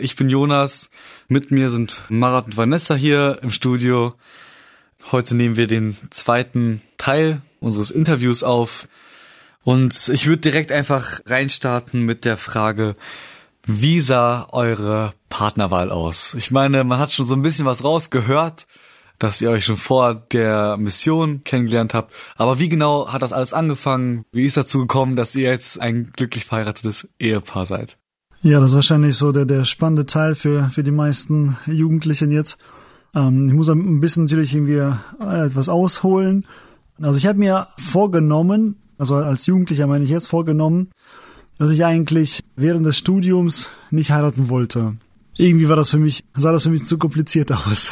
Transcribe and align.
Ich 0.00 0.14
bin 0.14 0.28
Jonas. 0.28 0.90
Mit 1.26 1.50
mir 1.50 1.70
sind 1.70 2.04
Marat 2.08 2.46
und 2.46 2.56
Vanessa 2.56 2.94
hier 2.94 3.40
im 3.42 3.50
Studio. 3.50 4.14
Heute 5.10 5.34
nehmen 5.34 5.56
wir 5.56 5.66
den 5.66 5.96
zweiten 6.10 6.82
Teil 6.98 7.42
unseres 7.58 7.90
Interviews 7.90 8.44
auf. 8.44 8.86
Und 9.64 10.08
ich 10.08 10.28
würde 10.28 10.42
direkt 10.42 10.70
einfach 10.70 11.18
reinstarten 11.26 12.02
mit 12.02 12.24
der 12.24 12.36
Frage, 12.36 12.94
wie 13.64 13.98
sah 14.00 14.46
eure 14.52 15.14
Partnerwahl 15.30 15.90
aus? 15.90 16.34
Ich 16.34 16.52
meine, 16.52 16.84
man 16.84 17.00
hat 17.00 17.10
schon 17.10 17.26
so 17.26 17.34
ein 17.34 17.42
bisschen 17.42 17.66
was 17.66 17.82
rausgehört, 17.82 18.68
dass 19.18 19.40
ihr 19.40 19.50
euch 19.50 19.64
schon 19.64 19.76
vor 19.76 20.14
der 20.14 20.76
Mission 20.76 21.42
kennengelernt 21.42 21.92
habt. 21.92 22.14
Aber 22.36 22.60
wie 22.60 22.68
genau 22.68 23.12
hat 23.12 23.22
das 23.22 23.32
alles 23.32 23.52
angefangen? 23.52 24.24
Wie 24.30 24.46
ist 24.46 24.56
dazu 24.56 24.78
gekommen, 24.78 25.16
dass 25.16 25.34
ihr 25.34 25.50
jetzt 25.50 25.80
ein 25.80 26.12
glücklich 26.14 26.44
verheiratetes 26.44 27.08
Ehepaar 27.18 27.66
seid? 27.66 27.97
Ja, 28.42 28.60
das 28.60 28.70
ist 28.70 28.76
wahrscheinlich 28.76 29.16
so 29.16 29.32
der, 29.32 29.46
der 29.46 29.64
spannende 29.64 30.06
Teil 30.06 30.36
für, 30.36 30.70
für 30.70 30.84
die 30.84 30.92
meisten 30.92 31.56
Jugendlichen 31.66 32.30
jetzt. 32.30 32.56
Ähm, 33.14 33.48
ich 33.48 33.54
muss 33.54 33.68
ein 33.68 33.98
bisschen 33.98 34.24
natürlich 34.24 34.54
irgendwie 34.54 34.74
äh, 35.20 35.46
etwas 35.46 35.68
ausholen. 35.68 36.44
Also 37.00 37.16
ich 37.18 37.26
habe 37.26 37.38
mir 37.38 37.66
vorgenommen, 37.76 38.76
also 38.96 39.16
als 39.16 39.46
Jugendlicher 39.46 39.88
meine 39.88 40.04
ich 40.04 40.10
jetzt 40.10 40.28
vorgenommen, 40.28 40.90
dass 41.58 41.70
ich 41.70 41.84
eigentlich 41.84 42.44
während 42.54 42.86
des 42.86 42.96
Studiums 42.96 43.70
nicht 43.90 44.12
heiraten 44.12 44.48
wollte. 44.48 44.94
Irgendwie 45.36 45.68
war 45.68 45.76
das 45.76 45.90
für 45.90 45.98
mich, 45.98 46.24
sah 46.36 46.52
das 46.52 46.62
für 46.64 46.70
mich 46.70 46.84
zu 46.84 46.96
kompliziert 46.96 47.50
aus. 47.66 47.90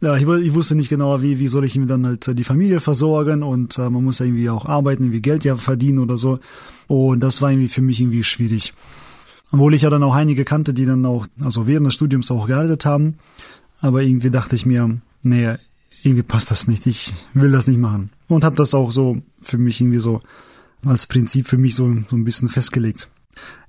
ja, 0.00 0.16
ich, 0.16 0.22
ich, 0.22 0.54
wusste 0.54 0.76
nicht 0.76 0.88
genau, 0.88 1.20
wie, 1.20 1.40
wie 1.40 1.48
soll 1.48 1.64
ich 1.64 1.76
mir 1.76 1.86
dann 1.86 2.06
halt 2.06 2.38
die 2.38 2.44
Familie 2.44 2.80
versorgen 2.80 3.42
und 3.42 3.76
äh, 3.78 3.90
man 3.90 4.04
muss 4.04 4.20
ja 4.20 4.26
irgendwie 4.26 4.50
auch 4.50 4.66
arbeiten, 4.66 5.02
irgendwie 5.02 5.20
Geld 5.20 5.44
ja 5.44 5.56
verdienen 5.56 5.98
oder 5.98 6.16
so. 6.16 6.38
Und 6.86 7.20
das 7.20 7.42
war 7.42 7.50
irgendwie 7.50 7.68
für 7.68 7.82
mich 7.82 8.00
irgendwie 8.00 8.22
schwierig. 8.22 8.72
Obwohl 9.52 9.74
ich 9.74 9.82
ja 9.82 9.90
dann 9.90 10.02
auch 10.02 10.14
einige 10.14 10.44
kannte, 10.44 10.74
die 10.74 10.86
dann 10.86 11.04
auch, 11.06 11.26
also 11.40 11.66
während 11.66 11.86
des 11.86 11.94
Studiums 11.94 12.30
auch 12.30 12.46
geheiratet 12.46 12.86
haben. 12.86 13.18
Aber 13.80 14.02
irgendwie 14.02 14.30
dachte 14.30 14.56
ich 14.56 14.64
mir, 14.64 14.98
nee, 15.22 15.54
irgendwie 16.02 16.22
passt 16.22 16.50
das 16.50 16.66
nicht. 16.66 16.86
Ich 16.86 17.12
will 17.34 17.52
das 17.52 17.66
nicht 17.66 17.78
machen. 17.78 18.10
Und 18.28 18.44
habe 18.44 18.56
das 18.56 18.74
auch 18.74 18.90
so 18.92 19.18
für 19.42 19.58
mich 19.58 19.80
irgendwie 19.80 19.98
so 19.98 20.22
als 20.84 21.06
Prinzip 21.06 21.46
für 21.48 21.58
mich 21.58 21.74
so, 21.74 21.94
so 22.08 22.16
ein 22.16 22.24
bisschen 22.24 22.48
festgelegt. 22.48 23.08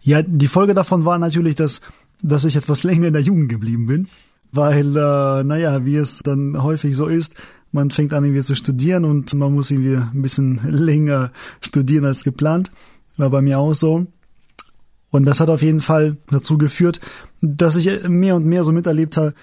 Ja, 0.01 0.21
die 0.21 0.47
Folge 0.47 0.73
davon 0.73 1.05
war 1.05 1.19
natürlich, 1.19 1.55
dass, 1.55 1.81
dass 2.21 2.45
ich 2.45 2.55
etwas 2.55 2.83
länger 2.83 3.07
in 3.07 3.13
der 3.13 3.21
Jugend 3.21 3.49
geblieben 3.49 3.85
bin. 3.85 4.07
Weil, 4.51 4.95
äh, 4.95 5.43
naja, 5.43 5.83
wie 5.83 5.95
es 5.95 6.19
dann 6.19 6.61
häufig 6.61 6.95
so 6.95 7.07
ist, 7.07 7.33
man 7.71 7.89
fängt 7.89 8.13
an 8.13 8.23
irgendwie 8.23 8.43
zu 8.43 8.55
studieren 8.55 9.03
und 9.03 9.33
man 9.33 9.51
muss 9.51 9.71
irgendwie 9.71 9.95
ein 9.95 10.21
bisschen 10.21 10.61
länger 10.69 11.31
studieren 11.59 12.05
als 12.05 12.23
geplant. 12.23 12.71
War 13.17 13.29
bei 13.29 13.41
mir 13.41 13.59
auch 13.59 13.73
so. 13.73 14.07
Und 15.13 15.25
das 15.25 15.39
hat 15.39 15.49
auf 15.49 15.61
jeden 15.61 15.79
Fall 15.79 16.17
dazu 16.31 16.57
geführt, 16.57 16.99
dass 17.39 17.75
ich 17.75 18.09
mehr 18.09 18.35
und 18.35 18.47
mehr 18.47 18.63
so 18.63 18.71
miterlebt 18.71 19.15
habe, 19.15 19.35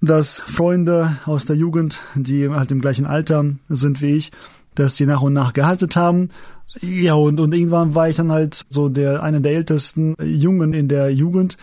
dass 0.00 0.40
Freunde 0.40 1.18
aus 1.24 1.44
der 1.44 1.54
Jugend, 1.54 2.00
die 2.16 2.50
halt 2.50 2.72
im 2.72 2.80
gleichen 2.80 3.06
Alter 3.06 3.44
sind 3.68 4.02
wie 4.02 4.16
ich, 4.16 4.32
dass 4.74 4.96
die 4.96 5.06
nach 5.06 5.22
und 5.22 5.32
nach 5.32 5.52
gehalten 5.52 5.88
haben. 5.94 6.30
Ja, 6.80 7.14
und, 7.14 7.38
und 7.38 7.54
irgendwann 7.54 7.94
war 7.94 8.08
ich 8.08 8.16
dann 8.16 8.32
halt 8.32 8.62
so 8.68 8.88
der 8.88 9.22
einer 9.22 9.38
der 9.38 9.52
ältesten 9.52 10.16
Jungen 10.20 10.74
in 10.74 10.88
der 10.88 11.14
Jugend 11.14 11.58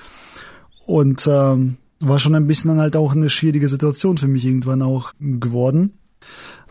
und 0.85 1.27
ähm, 1.29 1.75
war 1.99 2.19
schon 2.19 2.35
ein 2.35 2.47
bisschen 2.47 2.69
dann 2.69 2.79
halt 2.79 2.95
auch 2.95 3.11
eine 3.11 3.29
schwierige 3.29 3.67
Situation 3.67 4.17
für 4.17 4.29
mich 4.29 4.45
irgendwann 4.45 4.81
auch 4.81 5.11
geworden 5.19 5.91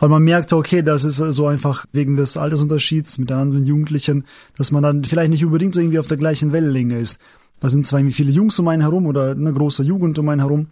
weil 0.01 0.09
man 0.09 0.25
merkte, 0.25 0.57
okay, 0.57 0.83
das 0.83 1.05
ist 1.05 1.19
so 1.19 1.47
einfach 1.47 1.87
wegen 1.93 2.17
des 2.17 2.37
Altersunterschieds 2.37 3.19
mit 3.19 3.31
den 3.31 3.37
anderen 3.37 3.67
Jugendlichen, 3.67 4.25
dass 4.57 4.73
man 4.73 4.83
dann 4.83 5.05
vielleicht 5.05 5.31
nicht 5.31 5.45
unbedingt 5.45 5.75
so 5.75 5.81
irgendwie 5.81 5.99
auf 5.99 6.09
der 6.09 6.17
gleichen 6.17 6.53
Wellenlänge 6.53 6.99
ist. 6.99 7.21
Da 7.61 7.69
sind 7.69 7.87
zwar 7.87 8.01
irgendwie 8.01 8.15
viele 8.15 8.33
Jungs 8.33 8.59
um 8.59 8.67
einen 8.69 8.83
herum 8.83 9.07
oder 9.07 9.31
eine 9.31 9.53
große 9.53 9.83
Jugend 9.83 10.19
um 10.19 10.29
einen 10.31 10.41
herum, 10.41 10.69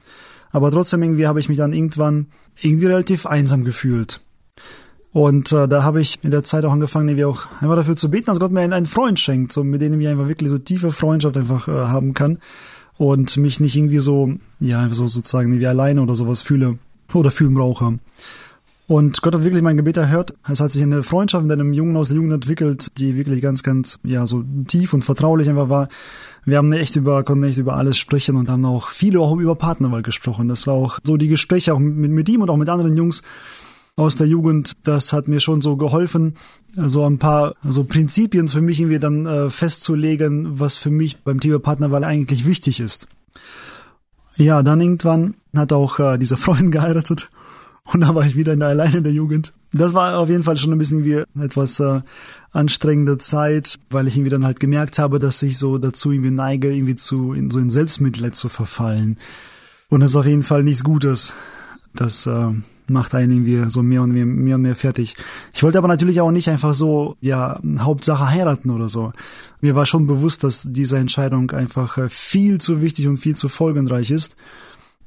aber 0.50 0.70
trotzdem 0.70 1.02
irgendwie 1.02 1.26
habe 1.26 1.38
ich 1.38 1.48
mich 1.50 1.58
dann 1.58 1.74
irgendwann 1.74 2.28
irgendwie 2.60 2.86
relativ 2.86 3.26
einsam 3.26 3.64
gefühlt. 3.64 4.22
Und 5.12 5.52
äh, 5.52 5.68
da 5.68 5.82
habe 5.82 6.00
ich 6.00 6.18
in 6.22 6.30
der 6.30 6.44
Zeit 6.44 6.64
auch 6.64 6.72
angefangen, 6.72 7.08
irgendwie 7.08 7.26
auch 7.26 7.46
einfach 7.60 7.76
dafür 7.76 7.96
zu 7.96 8.10
beten, 8.10 8.26
dass 8.26 8.40
Gott 8.40 8.52
mir 8.52 8.60
einen 8.60 8.86
Freund 8.86 9.20
schenkt, 9.20 9.52
so 9.52 9.62
mit 9.62 9.82
dem 9.82 10.00
ich 10.00 10.08
einfach 10.08 10.28
wirklich 10.28 10.48
so 10.48 10.58
tiefe 10.58 10.90
Freundschaft 10.90 11.36
einfach 11.36 11.68
äh, 11.68 11.72
haben 11.72 12.14
kann 12.14 12.38
und 12.96 13.36
mich 13.36 13.60
nicht 13.60 13.76
irgendwie 13.76 13.98
so, 13.98 14.32
ja, 14.60 14.88
so 14.90 15.06
sozusagen 15.06 15.50
irgendwie 15.50 15.66
alleine 15.66 16.02
oder 16.02 16.14
sowas 16.14 16.40
fühle 16.40 16.78
oder 17.12 17.30
fühlen 17.30 17.54
brauche. 17.54 17.98
Und 18.88 19.20
Gott 19.20 19.34
hat 19.34 19.44
wirklich 19.44 19.62
mein 19.62 19.76
Gebet 19.76 19.98
erhört. 19.98 20.32
Es 20.48 20.60
hat 20.60 20.72
sich 20.72 20.82
eine 20.82 21.02
Freundschaft 21.02 21.44
mit 21.44 21.52
einem 21.52 21.74
Jungen 21.74 21.94
aus 21.94 22.08
der 22.08 22.16
Jugend 22.16 22.32
entwickelt, 22.32 22.88
die 22.96 23.16
wirklich 23.16 23.42
ganz, 23.42 23.62
ganz, 23.62 24.00
ja, 24.02 24.26
so 24.26 24.42
tief 24.66 24.94
und 24.94 25.04
vertraulich 25.04 25.46
einfach 25.50 25.68
war. 25.68 25.90
Wir 26.46 26.56
haben 26.56 26.72
echt 26.72 26.96
über, 26.96 27.22
konnten 27.22 27.44
echt 27.44 27.58
über 27.58 27.76
alles 27.76 27.98
sprechen 27.98 28.36
und 28.36 28.48
haben 28.48 28.64
auch 28.64 28.88
viele 28.88 29.20
auch 29.20 29.36
über 29.36 29.56
Partnerwahl 29.56 30.00
gesprochen. 30.00 30.48
Das 30.48 30.66
war 30.66 30.72
auch 30.72 31.00
so 31.04 31.18
die 31.18 31.28
Gespräche 31.28 31.74
auch 31.74 31.78
mit, 31.78 32.10
mit 32.10 32.30
ihm 32.30 32.40
und 32.40 32.48
auch 32.48 32.56
mit 32.56 32.70
anderen 32.70 32.96
Jungs 32.96 33.22
aus 33.96 34.16
der 34.16 34.26
Jugend. 34.26 34.72
Das 34.84 35.12
hat 35.12 35.28
mir 35.28 35.40
schon 35.40 35.60
so 35.60 35.76
geholfen, 35.76 36.36
so 36.74 37.04
ein 37.04 37.18
paar 37.18 37.56
so 37.62 37.84
Prinzipien 37.84 38.48
für 38.48 38.62
mich 38.62 38.80
irgendwie 38.80 38.98
dann 38.98 39.26
äh, 39.26 39.50
festzulegen, 39.50 40.60
was 40.60 40.78
für 40.78 40.90
mich 40.90 41.18
beim 41.18 41.40
Thema 41.40 41.58
Partnerwahl 41.58 42.04
eigentlich 42.04 42.46
wichtig 42.46 42.80
ist. 42.80 43.06
Ja, 44.36 44.62
dann 44.62 44.80
irgendwann 44.80 45.34
hat 45.54 45.74
auch 45.74 45.98
äh, 45.98 46.16
dieser 46.16 46.38
Freund 46.38 46.72
geheiratet 46.72 47.28
und 47.92 48.00
dann 48.00 48.14
war 48.14 48.26
ich 48.26 48.36
wieder 48.36 48.52
in 48.52 48.60
der 48.60 48.68
alleine 48.68 48.98
in 48.98 49.04
der 49.04 49.12
Jugend. 49.12 49.52
Das 49.72 49.92
war 49.94 50.18
auf 50.18 50.28
jeden 50.28 50.44
Fall 50.44 50.56
schon 50.56 50.72
ein 50.72 50.78
bisschen 50.78 51.04
wie 51.04 51.22
etwas 51.40 51.78
äh, 51.80 52.00
anstrengende 52.52 53.18
Zeit, 53.18 53.78
weil 53.90 54.06
ich 54.06 54.16
irgendwie 54.16 54.30
dann 54.30 54.44
halt 54.44 54.60
gemerkt 54.60 54.98
habe, 54.98 55.18
dass 55.18 55.42
ich 55.42 55.58
so 55.58 55.78
dazu 55.78 56.10
irgendwie 56.10 56.30
neige, 56.30 56.72
irgendwie 56.72 56.96
zu 56.96 57.32
in 57.32 57.50
so 57.50 57.58
in 57.58 57.70
Selbstmitleid 57.70 58.34
zu 58.34 58.48
verfallen. 58.48 59.18
Und 59.90 60.00
das 60.00 60.10
ist 60.10 60.16
auf 60.16 60.26
jeden 60.26 60.42
Fall 60.42 60.62
nichts 60.62 60.84
Gutes. 60.84 61.34
Das 61.94 62.26
äh, 62.26 62.48
macht 62.88 63.14
einen 63.14 63.32
irgendwie 63.32 63.70
so 63.70 63.82
mehr 63.82 64.02
und 64.02 64.12
mehr, 64.12 64.26
mehr 64.26 64.56
und 64.56 64.62
mehr 64.62 64.76
fertig. 64.76 65.16
Ich 65.52 65.62
wollte 65.62 65.78
aber 65.78 65.88
natürlich 65.88 66.20
auch 66.20 66.30
nicht 66.30 66.48
einfach 66.48 66.74
so, 66.74 67.16
ja, 67.20 67.60
Hauptsache 67.78 68.30
heiraten 68.30 68.70
oder 68.70 68.88
so. 68.88 69.12
Mir 69.60 69.74
war 69.74 69.86
schon 69.86 70.06
bewusst, 70.06 70.44
dass 70.44 70.66
diese 70.66 70.98
Entscheidung 70.98 71.50
einfach 71.50 71.98
äh, 71.98 72.08
viel 72.08 72.58
zu 72.58 72.80
wichtig 72.80 73.06
und 73.06 73.18
viel 73.18 73.36
zu 73.36 73.48
folgenreich 73.48 74.10
ist 74.10 74.36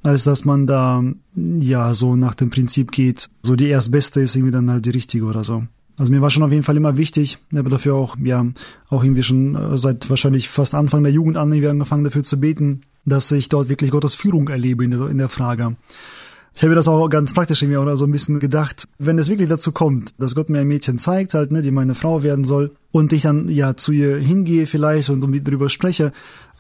als 0.04 0.24
dass 0.24 0.46
man 0.46 0.68
da 0.68 1.04
ja 1.36 1.94
so 1.94 2.16
nach 2.16 2.36
dem 2.36 2.50
Prinzip 2.50 2.92
geht, 2.92 3.30
so 3.42 3.56
die 3.56 3.68
erstbeste 3.68 4.22
ist 4.22 4.36
irgendwie 4.36 4.52
dann 4.52 4.70
halt 4.70 4.86
die 4.86 4.92
richtige 4.92 5.26
oder 5.26 5.44
so. 5.44 5.64
Also 5.98 6.12
mir 6.12 6.22
war 6.22 6.30
schon 6.30 6.44
auf 6.44 6.52
jeden 6.52 6.64
Fall 6.64 6.78
immer 6.78 6.98
wichtig, 6.98 7.38
aber 7.54 7.70
dafür 7.70 7.96
auch, 7.96 8.18
ja, 8.24 8.46
auch 8.90 9.04
irgendwie 9.04 9.24
schon 9.24 9.56
äh, 9.56 9.78
seit 9.78 10.10
wahrscheinlich 10.10 10.50
fast 10.50 10.74
Anfang 10.74 11.04
der 11.04 11.12
Jugend 11.12 11.38
an 11.38 11.52
irgendwie 11.52 11.70
angefangen 11.70 12.04
dafür 12.04 12.24
zu 12.24 12.40
beten, 12.40 12.82
dass 13.06 13.32
ich 13.32 13.50
dort 13.50 13.70
wirklich 13.70 13.92
Gottes 13.92 14.16
Führung 14.16 14.48
erlebe 14.48 14.84
in 14.84 14.92
der, 14.92 15.08
in 15.08 15.18
der 15.20 15.30
Frage. 15.30 15.76
Ich 16.54 16.64
habe 16.64 16.70
mir 16.70 16.76
das 16.76 16.88
auch 16.88 17.08
ganz 17.08 17.34
praktisch 17.34 17.62
irgendwie 17.62 17.78
oder 17.78 17.98
so 17.98 18.06
ein 18.06 18.12
bisschen 18.12 18.40
gedacht, 18.40 18.88
wenn 18.98 19.18
es 19.20 19.30
wirklich 19.30 19.48
dazu 19.48 19.72
kommt, 19.72 20.20
dass 20.20 20.36
Gott 20.36 20.50
mir 20.50 20.60
ein 20.60 20.68
Mädchen 20.68 20.98
zeigt, 20.98 21.34
halt, 21.34 21.52
ne, 21.52 21.62
die 21.62 21.72
meine 21.72 21.96
Frau 21.96 22.24
werden 22.24 22.46
soll, 22.46 22.72
und 22.92 23.14
ich 23.14 23.22
dann 23.22 23.48
ja 23.48 23.78
zu 23.78 23.92
ihr 23.92 24.18
hingehe 24.18 24.68
vielleicht 24.68 25.10
und 25.10 25.24
um 25.24 25.44
darüber 25.44 25.70
spreche, 25.70 26.12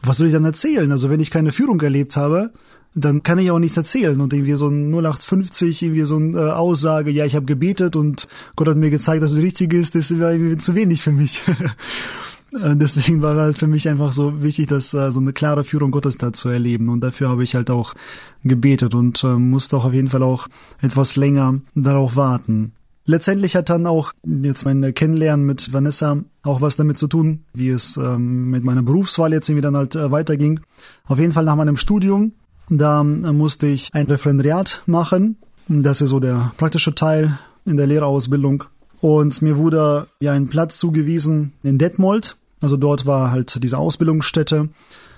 was 0.01 0.17
soll 0.17 0.27
ich 0.27 0.33
dann 0.33 0.45
erzählen? 0.45 0.91
Also 0.91 1.09
wenn 1.09 1.19
ich 1.19 1.29
keine 1.29 1.51
Führung 1.51 1.81
erlebt 1.81 2.15
habe, 2.15 2.51
dann 2.93 3.23
kann 3.23 3.39
ich 3.39 3.51
auch 3.51 3.59
nichts 3.59 3.77
erzählen 3.77 4.19
und 4.19 4.33
irgendwie 4.33 4.53
so 4.53 4.67
ein 4.67 4.91
0850 4.91 5.83
irgendwie 5.83 6.03
so 6.03 6.17
eine 6.17 6.38
äh, 6.38 6.51
Aussage, 6.51 7.11
ja, 7.11 7.25
ich 7.25 7.35
habe 7.35 7.45
gebetet 7.45 7.95
und 7.95 8.27
Gott 8.55 8.67
hat 8.67 8.77
mir 8.77 8.89
gezeigt, 8.89 9.23
dass 9.23 9.31
es 9.31 9.38
richtig 9.38 9.73
ist, 9.73 9.95
das 9.95 10.17
war 10.19 10.31
irgendwie 10.33 10.57
zu 10.57 10.75
wenig 10.75 11.01
für 11.01 11.11
mich. 11.11 11.41
Deswegen 12.53 13.21
war 13.21 13.38
halt 13.38 13.57
für 13.57 13.67
mich 13.67 13.88
einfach 13.88 14.11
so 14.11 14.41
wichtig, 14.41 14.67
dass 14.67 14.93
äh, 14.93 15.09
so 15.09 15.21
eine 15.21 15.31
klare 15.31 15.63
Führung 15.63 15.91
Gottes 15.91 16.17
da 16.17 16.33
zu 16.33 16.49
erleben 16.49 16.89
und 16.89 16.99
dafür 16.99 17.29
habe 17.29 17.45
ich 17.45 17.55
halt 17.55 17.71
auch 17.71 17.93
gebetet 18.43 18.93
und 18.93 19.23
äh, 19.23 19.27
musste 19.27 19.77
auch 19.77 19.85
auf 19.85 19.93
jeden 19.93 20.09
Fall 20.09 20.21
auch 20.21 20.49
etwas 20.81 21.15
länger 21.15 21.61
darauf 21.75 22.17
warten. 22.17 22.73
Letztendlich 23.05 23.55
hat 23.55 23.69
dann 23.69 23.88
auch 23.88 24.11
jetzt 24.25 24.65
mein 24.65 24.93
Kennenlernen 24.93 25.45
mit 25.45 25.71
Vanessa 25.71 26.17
auch 26.43 26.61
was 26.61 26.75
damit 26.75 26.97
zu 26.97 27.07
tun, 27.07 27.45
wie 27.53 27.69
es 27.69 27.97
ähm, 27.97 28.49
mit 28.49 28.63
meiner 28.63 28.83
Berufswahl 28.83 29.31
jetzt 29.31 29.49
irgendwie 29.49 29.63
dann 29.63 29.77
halt 29.77 29.95
äh, 29.95 30.11
weiterging. 30.11 30.59
Auf 31.05 31.19
jeden 31.19 31.31
Fall 31.31 31.45
nach 31.45 31.55
meinem 31.55 31.77
Studium 31.77 32.33
da 32.69 33.03
musste 33.03 33.67
ich 33.67 33.89
ein 33.93 34.05
Referendariat 34.05 34.81
machen. 34.85 35.37
Das 35.67 36.01
ist 36.01 36.09
so 36.09 36.19
der 36.19 36.51
praktische 36.57 36.95
Teil 36.95 37.37
in 37.65 37.77
der 37.77 37.87
Lehrerausbildung. 37.87 38.65
Und 38.99 39.41
mir 39.41 39.57
wurde 39.57 40.07
ja 40.19 40.31
ein 40.31 40.47
Platz 40.47 40.77
zugewiesen 40.77 41.53
in 41.63 41.77
Detmold. 41.77 42.37
Also 42.61 42.77
dort 42.77 43.05
war 43.05 43.31
halt 43.31 43.61
diese 43.63 43.77
Ausbildungsstätte 43.77 44.69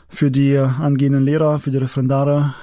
für 0.08 0.32
die 0.32 0.58
angehenden 0.58 1.24
Lehrer, 1.24 1.60
für 1.60 1.72
die 1.72 1.78
Referendare 1.78 2.54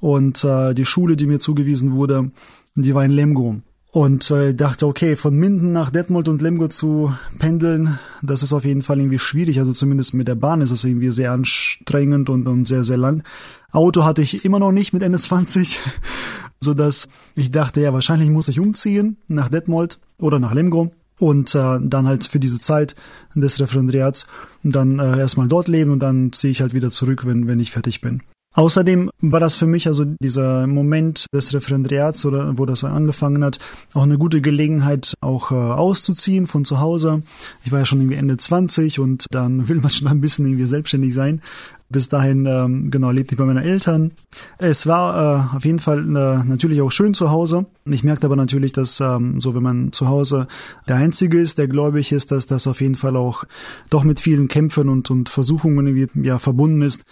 und 0.00 0.42
äh, 0.44 0.74
die 0.74 0.84
Schule, 0.84 1.16
die 1.16 1.26
mir 1.26 1.38
zugewiesen 1.38 1.92
wurde, 1.92 2.30
die 2.74 2.94
war 2.94 3.04
in 3.04 3.12
Lemgo. 3.12 3.56
Und 3.94 4.28
äh, 4.32 4.54
dachte, 4.54 4.88
okay, 4.88 5.14
von 5.14 5.36
Minden 5.36 5.70
nach 5.70 5.88
Detmold 5.88 6.26
und 6.26 6.42
Lemgo 6.42 6.66
zu 6.66 7.14
pendeln, 7.38 8.00
das 8.22 8.42
ist 8.42 8.52
auf 8.52 8.64
jeden 8.64 8.82
Fall 8.82 8.98
irgendwie 8.98 9.20
schwierig. 9.20 9.60
Also 9.60 9.70
zumindest 9.70 10.14
mit 10.14 10.26
der 10.26 10.34
Bahn 10.34 10.62
ist 10.62 10.72
es 10.72 10.82
irgendwie 10.82 11.12
sehr 11.12 11.30
anstrengend 11.30 12.28
und, 12.28 12.48
und 12.48 12.66
sehr, 12.66 12.82
sehr 12.82 12.96
lang. 12.96 13.22
Auto 13.70 14.02
hatte 14.02 14.20
ich 14.20 14.44
immer 14.44 14.58
noch 14.58 14.72
nicht 14.72 14.94
mit 14.94 15.04
Ende 15.04 15.20
20, 15.20 15.78
so 16.60 16.74
dass 16.74 17.06
ich 17.36 17.52
dachte, 17.52 17.82
ja, 17.82 17.92
wahrscheinlich 17.92 18.30
muss 18.30 18.48
ich 18.48 18.58
umziehen 18.58 19.16
nach 19.28 19.48
Detmold 19.48 20.00
oder 20.18 20.40
nach 20.40 20.54
Lemgo 20.54 20.90
und 21.20 21.54
äh, 21.54 21.78
dann 21.80 22.08
halt 22.08 22.24
für 22.24 22.40
diese 22.40 22.58
Zeit 22.58 22.96
des 23.36 23.60
Referendariats 23.60 24.26
dann 24.64 24.98
äh, 24.98 25.20
erstmal 25.20 25.46
dort 25.46 25.68
leben 25.68 25.92
und 25.92 26.00
dann 26.00 26.32
ziehe 26.32 26.50
ich 26.50 26.62
halt 26.62 26.74
wieder 26.74 26.90
zurück, 26.90 27.26
wenn, 27.26 27.46
wenn 27.46 27.60
ich 27.60 27.70
fertig 27.70 28.00
bin. 28.00 28.22
Außerdem 28.54 29.10
war 29.20 29.40
das 29.40 29.56
für 29.56 29.66
mich 29.66 29.88
also 29.88 30.04
dieser 30.04 30.68
Moment 30.68 31.26
des 31.34 31.52
Referendariats 31.52 32.24
oder 32.24 32.56
wo 32.56 32.66
das 32.66 32.84
angefangen 32.84 33.42
hat, 33.44 33.58
auch 33.94 34.04
eine 34.04 34.16
gute 34.16 34.40
Gelegenheit, 34.40 35.14
auch 35.20 35.50
äh, 35.50 35.54
auszuziehen 35.54 36.46
von 36.46 36.64
zu 36.64 36.78
Hause. 36.78 37.22
Ich 37.64 37.72
war 37.72 37.80
ja 37.80 37.86
schon 37.86 38.00
irgendwie 38.00 38.16
Ende 38.16 38.36
20 38.36 39.00
und 39.00 39.26
dann 39.30 39.68
will 39.68 39.80
man 39.80 39.90
schon 39.90 40.06
ein 40.06 40.20
bisschen 40.20 40.46
irgendwie 40.46 40.66
selbstständig 40.66 41.14
sein. 41.14 41.42
Bis 41.90 42.08
dahin, 42.08 42.46
ähm, 42.46 42.90
genau, 42.90 43.10
lebte 43.10 43.34
ich 43.34 43.38
bei 43.38 43.44
meinen 43.44 43.64
Eltern. 43.64 44.12
Es 44.58 44.86
war 44.86 45.52
äh, 45.52 45.56
auf 45.56 45.64
jeden 45.64 45.78
Fall 45.80 46.00
äh, 46.00 46.44
natürlich 46.44 46.80
auch 46.80 46.90
schön 46.90 47.12
zu 47.12 47.30
Hause. 47.30 47.66
Ich 47.84 48.04
merkte 48.04 48.26
aber 48.26 48.36
natürlich, 48.36 48.72
dass 48.72 49.00
ähm, 49.00 49.40
so, 49.40 49.54
wenn 49.54 49.62
man 49.62 49.92
zu 49.92 50.08
Hause 50.08 50.46
der 50.88 50.96
Einzige 50.96 51.38
ist, 51.38 51.58
der 51.58 51.68
gläubig 51.68 52.12
ist, 52.12 52.32
dass 52.32 52.46
das 52.46 52.66
auf 52.66 52.80
jeden 52.80 52.94
Fall 52.94 53.16
auch 53.16 53.44
doch 53.90 54.04
mit 54.04 54.18
vielen 54.18 54.48
Kämpfen 54.48 54.88
und, 54.88 55.10
und 55.10 55.28
Versuchungen 55.28 55.86
irgendwie 55.86 56.26
ja 56.26 56.38
verbunden 56.38 56.82
ist. 56.82 57.04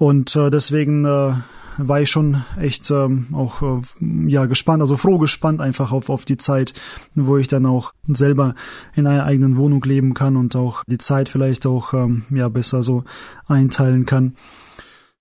Und 0.00 0.34
äh, 0.34 0.50
deswegen 0.50 1.04
äh, 1.04 1.34
war 1.76 2.00
ich 2.00 2.10
schon 2.10 2.42
echt 2.58 2.90
ähm, 2.90 3.26
auch 3.34 3.60
äh, 3.60 3.82
ja 4.28 4.46
gespannt, 4.46 4.80
also 4.80 4.96
froh 4.96 5.18
gespannt 5.18 5.60
einfach 5.60 5.92
auf 5.92 6.08
auf 6.08 6.24
die 6.24 6.38
Zeit, 6.38 6.72
wo 7.14 7.36
ich 7.36 7.48
dann 7.48 7.66
auch 7.66 7.92
selber 8.08 8.54
in 8.94 9.06
einer 9.06 9.26
eigenen 9.26 9.58
Wohnung 9.58 9.84
leben 9.84 10.14
kann 10.14 10.38
und 10.38 10.56
auch 10.56 10.84
die 10.86 10.96
Zeit 10.96 11.28
vielleicht 11.28 11.66
auch 11.66 11.92
ähm, 11.92 12.22
ja 12.30 12.48
besser 12.48 12.82
so 12.82 13.04
einteilen 13.46 14.06
kann. 14.06 14.36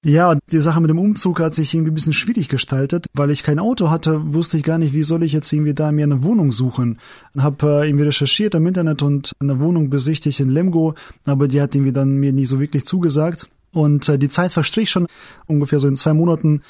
Ja, 0.02 0.38
die 0.50 0.62
Sache 0.62 0.80
mit 0.80 0.90
dem 0.90 0.98
Umzug 0.98 1.42
hat 1.42 1.54
sich 1.54 1.74
irgendwie 1.74 1.92
ein 1.92 1.96
bisschen 1.96 2.14
schwierig 2.14 2.48
gestaltet, 2.48 3.08
weil 3.14 3.32
ich 3.32 3.44
kein 3.44 3.60
Auto 3.60 3.90
hatte, 3.90 4.34
wusste 4.34 4.56
ich 4.56 4.64
gar 4.64 4.78
nicht, 4.78 4.94
wie 4.94 5.04
soll 5.04 5.24
ich 5.24 5.34
jetzt 5.34 5.52
irgendwie 5.52 5.74
da 5.74 5.92
mir 5.92 6.06
eine 6.06 6.24
Wohnung 6.24 6.54
suchen. 6.54 7.00
Hab 7.38 7.62
äh, 7.64 7.86
irgendwie 7.86 8.06
recherchiert 8.06 8.56
im 8.56 8.66
Internet 8.66 9.02
und 9.02 9.34
eine 9.42 9.60
Wohnung 9.60 9.90
besichtigt 9.90 10.40
in 10.40 10.50
Lemgo, 10.50 10.96
aber 11.26 11.50
die 11.50 11.62
hat 11.62 11.76
irgendwie 11.76 11.92
dann 11.92 12.16
mir 12.16 12.32
nie 12.32 12.46
so 12.46 12.62
wirklich 12.62 12.86
zugesagt. 12.86 13.50
Und 13.72 14.10
äh, 14.10 14.18
die 14.18 14.30
Zeit 14.30 14.52
verstrich 14.52 14.90
schon 14.90 15.08
ungefähr 15.48 15.80
so 15.80 15.88
in 15.88 15.96
zwei 15.96 16.14
Monaten 16.14 16.62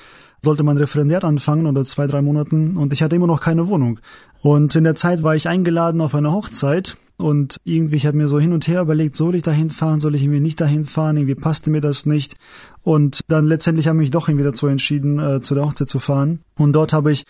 sollte 0.42 0.64
man 0.64 0.78
Referendariat 0.78 1.26
anfangen 1.26 1.66
oder 1.66 1.84
zwei, 1.84 2.08
drei 2.08 2.22
Monaten 2.22 2.78
und 2.78 2.94
ich 2.94 3.02
hatte 3.02 3.16
immer 3.16 3.28
noch 3.28 3.42
keine 3.42 3.68
Wohnung. 3.68 4.00
Und 4.42 4.76
in 4.76 4.86
der 4.86 4.96
Zeit 4.96 5.22
war 5.22 5.36
ich 5.36 5.50
eingeladen 5.50 6.02
auf 6.02 6.16
eine 6.16 6.32
Hochzeit 6.32 6.98
und 7.20 7.58
irgendwie, 7.66 7.98
ich 7.98 8.06
habe 8.06 8.16
mir 8.16 8.30
so 8.30 8.40
hin 8.40 8.54
und 8.54 8.66
her 8.68 8.82
überlegt, 8.82 9.18
soll 9.18 9.36
ich 9.36 9.44
dahin 9.44 9.70
fahren, 9.72 10.00
soll 10.00 10.16
ich 10.16 10.24
irgendwie 10.24 10.40
nicht 10.40 10.62
dahin 10.62 10.86
fahren, 10.86 11.18
irgendwie 11.18 11.36
passte 11.36 11.70
mir 11.70 11.82
das 11.82 12.06
nicht. 12.06 12.38
Und 12.82 13.20
dann 13.28 13.46
letztendlich 13.46 13.88
habe 13.88 13.98
ich 13.98 14.04
mich 14.04 14.12
doch 14.12 14.30
irgendwie 14.30 14.46
dazu 14.46 14.68
entschieden, 14.68 15.20
äh, 15.20 15.42
zu 15.42 15.54
der 15.54 15.66
Hochzeit 15.66 15.90
zu 15.90 16.00
fahren. 16.00 16.40
Und 16.58 16.72
dort 16.72 16.94
habe 16.94 17.12
ich 17.12 17.26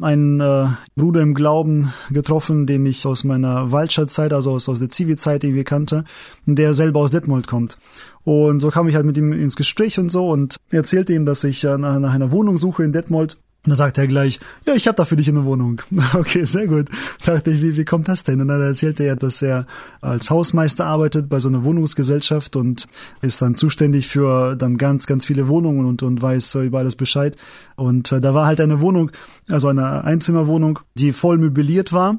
einen 0.00 0.40
äh, 0.40 0.66
Bruder 0.96 1.20
im 1.20 1.34
Glauben 1.34 1.92
getroffen, 2.10 2.66
den 2.66 2.84
ich 2.84 3.06
aus 3.06 3.22
meiner 3.22 3.70
Waldstadtzeit, 3.70 4.32
also 4.32 4.50
aus, 4.50 4.68
aus 4.68 4.80
der 4.80 4.88
Zivi-Zeit 4.88 5.44
irgendwie 5.44 5.62
kannte, 5.62 6.04
der 6.44 6.74
selber 6.74 6.98
aus 6.98 7.12
Detmold 7.12 7.46
kommt. 7.46 7.78
Und 8.24 8.58
so 8.58 8.70
kam 8.70 8.88
ich 8.88 8.96
halt 8.96 9.06
mit 9.06 9.16
ihm 9.16 9.32
ins 9.32 9.54
Gespräch 9.54 10.00
und 10.00 10.10
so 10.10 10.28
und 10.28 10.56
erzählte 10.70 11.12
ihm, 11.12 11.26
dass 11.26 11.44
ich 11.44 11.62
äh, 11.62 11.78
nach, 11.78 12.00
nach 12.00 12.12
einer 12.12 12.32
Wohnung 12.32 12.58
suche 12.58 12.82
in 12.82 12.92
Detmold 12.92 13.38
und 13.64 13.70
dann 13.70 13.76
sagt 13.76 13.98
er 13.98 14.06
gleich, 14.06 14.38
ja, 14.66 14.74
ich 14.74 14.86
habe 14.86 14.96
da 14.96 15.04
für 15.04 15.16
dich 15.16 15.28
eine 15.28 15.44
Wohnung. 15.44 15.82
Okay, 16.14 16.44
sehr 16.44 16.68
gut. 16.68 16.88
Dachte 17.26 17.50
ich, 17.50 17.60
wie, 17.60 17.76
wie 17.76 17.84
kommt 17.84 18.08
das 18.08 18.22
denn? 18.22 18.40
Und 18.40 18.48
dann 18.48 18.60
erzählte 18.60 19.02
er, 19.02 19.16
dass 19.16 19.42
er 19.42 19.66
als 20.00 20.30
Hausmeister 20.30 20.86
arbeitet 20.86 21.28
bei 21.28 21.40
so 21.40 21.48
einer 21.48 21.64
Wohnungsgesellschaft 21.64 22.54
und 22.54 22.86
ist 23.20 23.42
dann 23.42 23.56
zuständig 23.56 24.06
für 24.06 24.54
dann 24.54 24.76
ganz, 24.78 25.06
ganz 25.06 25.26
viele 25.26 25.48
Wohnungen 25.48 25.86
und, 25.86 26.02
und 26.02 26.22
weiß 26.22 26.54
äh, 26.54 26.66
über 26.66 26.78
alles 26.78 26.94
Bescheid. 26.94 27.36
Und 27.74 28.12
äh, 28.12 28.20
da 28.20 28.32
war 28.32 28.46
halt 28.46 28.60
eine 28.60 28.80
Wohnung, 28.80 29.10
also 29.50 29.68
eine 29.68 30.04
Einzimmerwohnung, 30.04 30.78
die 30.94 31.12
voll 31.12 31.36
möbliert 31.36 31.92
war 31.92 32.18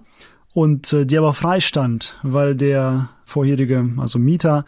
und 0.54 0.92
äh, 0.92 1.06
die 1.06 1.18
aber 1.18 1.34
frei 1.34 1.62
stand, 1.62 2.20
weil 2.22 2.54
der 2.54 3.10
vorherige, 3.24 3.90
also 3.98 4.20
Mieter, 4.20 4.66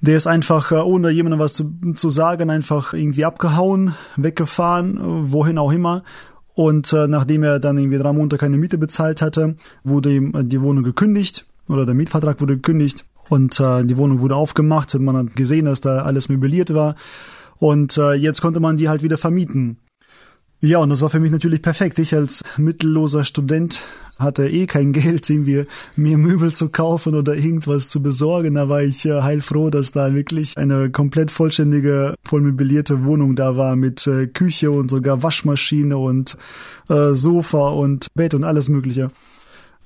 der 0.00 0.16
ist 0.16 0.26
einfach, 0.26 0.70
äh, 0.70 0.76
ohne 0.76 1.10
jemandem 1.10 1.40
was 1.40 1.54
zu, 1.54 1.72
zu 1.94 2.10
sagen, 2.10 2.50
einfach 2.50 2.92
irgendwie 2.92 3.24
abgehauen, 3.24 3.94
weggefahren, 4.16 4.96
äh, 4.96 5.32
wohin 5.32 5.58
auch 5.58 5.72
immer. 5.72 6.02
Und 6.54 6.92
äh, 6.92 7.06
nachdem 7.06 7.42
er 7.44 7.60
dann 7.60 7.78
irgendwie 7.78 7.98
drei 7.98 8.12
Monate 8.12 8.38
keine 8.38 8.58
Miete 8.58 8.78
bezahlt 8.78 9.22
hatte, 9.22 9.56
wurde 9.84 10.12
ihm 10.12 10.34
äh, 10.34 10.44
die 10.44 10.60
Wohnung 10.60 10.84
gekündigt 10.84 11.46
oder 11.68 11.86
der 11.86 11.94
Mietvertrag 11.94 12.40
wurde 12.40 12.56
gekündigt 12.56 13.04
und 13.28 13.60
äh, 13.60 13.84
die 13.84 13.96
Wohnung 13.96 14.20
wurde 14.20 14.36
aufgemacht. 14.36 14.98
Man 14.98 15.16
hat 15.16 15.36
gesehen, 15.36 15.66
dass 15.66 15.80
da 15.80 16.02
alles 16.02 16.28
möbliert 16.28 16.74
war. 16.74 16.96
Und 17.58 17.98
äh, 17.98 18.12
jetzt 18.12 18.40
konnte 18.40 18.60
man 18.60 18.76
die 18.76 18.88
halt 18.88 19.02
wieder 19.02 19.18
vermieten. 19.18 19.78
Ja, 20.60 20.78
und 20.78 20.90
das 20.90 21.02
war 21.02 21.08
für 21.08 21.20
mich 21.20 21.30
natürlich 21.30 21.62
perfekt. 21.62 22.00
Ich 22.00 22.14
als 22.16 22.42
mittelloser 22.56 23.24
Student 23.24 23.80
hatte 24.18 24.48
eh 24.48 24.66
kein 24.66 24.92
Geld, 24.92 25.30
irgendwie 25.30 25.66
mir 25.94 26.18
Möbel 26.18 26.52
zu 26.52 26.68
kaufen 26.68 27.14
oder 27.14 27.36
irgendwas 27.36 27.88
zu 27.88 28.02
besorgen. 28.02 28.54
Da 28.54 28.68
war 28.68 28.82
ich 28.82 29.04
äh, 29.04 29.22
heilfroh, 29.22 29.70
dass 29.70 29.92
da 29.92 30.14
wirklich 30.14 30.58
eine 30.58 30.90
komplett 30.90 31.30
vollständige, 31.30 32.14
voll 32.24 32.40
möblierte 32.40 33.04
Wohnung 33.04 33.36
da 33.36 33.56
war 33.56 33.76
mit 33.76 34.04
äh, 34.08 34.26
Küche 34.26 34.72
und 34.72 34.90
sogar 34.90 35.22
Waschmaschine 35.22 35.96
und 35.96 36.36
äh, 36.88 37.14
Sofa 37.14 37.68
und 37.68 38.08
Bett 38.14 38.34
und 38.34 38.42
alles 38.42 38.68
Mögliche. 38.68 39.12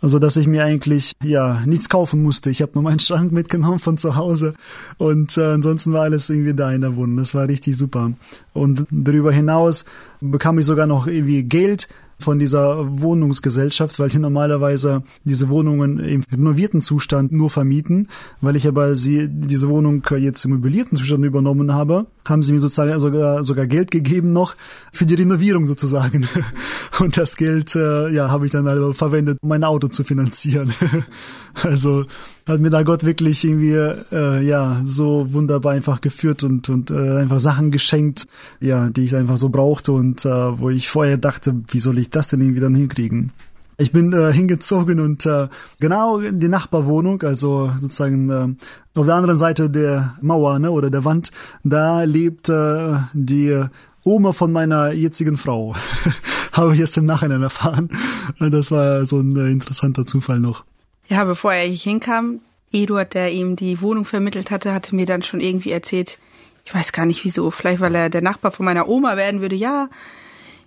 Also, 0.02 0.18
dass 0.18 0.36
ich 0.36 0.48
mir 0.48 0.64
eigentlich, 0.64 1.12
ja, 1.22 1.62
nichts 1.64 1.88
kaufen 1.88 2.24
musste. 2.24 2.50
Ich 2.50 2.60
habe 2.60 2.72
nur 2.74 2.82
meinen 2.82 2.98
Schrank 2.98 3.30
mitgenommen 3.30 3.78
von 3.78 3.96
zu 3.96 4.16
Hause 4.16 4.54
und 4.98 5.38
äh, 5.38 5.44
ansonsten 5.44 5.92
war 5.92 6.02
alles 6.02 6.28
irgendwie 6.28 6.54
da 6.54 6.72
in 6.72 6.80
der 6.80 6.96
Wohnung. 6.96 7.18
Das 7.18 7.34
war 7.34 7.46
richtig 7.46 7.78
super. 7.78 8.12
Und 8.52 8.84
darüber 8.90 9.30
hinaus 9.30 9.84
bekam 10.20 10.58
ich 10.58 10.66
sogar 10.66 10.88
noch 10.88 11.06
irgendwie 11.06 11.44
Geld 11.44 11.88
von 12.18 12.38
dieser 12.40 13.00
Wohnungsgesellschaft, 13.00 13.98
weil 13.98 14.08
die 14.08 14.18
normalerweise 14.18 15.02
diese 15.24 15.48
Wohnungen 15.48 15.98
im 15.98 16.24
renovierten 16.32 16.80
Zustand 16.80 17.32
nur 17.32 17.50
vermieten. 17.50 18.08
Weil 18.40 18.56
ich 18.56 18.66
aber 18.66 18.96
sie 18.96 19.28
diese 19.28 19.68
Wohnung 19.68 20.02
jetzt 20.18 20.44
im 20.44 20.52
möblierten 20.52 20.96
Zustand 20.96 21.24
übernommen 21.24 21.74
habe, 21.74 22.06
haben 22.24 22.42
sie 22.42 22.52
mir 22.52 22.60
sozusagen 22.60 22.98
sogar, 23.00 23.44
sogar 23.44 23.66
Geld 23.66 23.90
gegeben 23.90 24.32
noch 24.32 24.54
für 24.92 25.06
die 25.06 25.14
Renovierung 25.14 25.66
sozusagen. 25.66 26.28
Und 26.98 27.16
das 27.16 27.36
Geld, 27.36 27.74
äh, 27.74 28.08
ja, 28.10 28.30
habe 28.30 28.46
ich 28.46 28.52
dann 28.52 28.68
halt 28.68 28.96
verwendet, 28.96 29.38
um 29.42 29.48
mein 29.48 29.64
Auto 29.64 29.88
zu 29.88 30.04
finanzieren. 30.04 30.72
also 31.54 32.04
hat 32.46 32.60
mir 32.60 32.70
da 32.70 32.82
Gott 32.82 33.04
wirklich 33.04 33.44
irgendwie 33.44 33.72
äh, 33.72 34.42
ja 34.42 34.80
so 34.84 35.32
wunderbar 35.32 35.72
einfach 35.72 36.00
geführt 36.00 36.42
und 36.42 36.68
und 36.68 36.90
äh, 36.90 37.18
einfach 37.18 37.40
Sachen 37.40 37.70
geschenkt, 37.70 38.26
ja, 38.60 38.90
die 38.90 39.02
ich 39.02 39.14
einfach 39.14 39.38
so 39.38 39.48
brauchte 39.48 39.92
und 39.92 40.24
äh, 40.24 40.58
wo 40.58 40.70
ich 40.70 40.88
vorher 40.88 41.18
dachte, 41.18 41.54
wie 41.68 41.80
soll 41.80 41.98
ich 41.98 42.10
das 42.10 42.28
denn 42.28 42.40
irgendwie 42.40 42.60
dann 42.60 42.74
hinkriegen? 42.74 43.32
Ich 43.82 43.90
bin 43.90 44.12
äh, 44.12 44.32
hingezogen 44.32 45.00
und 45.00 45.26
äh, 45.26 45.48
genau 45.80 46.18
in 46.18 46.38
die 46.38 46.46
Nachbarwohnung, 46.46 47.20
also 47.22 47.72
sozusagen 47.80 48.30
äh, 48.30 48.98
auf 48.98 49.06
der 49.06 49.16
anderen 49.16 49.36
Seite 49.36 49.68
der 49.68 50.14
Mauer 50.20 50.60
ne, 50.60 50.70
oder 50.70 50.88
der 50.88 51.04
Wand, 51.04 51.32
da 51.64 52.04
lebt 52.04 52.48
äh, 52.48 52.94
die 53.12 53.60
Oma 54.04 54.32
von 54.32 54.52
meiner 54.52 54.92
jetzigen 54.92 55.36
Frau. 55.36 55.74
Habe 56.52 56.74
ich 56.74 56.80
erst 56.80 56.96
im 56.96 57.06
Nachhinein 57.06 57.42
erfahren. 57.42 57.90
Das 58.38 58.70
war 58.70 59.04
so 59.04 59.18
ein 59.18 59.36
äh, 59.36 59.50
interessanter 59.50 60.06
Zufall 60.06 60.38
noch. 60.38 60.62
Ja, 61.08 61.24
bevor 61.24 61.52
er 61.52 61.66
hier 61.66 61.92
hinkam, 61.92 62.38
Eduard, 62.70 63.14
der 63.14 63.32
ihm 63.32 63.56
die 63.56 63.80
Wohnung 63.80 64.04
vermittelt 64.04 64.52
hatte, 64.52 64.72
hatte 64.72 64.94
mir 64.94 65.06
dann 65.06 65.22
schon 65.22 65.40
irgendwie 65.40 65.72
erzählt, 65.72 66.20
ich 66.64 66.72
weiß 66.72 66.92
gar 66.92 67.06
nicht 67.06 67.24
wieso, 67.24 67.50
vielleicht 67.50 67.80
weil 67.80 67.96
er 67.96 68.10
der 68.10 68.22
Nachbar 68.22 68.52
von 68.52 68.64
meiner 68.64 68.88
Oma 68.88 69.16
werden 69.16 69.40
würde, 69.40 69.56
ja, 69.56 69.88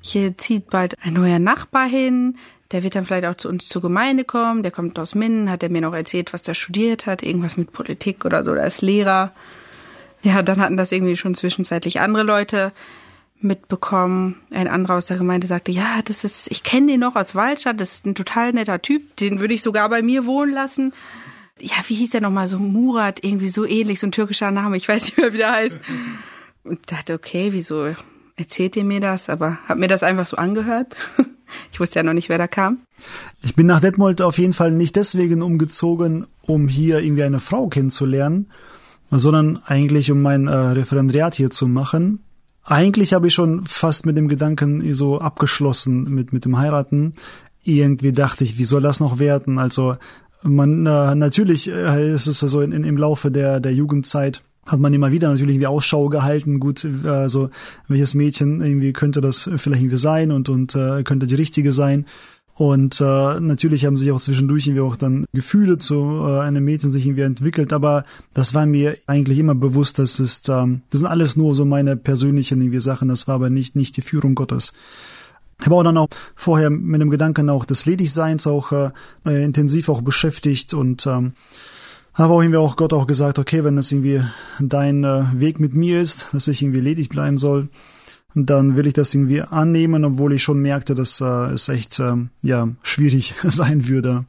hier 0.08 0.38
zieht 0.38 0.70
bald 0.70 0.98
ein 1.04 1.14
neuer 1.14 1.40
Nachbar 1.40 1.88
hin, 1.88 2.38
der 2.72 2.84
wird 2.84 2.96
dann 2.96 3.06
vielleicht 3.06 3.26
auch 3.26 3.38
zu 3.38 3.50
uns 3.50 3.68
zur 3.70 3.82
Gemeinde 3.82 4.24
kommen, 4.24 4.64
der 4.64 4.72
kommt 4.72 4.98
aus 5.00 5.16
Minden, 5.16 5.50
hat 5.50 5.64
er 5.64 5.70
mir 5.70 5.82
noch 5.82 5.94
erzählt, 5.94 6.34
was 6.34 6.42
der 6.42 6.54
studiert 6.54 7.06
hat, 7.06 7.24
irgendwas 7.24 7.58
mit 7.58 7.72
Politik 7.72 8.26
oder 8.26 8.44
so, 8.44 8.54
der 8.54 8.66
ist 8.66 8.82
Lehrer. 8.82 9.32
Ja, 10.24 10.42
dann 10.42 10.60
hatten 10.60 10.78
das 10.78 10.92
irgendwie 10.92 11.16
schon 11.16 11.36
zwischenzeitlich 11.36 12.00
andere 12.00 12.24
Leute 12.24 12.72
mitbekommen. 13.40 14.42
Ein 14.52 14.68
anderer 14.68 14.98
aus 14.98 15.06
der 15.06 15.18
Gemeinde 15.18 15.48
sagte, 15.48 15.72
ja, 15.72 16.02
das 16.04 16.24
ist, 16.24 16.50
ich 16.52 16.64
kenne 16.64 16.88
den 16.88 17.00
noch 17.00 17.16
aus 17.16 17.36
Waldstadt, 17.36 17.80
das 17.80 17.94
ist 17.94 18.06
ein 18.06 18.16
total 18.16 18.54
netter 18.54 18.82
Typ, 18.82 19.16
den 19.18 19.40
würde 19.40 19.54
ich 19.54 19.62
sogar 19.62 19.90
bei 19.90 20.02
mir 20.02 20.26
wohnen 20.26 20.52
lassen. 20.52 20.94
Ja, 21.60 21.76
wie 21.88 21.96
hieß 21.96 22.12
der 22.12 22.22
nochmal? 22.22 22.48
So 22.48 22.60
Murat, 22.60 23.24
irgendwie 23.24 23.50
so 23.50 23.66
ähnlich, 23.66 24.00
so 24.00 24.08
ein 24.08 24.12
türkischer 24.12 24.52
Name, 24.52 24.78
ich 24.78 24.88
weiß 24.88 25.06
nicht 25.06 25.18
mehr, 25.18 25.34
wie 25.34 25.38
der 25.38 25.52
heißt. 25.52 25.78
Und 26.64 26.92
dachte, 26.92 27.14
okay, 27.14 27.50
wieso 27.52 27.94
erzählt 28.36 28.76
ihr 28.76 28.84
mir 28.84 29.02
das? 29.02 29.30
Aber 29.30 29.60
hab 29.68 29.78
mir 29.78 29.88
das 29.88 30.04
einfach 30.04 30.28
so 30.28 30.38
angehört. 30.38 30.96
Ich 31.72 31.80
wusste 31.80 32.00
ja 32.00 32.04
noch 32.04 32.14
nicht, 32.14 32.28
wer 32.28 32.40
da 32.40 32.48
kam. 32.48 32.80
Ich 33.44 33.56
bin 33.56 33.68
nach 33.68 33.80
Detmold 33.80 34.20
auf 34.22 34.40
jeden 34.40 34.52
Fall 34.52 34.72
nicht 34.72 34.96
deswegen 34.96 35.44
umgezogen, 35.44 36.26
um 36.42 36.68
hier 36.68 37.00
irgendwie 37.00 37.24
eine 37.24 37.40
Frau 37.40 37.68
kennenzulernen, 37.68 38.52
sondern 39.12 39.62
eigentlich 39.64 40.10
um 40.12 40.24
mein 40.24 40.48
äh, 40.48 40.54
Referendariat 40.54 41.36
hier 41.36 41.52
zu 41.52 41.68
machen 41.68 42.26
eigentlich 42.66 43.14
habe 43.14 43.28
ich 43.28 43.34
schon 43.34 43.66
fast 43.66 44.06
mit 44.06 44.18
dem 44.18 44.28
Gedanken 44.28 44.94
so 44.96 45.20
abgeschlossen 45.20 46.04
mit, 46.04 46.34
mit 46.34 46.46
dem 46.46 46.58
Heiraten. 46.58 47.14
Irgendwie 47.64 48.12
dachte 48.12 48.44
ich, 48.44 48.58
wie 48.58 48.66
soll 48.66 48.82
das 48.82 49.00
noch 49.00 49.20
werden? 49.20 49.60
Also 49.60 49.98
man 50.42 50.86
äh, 50.86 51.16
natürlich 51.16 51.72
äh, 51.72 52.12
ist 52.14 52.28
es 52.28 52.40
so 52.40 52.62
in, 52.62 52.72
im 52.72 52.98
Laufe 52.98 53.32
der 53.32 53.60
der 53.60 53.74
Jugendzeit 53.74 54.44
hat 54.66 54.80
man 54.80 54.94
immer 54.94 55.12
wieder 55.12 55.30
natürlich 55.30 55.60
wie 55.60 55.68
Ausschau 55.68 56.10
gehalten, 56.10 56.60
gut, 56.60 56.88
also 57.04 57.50
welches 57.88 58.16
Mädchen 58.16 58.62
irgendwie 58.62 58.94
könnte 58.94 59.22
das 59.22 59.50
vielleicht 59.58 59.82
irgendwie 59.82 59.98
sein 59.98 60.32
und 60.32 60.50
und 60.50 60.76
äh, 60.76 61.04
könnte 61.04 61.28
die 61.28 61.36
richtige 61.36 61.72
sein. 61.72 62.06
Und 62.58 63.02
äh, 63.02 63.40
natürlich 63.42 63.86
haben 63.86 63.98
sich 63.98 64.14
auch 64.14 64.22
zwischendurch 64.22 64.66
irgendwie 64.66 64.82
auch 64.82 64.96
dann 64.96 65.26
Gefühle 65.34 65.78
zu 65.78 66.24
äh, 66.26 66.40
einem 66.40 66.64
Mädchen 66.64 66.90
sich 66.90 67.06
irgendwie 67.06 67.24
entwickelt, 67.24 67.74
aber 67.74 68.06
das 68.34 68.54
war 68.54 68.66
mir 68.66 68.98
eigentlich 69.08 69.40
immer 69.40 69.56
bewusst, 69.56 70.00
dass 70.00 70.20
es 70.20 70.42
ähm, 70.48 70.82
das 70.90 71.02
sind 71.02 71.10
alles 71.10 71.36
nur 71.36 71.54
so 71.54 71.66
meine 71.66 71.98
persönlichen 71.98 72.62
irgendwie 72.62 72.80
Sachen, 72.80 73.10
das 73.10 73.28
war 73.28 73.36
aber 73.36 73.50
nicht 73.50 73.76
nicht 73.76 73.98
die 73.98 74.02
Führung 74.02 74.36
Gottes. 74.36 74.72
Ich 75.60 75.66
habe 75.66 75.76
auch 75.76 75.84
dann 75.84 75.98
auch 75.98 76.08
vorher 76.36 76.70
mit 76.70 77.02
dem 77.02 77.10
Gedanken 77.10 77.50
auch 77.50 77.66
des 77.66 77.86
Ledigseins 77.86 78.48
auch 78.48 78.72
äh, 78.72 78.92
intensiv 79.26 79.90
auch 79.90 80.02
beschäftigt 80.02 80.74
und 80.74 81.06
ähm, 81.08 81.34
auch 82.18 82.42
irgendwie 82.42 82.58
auch 82.58 82.78
Gott 82.78 82.94
auch 82.94 83.08
gesagt, 83.08 83.40
okay, 83.40 83.64
wenn 83.64 83.76
das 83.76 83.92
irgendwie 83.92 84.22
dein 84.60 85.04
äh, 85.04 85.26
Weg 85.34 85.60
mit 85.60 85.74
mir 85.74 86.02
ist, 86.02 86.28
dass 86.32 86.48
ich 86.48 86.62
irgendwie 86.62 86.80
ledig 86.80 87.10
bleiben 87.10 87.38
soll, 87.38 87.68
dann 88.36 88.76
will 88.76 88.88
ich 88.88 88.94
das 88.94 89.14
irgendwie 89.14 89.42
annehmen, 89.42 90.06
obwohl 90.06 90.34
ich 90.34 90.44
schon 90.44 90.60
merkte, 90.60 90.96
dass 90.96 91.22
äh, 91.22 91.54
es 91.54 91.68
echt 91.70 92.00
äh, 92.00 92.16
ja 92.42 92.70
schwierig 92.84 93.36
sein 93.44 93.88
würde. 93.88 94.26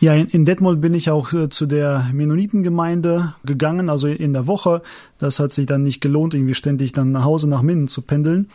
Ja, 0.00 0.14
in, 0.14 0.26
in 0.26 0.44
Detmold 0.44 0.80
bin 0.80 0.94
ich 0.94 1.10
auch 1.10 1.32
äh, 1.32 1.48
zu 1.48 1.66
der 1.66 2.08
Mennonitengemeinde 2.12 3.34
gegangen, 3.44 3.90
also 3.90 4.06
in 4.06 4.32
der 4.32 4.46
Woche. 4.46 4.82
Das 5.18 5.38
hat 5.40 5.52
sich 5.52 5.66
dann 5.66 5.82
nicht 5.82 6.00
gelohnt, 6.00 6.34
irgendwie 6.34 6.54
ständig 6.54 6.92
dann 6.92 7.12
nach 7.12 7.24
Hause 7.24 7.48
nach 7.48 7.62
Minden 7.62 7.86
zu 7.86 8.02
pendeln. 8.02 8.48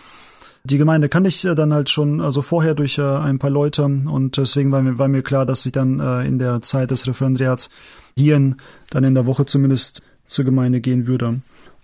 Die 0.63 0.79
Gemeinde 0.79 1.07
kannte 1.07 1.27
ich 1.27 1.45
äh, 1.45 1.53
dann 1.53 1.73
halt 1.73 1.89
schon, 1.89 2.19
also 2.19 2.41
vorher 2.41 2.73
durch 2.73 2.97
äh, 2.97 3.03
ein 3.03 3.39
paar 3.39 3.51
Leute 3.51 3.83
und 3.83 4.37
deswegen 4.37 4.71
war 4.71 4.81
mir, 4.81 4.97
war 4.97 5.07
mir 5.07 5.21
klar, 5.21 5.45
dass 5.45 5.65
ich 5.65 5.71
dann 5.71 5.99
in 6.25 6.39
der 6.39 6.61
Zeit 6.61 6.91
des 6.91 7.07
Referendariats 7.07 7.69
hier 8.17 8.55
dann 8.89 9.03
in 9.03 9.13
der 9.13 9.25
Woche 9.25 9.45
zumindest 9.45 10.01
zur 10.25 10.45
Gemeinde 10.45 10.79
gehen 10.79 11.07
würde. 11.07 11.41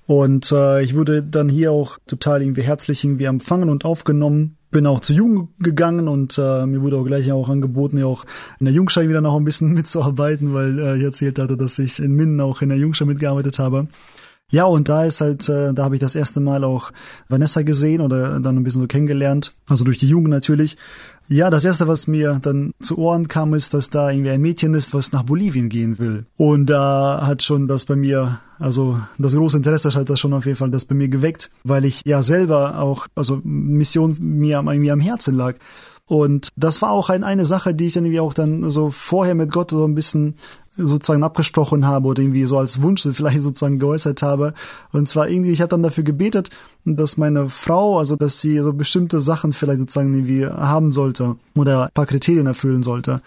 Und 0.07 0.51
äh, 0.51 0.81
ich 0.81 0.95
wurde 0.95 1.23
dann 1.23 1.50
hier 1.50 1.71
auch 1.71 1.97
total 2.07 2.41
irgendwie 2.41 2.63
herzlich 2.63 3.03
irgendwie 3.03 3.25
empfangen 3.25 3.69
und 3.69 3.85
aufgenommen. 3.85 4.57
Bin 4.71 4.88
auch 4.88 5.01
zu 5.01 5.13
Jugend 5.13 5.50
gegangen 5.59 6.07
und 6.07 6.38
äh, 6.38 6.65
mir 6.65 6.81
wurde 6.81 6.97
auch 6.97 7.03
gleich 7.03 7.31
auch 7.31 7.50
angeboten, 7.50 7.97
ja 7.97 8.05
auch 8.05 8.25
in 8.59 8.65
der 8.65 8.73
Jungschau 8.73 9.01
wieder 9.01 9.21
noch 9.21 9.35
ein 9.35 9.43
bisschen 9.43 9.73
mitzuarbeiten, 9.73 10.53
weil 10.53 10.79
äh, 10.79 10.97
ich 10.97 11.03
erzählt 11.03 11.38
hatte, 11.38 11.57
dass 11.57 11.77
ich 11.79 12.00
in 12.00 12.13
Minden 12.13 12.39
auch 12.39 12.61
in 12.61 12.69
der 12.69 12.77
Jungschau 12.77 13.05
mitgearbeitet 13.05 13.59
habe. 13.59 13.88
Ja, 14.51 14.65
und 14.65 14.89
da 14.89 15.05
ist 15.05 15.22
halt, 15.22 15.48
äh, 15.48 15.74
da 15.74 15.86
habe 15.86 15.96
ich 15.96 16.01
das 16.01 16.15
erste 16.15 16.41
Mal 16.41 16.63
auch 16.65 16.91
Vanessa 17.29 17.62
gesehen 17.62 18.01
oder 18.01 18.39
dann 18.39 18.58
ein 18.58 18.63
bisschen 18.63 18.81
so 18.81 18.88
kennengelernt, 18.88 19.53
also 19.67 19.86
durch 19.86 19.98
die 19.98 20.10
Jugend 20.10 20.29
natürlich. 20.29 20.77
Ja, 21.29 21.50
das 21.50 21.63
erste, 21.63 21.88
was 21.88 22.08
mir 22.08 22.39
dann 22.41 22.74
zu 22.81 22.98
Ohren 22.98 23.29
kam, 23.29 23.53
ist, 23.53 23.74
dass 23.74 23.89
da 23.89 24.12
irgendwie 24.12 24.31
ein 24.31 24.41
Mädchen 24.41 24.74
ist, 24.74 24.93
was 24.93 25.13
nach 25.13 25.24
Bolivien 25.24 25.70
gehen 25.70 25.98
will. 25.98 26.25
Und 26.36 26.65
da 26.65 27.25
hat 27.25 27.43
schon 27.43 27.70
das 27.70 27.86
bei 27.86 27.96
mir, 27.96 28.39
also 28.60 29.00
das 29.17 29.36
große 29.36 29.55
Interesse 29.55 29.93
hat 29.93 30.10
das 30.10 30.20
schon 30.20 30.34
auf 30.34 30.46
jeden 30.46 30.58
Fall 30.58 30.72
das 30.72 30.84
bei 30.84 30.96
mir 30.96 31.08
geweckt, 31.08 31.50
weil 31.63 31.86
ich 31.86 32.01
ja 32.03 32.22
selber 32.22 32.79
auch, 32.79 33.08
also 33.15 33.39
Mission 33.46 34.17
mir 34.20 34.58
irgendwie 34.58 34.91
am 34.91 35.00
Herzen 35.00 35.36
lag. 35.36 35.55
Und 36.12 36.50
das 36.58 36.82
war 36.82 36.91
auch 36.91 37.10
ein, 37.10 37.24
eine 37.24 37.46
Sache, 37.46 37.74
die 37.74 37.88
ich 37.88 37.94
dann 37.94 38.03
irgendwie 38.03 38.20
auch 38.20 38.34
dann 38.34 38.70
so 38.70 38.91
vorher 38.91 39.34
mit 39.34 39.50
Gott 39.50 39.72
so 39.72 39.88
ein 39.88 39.96
bisschen 39.96 40.36
sozusagen 40.75 41.24
abgesprochen 41.24 41.88
habe 41.88 42.06
oder 42.06 42.22
irgendwie 42.22 42.44
so 42.44 42.58
als 42.58 42.82
Wunsch 42.82 43.08
vielleicht 43.13 43.41
sozusagen 43.41 43.80
geäußert 43.80 44.22
habe. 44.22 44.53
Und 44.91 45.08
zwar 45.08 45.30
irgendwie, 45.30 45.51
ich 45.51 45.62
habe 45.62 45.70
dann 45.70 45.84
dafür 45.84 46.03
gebetet, 46.03 46.50
dass 46.84 47.15
meine 47.15 47.48
Frau, 47.48 47.98
also 47.98 48.18
dass 48.18 48.41
sie 48.41 48.60
so 48.60 48.74
bestimmte 48.74 49.22
Sachen 49.22 49.53
vielleicht 49.53 49.80
sozusagen 49.80 50.13
irgendwie 50.13 50.46
haben 50.46 50.91
sollte 50.91 51.38
oder 51.56 51.86
ein 51.86 51.94
paar 51.94 52.08
Kriterien 52.08 52.46
erfüllen 52.46 52.84
sollte. 52.84 53.22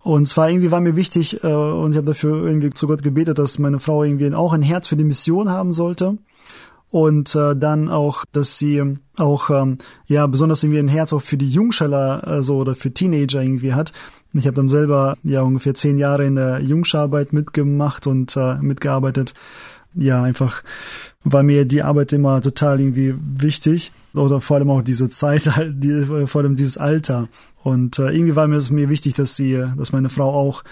Und 0.00 0.28
zwar 0.28 0.50
irgendwie 0.50 0.70
war 0.70 0.80
mir 0.80 0.96
wichtig 0.96 1.42
äh, 1.42 1.46
und 1.46 1.92
ich 1.92 1.96
habe 1.96 2.08
dafür 2.08 2.44
irgendwie 2.44 2.68
zu 2.74 2.88
Gott 2.88 3.02
gebetet, 3.02 3.38
dass 3.38 3.58
meine 3.58 3.80
Frau 3.80 4.04
irgendwie 4.04 4.34
auch 4.34 4.52
ein 4.52 4.60
Herz 4.60 4.88
für 4.88 4.96
die 4.96 5.04
Mission 5.04 5.48
haben 5.48 5.72
sollte 5.72 6.18
und 6.90 7.34
äh, 7.34 7.54
dann 7.54 7.88
auch, 7.88 8.24
dass 8.32 8.58
sie 8.58 8.82
auch 9.16 9.50
ähm, 9.50 9.78
ja 10.06 10.26
besonders 10.26 10.62
irgendwie 10.62 10.80
ein 10.80 10.88
Herz 10.88 11.12
auch 11.12 11.22
für 11.22 11.36
die 11.36 11.50
Jungscheller 11.50 12.26
äh, 12.26 12.42
so 12.42 12.56
oder 12.56 12.74
für 12.74 12.92
Teenager 12.92 13.42
irgendwie 13.42 13.74
hat. 13.74 13.92
Ich 14.32 14.46
habe 14.46 14.56
dann 14.56 14.68
selber 14.68 15.16
ja 15.22 15.42
ungefähr 15.42 15.74
zehn 15.74 15.98
Jahre 15.98 16.24
in 16.24 16.36
der 16.36 16.60
Jungscharbeit 16.60 17.32
mitgemacht 17.32 18.06
und 18.06 18.36
äh, 18.36 18.56
mitgearbeitet. 18.56 19.34
Ja, 19.94 20.22
einfach 20.22 20.62
war 21.24 21.42
mir 21.42 21.64
die 21.64 21.82
Arbeit 21.82 22.12
immer 22.12 22.40
total 22.40 22.80
irgendwie 22.80 23.14
wichtig 23.18 23.92
oder 24.14 24.40
vor 24.40 24.58
allem 24.58 24.70
auch 24.70 24.82
diese 24.82 25.08
Zeit, 25.08 25.50
die, 25.70 26.26
vor 26.26 26.42
allem 26.42 26.56
dieses 26.56 26.78
Alter. 26.78 27.28
Und 27.62 27.98
äh, 27.98 28.10
irgendwie 28.10 28.36
war 28.36 28.46
mir 28.48 28.56
es 28.56 28.70
mir 28.70 28.88
wichtig, 28.88 29.14
dass 29.14 29.36
sie, 29.36 29.62
dass 29.76 29.92
meine 29.92 30.10
Frau 30.10 30.32
auch 30.32 30.62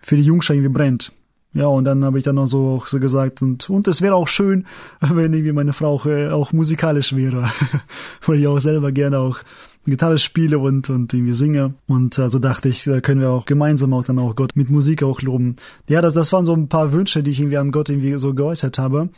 für 0.00 0.16
die 0.16 0.22
Jungschar 0.22 0.54
irgendwie 0.54 0.72
brennt. 0.72 1.12
Ja, 1.54 1.66
und 1.66 1.84
dann 1.84 2.04
habe 2.04 2.18
ich 2.18 2.24
dann 2.24 2.38
auch 2.38 2.46
so, 2.46 2.82
so 2.86 3.00
gesagt, 3.00 3.40
und, 3.40 3.68
und 3.70 3.88
es 3.88 4.02
wäre 4.02 4.14
auch 4.14 4.28
schön, 4.28 4.66
wenn 5.00 5.32
irgendwie 5.32 5.52
meine 5.52 5.72
Frau 5.72 5.94
auch, 5.94 6.06
äh, 6.06 6.28
auch 6.28 6.52
musikalisch 6.52 7.16
wäre, 7.16 7.50
weil 8.26 8.40
ich 8.40 8.46
auch 8.46 8.60
selber 8.60 8.92
gerne 8.92 9.18
auch 9.18 9.38
Gitarre 9.84 10.18
spiele 10.18 10.58
und, 10.58 10.90
und 10.90 11.12
irgendwie 11.14 11.32
singe. 11.32 11.74
Und 11.86 12.18
äh, 12.18 12.28
so 12.28 12.38
dachte 12.38 12.68
ich, 12.68 12.84
da 12.84 13.00
können 13.00 13.20
wir 13.20 13.30
auch 13.30 13.46
gemeinsam 13.46 13.94
auch 13.94 14.04
dann 14.04 14.18
auch 14.18 14.36
Gott 14.36 14.56
mit 14.56 14.68
Musik 14.70 15.02
auch 15.02 15.22
loben. 15.22 15.56
Ja, 15.88 16.02
das, 16.02 16.12
das 16.12 16.32
waren 16.32 16.44
so 16.44 16.52
ein 16.52 16.68
paar 16.68 16.92
Wünsche, 16.92 17.22
die 17.22 17.30
ich 17.30 17.40
irgendwie 17.40 17.58
an 17.58 17.70
Gott 17.70 17.88
irgendwie 17.88 18.16
so 18.18 18.34
geäußert 18.34 18.78
habe. 18.78 19.08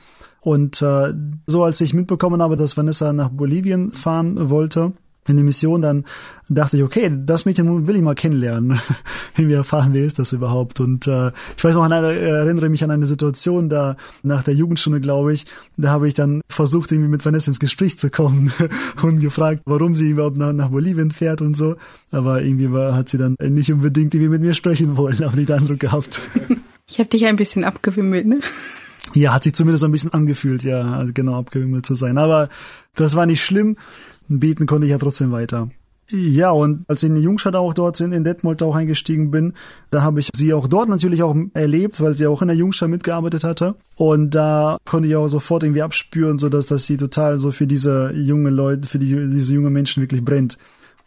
Und 0.41 0.81
äh, 0.83 1.13
so 1.47 1.65
als 1.65 1.81
ich 1.81 1.93
mitbekommen 1.93 2.41
habe, 2.41 2.57
dass 2.57 2.77
Vanessa 2.77 3.13
nach 3.13 3.29
Bolivien 3.29 3.91
fahren 3.91 4.51
wollte, 4.51 4.93
in 5.31 5.37
die 5.37 5.43
Mission, 5.43 5.83
dann 5.83 6.05
dachte 6.49 6.77
ich, 6.77 6.83
okay, 6.83 7.11
das 7.25 7.45
Mädchen 7.45 7.87
will 7.87 7.97
ich 7.97 8.03
mal 8.03 8.15
kennenlernen. 8.15 8.81
Irgendwie 9.37 9.55
erfahren, 9.55 9.91
wer 9.93 10.05
ist 10.05 10.19
das 10.19 10.33
überhaupt? 10.33 10.81
Und 10.81 11.07
äh, 11.07 11.33
ich 11.57 11.65
weiß 11.65 11.75
noch, 11.75 11.85
an 11.85 11.93
eine, 11.93 12.13
erinnere 12.15 12.69
mich 12.69 12.85
an 12.85 12.91
eine 12.91 13.07
Situation, 13.07 13.69
da 13.69 13.97
nach 14.23 14.43
der 14.43 14.55
Jugendstunde, 14.55 15.01
glaube 15.01 15.33
ich, 15.33 15.47
da 15.77 15.91
habe 15.91 16.09
ich 16.09 16.15
dann 16.15 16.41
versucht, 16.49 16.93
irgendwie 16.93 17.09
mit 17.09 17.25
Vanessa 17.25 17.51
ins 17.51 17.61
Gespräch 17.61 17.99
zu 17.99 18.11
kommen 18.11 18.53
und 19.03 19.21
gefragt, 19.21 19.63
warum 19.65 19.95
sie 19.95 20.11
überhaupt 20.11 20.37
nach, 20.37 20.53
nach 20.53 20.69
Bolivien 20.69 21.11
fährt 21.11 21.41
und 21.41 21.57
so. 21.57 21.77
Aber 22.11 22.43
irgendwie 22.43 22.73
war, 22.73 22.95
hat 22.95 23.09
sie 23.09 23.19
dann 23.19 23.37
nicht 23.41 23.73
unbedingt 23.73 24.15
irgendwie 24.15 24.31
mit 24.31 24.43
mir 24.43 24.55
sprechen 24.55 24.97
wollen, 24.97 25.23
aber 25.23 25.37
nicht 25.37 25.49
den 25.49 25.61
Eindruck 25.61 25.81
gehabt. 25.81 26.21
Ich 26.89 26.99
habe 26.99 27.09
dich 27.09 27.27
ein 27.27 27.37
bisschen 27.37 27.65
abgewimmelt, 27.65 28.27
ne? 28.27 28.41
Ja, 29.15 29.33
hat 29.35 29.45
sich 29.45 29.55
zumindest 29.55 29.85
ein 29.85 29.91
bisschen 29.91 30.13
angefühlt, 30.13 30.63
ja, 30.63 30.83
also 30.93 31.13
genau 31.13 31.39
abgewimmelt 31.39 31.85
zu 31.85 31.95
sein. 31.97 32.17
Aber 32.17 32.49
das 32.95 33.17
war 33.17 33.27
nicht 33.27 33.45
schlimm 33.45 33.77
beten 34.39 34.67
konnte 34.67 34.87
ich 34.87 34.93
ja 34.93 34.99
trotzdem 34.99 35.33
weiter. 35.33 35.69
Ja, 36.13 36.51
und 36.51 36.85
als 36.89 37.03
ich 37.03 37.09
in 37.09 37.17
Jungstadt 37.17 37.55
auch 37.55 37.73
dort 37.73 37.97
sind, 37.97 38.13
in 38.13 38.25
Detmold 38.25 38.63
auch 38.63 38.75
eingestiegen 38.75 39.31
bin, 39.31 39.55
da 39.91 40.03
habe 40.03 40.21
ich 40.21 40.29
sie 40.35 40.53
auch 40.53 40.67
dort 40.67 40.89
natürlich 40.89 41.23
auch 41.23 41.37
erlebt, 41.55 42.01
weil 42.01 42.17
sie 42.17 42.27
auch 42.27 42.43
in 42.43 42.49
der 42.49 42.57
Jungstadt 42.57 42.91
mitgearbeitet 42.91 43.45
hatte. 43.45 43.77
Und 43.97 44.35
da 44.35 44.77
konnte 44.89 45.09
ich 45.09 45.17
auch 45.17 45.29
sofort 45.29 45.63
irgendwie 45.63 45.83
abspüren, 45.83 46.39
so 46.39 46.49
dass, 46.49 46.67
dass 46.67 46.87
sie 46.87 46.97
total 46.97 47.39
so 47.39 47.53
für 47.53 47.67
diese 47.67 48.13
junge 48.13 48.51
Leute, 48.51 48.89
für 48.89 48.99
die, 48.99 49.07
diese 49.07 49.55
junge 49.55 49.71
Menschen 49.71 50.03
wirklich 50.03 50.25
brennt. 50.25 50.59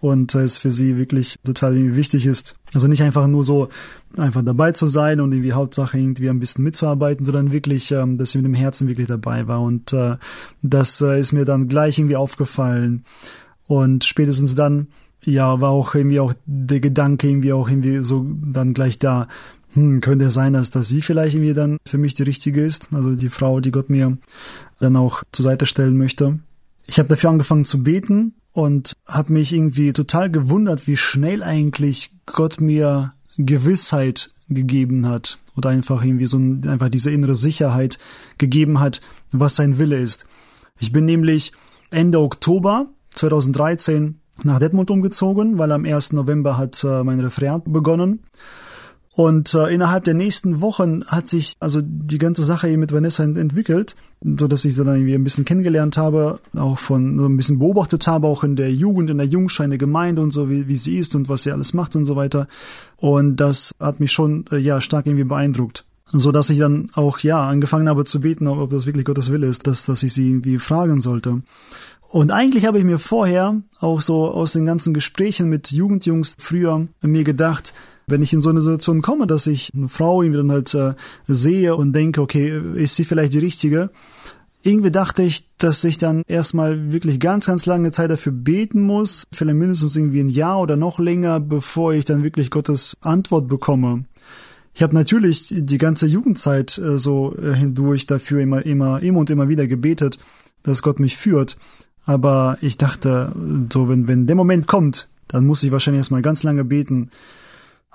Und 0.04 0.36
es 0.36 0.58
für 0.58 0.70
sie 0.70 0.98
wirklich 0.98 1.38
total 1.46 1.96
wichtig 1.96 2.26
ist. 2.26 2.56
Also 2.74 2.90
nicht 2.90 3.02
einfach 3.02 3.26
nur 3.26 3.46
so 3.46 3.70
einfach 4.18 4.44
dabei 4.44 4.74
zu 4.74 4.90
sein 4.90 5.22
und 5.22 5.32
irgendwie 5.32 5.54
Hauptsache 5.54 5.98
irgendwie 5.98 6.30
ein 6.30 6.42
bisschen 6.42 6.66
mitzuarbeiten, 6.66 7.26
sondern 7.26 7.54
wirklich, 7.54 7.90
ähm, 7.94 8.18
dass 8.18 8.32
sie 8.32 8.40
mit 8.40 8.46
dem 8.46 8.54
Herzen 8.54 8.90
wirklich 8.90 9.08
dabei 9.08 9.48
war. 9.48 9.62
Und 9.62 9.94
äh, 9.94 10.18
das 10.62 11.00
äh, 11.00 11.22
ist 11.22 11.32
mir 11.32 11.46
dann 11.46 11.70
gleich 11.70 12.00
irgendwie 12.00 12.18
aufgefallen. 12.18 13.06
Und 13.66 14.04
spätestens 14.04 14.56
dann, 14.56 14.88
ja, 15.24 15.62
war 15.62 15.70
auch 15.70 15.96
irgendwie 15.96 16.20
auch 16.20 16.34
der 16.46 16.82
Gedanke 16.82 17.30
irgendwie 17.30 17.54
auch 17.54 17.70
irgendwie 17.70 18.04
so 18.04 18.26
dann 18.28 18.74
gleich 18.74 19.00
da, 19.00 19.30
hm, 19.74 20.02
könnte 20.02 20.32
sein, 20.32 20.52
dass, 20.52 20.70
dass 20.70 20.90
sie 20.90 21.02
vielleicht 21.02 21.36
irgendwie 21.36 21.54
dann 21.54 21.78
für 21.88 21.98
mich 21.98 22.14
die 22.14 22.24
richtige 22.24 22.62
ist, 22.62 22.90
also 22.92 23.16
die 23.16 23.30
Frau, 23.30 23.62
die 23.62 23.72
Gott 23.72 23.90
mir 23.90 24.18
dann 24.82 24.98
auch 24.98 25.24
zur 25.32 25.44
Seite 25.44 25.66
stellen 25.66 25.98
möchte. 25.98 26.40
Ich 26.88 27.00
habe 27.00 27.08
dafür 27.08 27.30
angefangen 27.30 27.64
zu 27.64 27.84
beten 27.84 28.34
und 28.54 28.94
habe 29.08 29.34
mich 29.34 29.52
irgendwie 29.52 29.94
total 29.94 30.32
gewundert, 30.32 30.88
wie 30.88 30.98
schnell 30.98 31.44
eigentlich 31.44 32.12
Gott 32.26 32.62
mir 32.62 33.14
Gewissheit 33.38 34.30
gegeben 34.48 35.08
hat 35.08 35.40
oder 35.58 35.70
einfach 35.70 36.04
irgendwie 36.04 36.28
so 36.28 36.38
ein, 36.38 36.68
einfach 36.68 36.90
diese 36.90 37.12
innere 37.12 37.36
Sicherheit 37.36 38.00
gegeben 38.38 38.80
hat, 38.80 39.02
was 39.32 39.56
sein 39.56 39.78
Wille 39.78 39.98
ist. 39.98 40.26
Ich 40.80 40.92
bin 40.92 41.06
nämlich 41.06 41.52
Ende 41.90 42.20
Oktober 42.20 42.88
2013 43.12 44.20
nach 44.44 44.60
Detmold 44.60 44.90
umgezogen, 44.90 45.58
weil 45.58 45.72
am 45.72 45.86
1. 45.86 46.14
November 46.14 46.58
hat 46.58 46.84
äh, 46.84 47.04
mein 47.04 47.20
Referat 47.20 47.64
begonnen. 47.66 48.24
Und 49.16 49.54
äh, 49.54 49.72
innerhalb 49.72 50.06
der 50.06 50.16
nächsten 50.16 50.62
Wochen 50.62 51.06
hat 51.06 51.28
sich 51.28 51.54
also 51.60 51.82
die 51.84 52.18
ganze 52.18 52.44
Sache 52.44 52.68
eben 52.68 52.80
mit 52.80 52.92
Vanessa 52.92 53.24
entwickelt, 53.24 53.96
so 54.24 54.48
dass 54.48 54.66
ich 54.66 54.76
sie 54.76 54.84
dann 54.84 54.96
irgendwie 54.96 55.14
ein 55.14 55.24
bisschen 55.24 55.46
kennengelernt 55.46 55.98
habe, 55.98 56.40
auch 56.58 56.80
von 56.80 57.20
so 57.20 57.26
ein 57.28 57.38
bisschen 57.38 57.60
beobachtet 57.60 58.08
habe, 58.08 58.26
auch 58.26 58.44
in 58.44 58.56
der 58.56 58.74
Jugend, 58.74 59.12
in 59.12 59.20
der 59.20 59.28
Jungscheine 59.28 59.78
Gemeinde 59.78 60.24
und 60.24 60.32
so, 60.32 60.50
wie, 60.50 60.68
wie 60.68 60.76
sie 60.76 60.98
ist 60.98 61.14
und 61.14 61.30
was 61.30 61.44
sie 61.44 61.52
alles 61.52 61.74
macht 61.74 61.96
und 61.96 62.06
so 62.06 62.16
weiter. 62.16 62.48
Und 62.98 63.36
das 63.36 63.72
hat 63.80 64.00
mich 64.00 64.12
schon 64.12 64.46
äh, 64.52 64.58
ja 64.58 64.82
stark 64.82 65.06
irgendwie 65.06 65.26
beeindruckt. 65.26 65.86
so 66.08 66.32
dass 66.32 66.50
ich 66.50 66.58
dann 66.58 66.90
auch 66.96 67.20
ja 67.20 67.48
angefangen 67.48 67.90
habe 67.90 68.06
zu 68.06 68.20
beten, 68.20 68.48
ob, 68.48 68.72
das 68.72 68.88
wirklich 68.88 69.06
Gottes 69.06 69.32
Wille 69.32 69.46
ist, 69.46 69.68
dass 69.68 69.86
dass 69.86 70.02
ich 70.02 70.14
sie 70.14 70.28
irgendwie 70.28 70.58
fragen 70.58 71.02
sollte. 71.02 71.44
Und 72.10 72.32
eigentlich 72.32 72.66
habe 72.66 72.80
ich 72.80 72.84
mir 72.84 73.00
vorher 73.00 73.62
auch 73.80 74.02
so 74.02 74.30
aus 74.30 74.54
den 74.54 74.66
ganzen 74.66 74.94
Gesprächen 74.94 75.50
mit 75.50 75.72
Jugendjungs 75.72 76.36
früher 76.40 76.88
mir 77.02 77.24
gedacht, 77.24 77.74
wenn 78.08 78.22
ich 78.22 78.34
in 78.34 78.42
so 78.42 78.50
eine 78.50 78.62
Situation 78.62 79.02
komme, 79.02 79.28
dass 79.28 79.48
ich 79.48 79.70
eine 79.76 79.90
Frau 79.90 80.22
irgendwie 80.22 80.38
dann 80.38 80.52
halt 80.52 80.74
äh, 80.74 80.94
sehe 81.28 81.76
und 81.76 81.94
denke, 81.94 82.22
okay, 82.22 82.62
ist 82.76 82.96
sie 82.96 83.06
vielleicht 83.06 83.34
die 83.34 83.40
richtige? 83.40 83.90
Irgendwie 84.62 84.92
dachte 84.92 85.24
ich, 85.24 85.50
dass 85.58 85.84
ich 85.84 85.98
dann 85.98 86.24
erstmal 86.28 86.94
wirklich 86.94 87.20
ganz, 87.20 87.48
ganz 87.48 87.66
lange 87.66 87.92
Zeit 87.92 88.10
dafür 88.10 88.32
beten 88.32 88.82
muss, 88.82 89.26
vielleicht 89.34 89.58
mindestens 89.58 89.96
irgendwie 89.98 90.22
ein 90.22 90.30
Jahr 90.30 90.62
oder 90.62 90.78
noch 90.78 91.00
länger, 91.00 91.42
bevor 91.42 91.94
ich 91.94 92.06
dann 92.06 92.24
wirklich 92.24 92.50
Gottes 92.50 92.96
Antwort 93.02 93.50
bekomme. 93.50 94.06
Ich 94.74 94.82
habe 94.82 94.96
natürlich 94.96 95.54
die 95.56 95.78
ganze 95.78 96.08
Jugendzeit 96.08 96.78
äh, 96.78 96.98
so 96.98 97.36
äh, 97.38 97.54
hindurch 97.54 98.06
dafür 98.06 98.42
immer, 98.42 98.66
immer, 98.66 99.02
immer 99.02 99.20
und 99.20 99.30
immer 99.30 99.50
wieder 99.50 99.68
gebetet, 99.68 100.18
dass 100.64 100.82
Gott 100.82 101.00
mich 101.00 101.18
führt. 101.18 101.58
Aber 102.06 102.58
ich 102.62 102.78
dachte, 102.78 103.32
so 103.72 103.88
wenn, 103.88 104.08
wenn 104.08 104.28
der 104.28 104.36
Moment 104.36 104.68
kommt, 104.68 105.10
dann 105.28 105.46
muss 105.46 105.64
ich 105.64 105.72
wahrscheinlich 105.72 106.00
erstmal 106.00 106.22
ganz 106.22 106.44
lange 106.44 106.64
beten. 106.64 107.10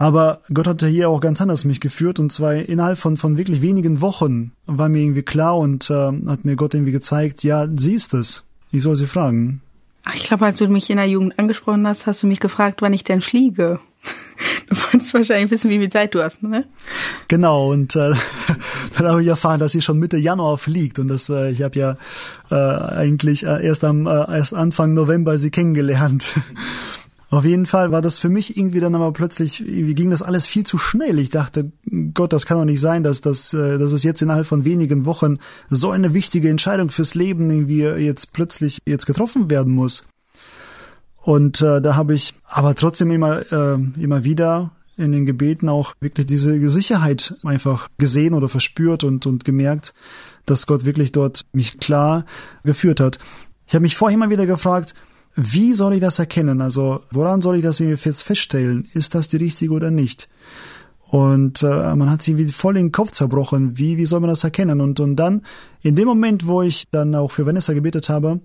Aber 0.01 0.41
Gott 0.55 0.69
hatte 0.69 0.87
hier 0.87 1.11
auch 1.11 1.21
ganz 1.21 1.41
anders 1.41 1.65
mich 1.65 1.81
geführt 1.81 2.21
und 2.21 2.31
zwar 2.31 2.55
innerhalb 2.55 2.99
von, 2.99 3.17
von 3.17 3.37
wirklich 3.37 3.61
wenigen 3.61 4.01
Wochen 4.01 4.53
war 4.65 4.89
mir 4.89 5.03
irgendwie 5.03 5.23
klar 5.23 5.59
und 5.59 5.91
äh, 5.91 6.13
hat 6.29 6.45
mir 6.45 6.55
Gott 6.55 6.75
irgendwie 6.75 6.93
gezeigt, 6.93 7.43
ja, 7.43 7.67
sie 7.77 7.95
ist 7.95 8.15
es. 8.15 8.45
Ich 8.71 8.85
soll 8.85 8.95
sie 8.95 9.07
fragen. 9.07 9.61
Ach, 10.05 10.15
ich 10.15 10.23
glaube, 10.23 10.47
als 10.47 10.59
du 10.59 10.69
mich 10.69 10.89
in 10.89 10.99
der 10.99 11.09
Jugend 11.09 11.37
angesprochen 11.37 11.87
hast, 11.87 12.07
hast 12.07 12.23
du 12.23 12.29
mich 12.29 12.39
gefragt, 12.39 12.81
wann 12.81 12.93
ich 12.93 13.05
denn 13.05 13.21
fliege. 13.21 13.81
Du 14.69 14.77
wolltest 14.77 15.15
wahrscheinlich 15.15 15.51
wissen, 15.51 15.71
wie 15.71 15.79
viel 15.79 15.89
Zeit 15.89 16.15
du 16.15 16.23
hast, 16.23 16.43
ne? 16.43 16.65
Genau, 17.29 17.73
und 17.73 17.97
äh, 17.97 18.13
dann 18.99 19.07
habe 19.07 19.23
ich 19.23 19.29
erfahren, 19.29 19.61
dass 19.61 19.73
sie 19.73 19.81
schon 19.81 19.99
Mitte 19.99 20.19
Januar 20.19 20.59
fliegt. 20.59 20.99
Und 20.99 21.09
das, 21.09 21.31
äh, 21.31 21.51
ich 21.51 21.63
habe 21.63 21.79
ja 21.79 21.97
äh, 22.51 22.55
eigentlich 22.55 23.47
äh, 23.47 23.65
erst 23.65 23.83
am 23.85 24.07
äh, 24.07 24.37
erst 24.37 24.53
Anfang 24.53 24.93
November 24.93 25.39
sie 25.39 25.51
kennengelernt. 25.51 26.29
Auf 27.31 27.45
jeden 27.45 27.67
Fall 27.67 27.93
war 27.93 28.01
das 28.01 28.19
für 28.19 28.31
mich 28.31 28.57
irgendwie 28.57 28.81
dann 28.81 28.95
aber 28.95 29.13
plötzlich, 29.13 29.63
wie 29.67 29.95
ging 29.95 30.11
das 30.11 30.23
alles 30.23 30.47
viel 30.47 30.65
zu 30.65 30.79
schnell. 30.79 31.19
Ich 31.19 31.29
dachte, 31.29 31.73
Gott, 32.15 32.33
das 32.33 32.47
kann 32.47 32.57
doch 32.57 32.65
nicht 32.65 32.81
sein, 32.81 33.03
dass, 33.03 33.21
dass, 33.21 33.53
äh, 33.53 33.77
dass 33.77 33.93
es 33.93 34.03
jetzt 34.03 34.23
innerhalb 34.23 34.47
von 34.47 34.65
wenigen 34.65 35.05
Wochen 35.05 35.39
so 35.69 35.91
eine 35.91 36.15
wichtige 36.15 36.49
Entscheidung 36.49 36.89
fürs 36.89 37.15
Leben 37.15 37.51
irgendwie 37.51 37.83
jetzt 37.83 38.33
plötzlich 38.33 38.79
jetzt 38.87 39.05
getroffen 39.05 39.51
werden 39.51 39.75
muss. 39.75 40.05
Und 41.23 41.61
äh, 41.61 41.83
da 41.83 41.97
habe 41.97 42.15
ich 42.15 42.33
aber 42.49 42.75
trotzdem 42.75 43.11
immer, 43.11 43.41
äh, 43.53 43.79
immer 44.01 44.25
wieder 44.25 44.71
in 44.97 45.13
den 45.13 45.27
Gebeten 45.27 45.69
auch 45.69 45.93
wirklich 46.01 46.27
diese 46.27 46.71
Sicherheit 46.71 47.35
einfach 47.45 47.89
gesehen 47.99 48.33
oder 48.33 48.49
verspürt 48.49 49.05
und, 49.05 49.27
und 49.27 49.45
gemerkt, 49.45 49.93
dass 50.47 50.67
Gott 50.67 50.87
wirklich 50.87 51.13
dort 51.13 51.43
mich 51.53 51.79
klar 51.79 52.25
geführt 52.65 53.01
hat. 53.01 53.19
Ich 53.67 53.75
habe 53.75 53.83
mich 53.83 53.97
vorher 53.97 54.17
immer 54.17 54.31
wieder 54.31 54.47
gefragt, 54.47 54.95
wie 55.41 55.73
soll 55.73 55.95
ich 55.95 56.01
das 56.01 56.19
erkennen? 56.19 56.61
Also 56.61 57.01
woran 57.13 57.41
soll 57.41 57.57
ich 57.57 57.63
das 57.63 57.79
jetzt 57.79 58.23
feststellen? 58.23 58.89
Ist 58.93 59.15
das 59.15 59.29
die 59.29 59.37
richtige 59.37 59.73
oder 59.73 59.93
nicht? 59.93 60.29
Und 61.11 61.63
äh, 61.63 61.95
man 61.95 62.11
hat 62.11 62.23
sie 62.23 62.37
wie 62.37 62.49
voll 62.49 62.77
in 62.77 62.87
den 62.87 62.93
Kopf 62.93 63.13
zerbrochen. 63.13 63.79
Wie, 63.79 63.97
wie 63.97 64.05
soll 64.05 64.19
man 64.19 64.31
das 64.31 64.43
erkennen? 64.43 64.81
Und, 64.81 64.99
und 64.99 65.15
dann, 65.15 65.43
in 65.81 65.95
dem 65.95 66.09
Moment, 66.09 66.49
wo 66.49 66.63
ich 66.63 66.87
dann 66.91 67.15
auch 67.15 67.31
für 67.31 67.47
Vanessa 67.47 67.73
gebetet 67.73 68.09
habe, 68.09 68.41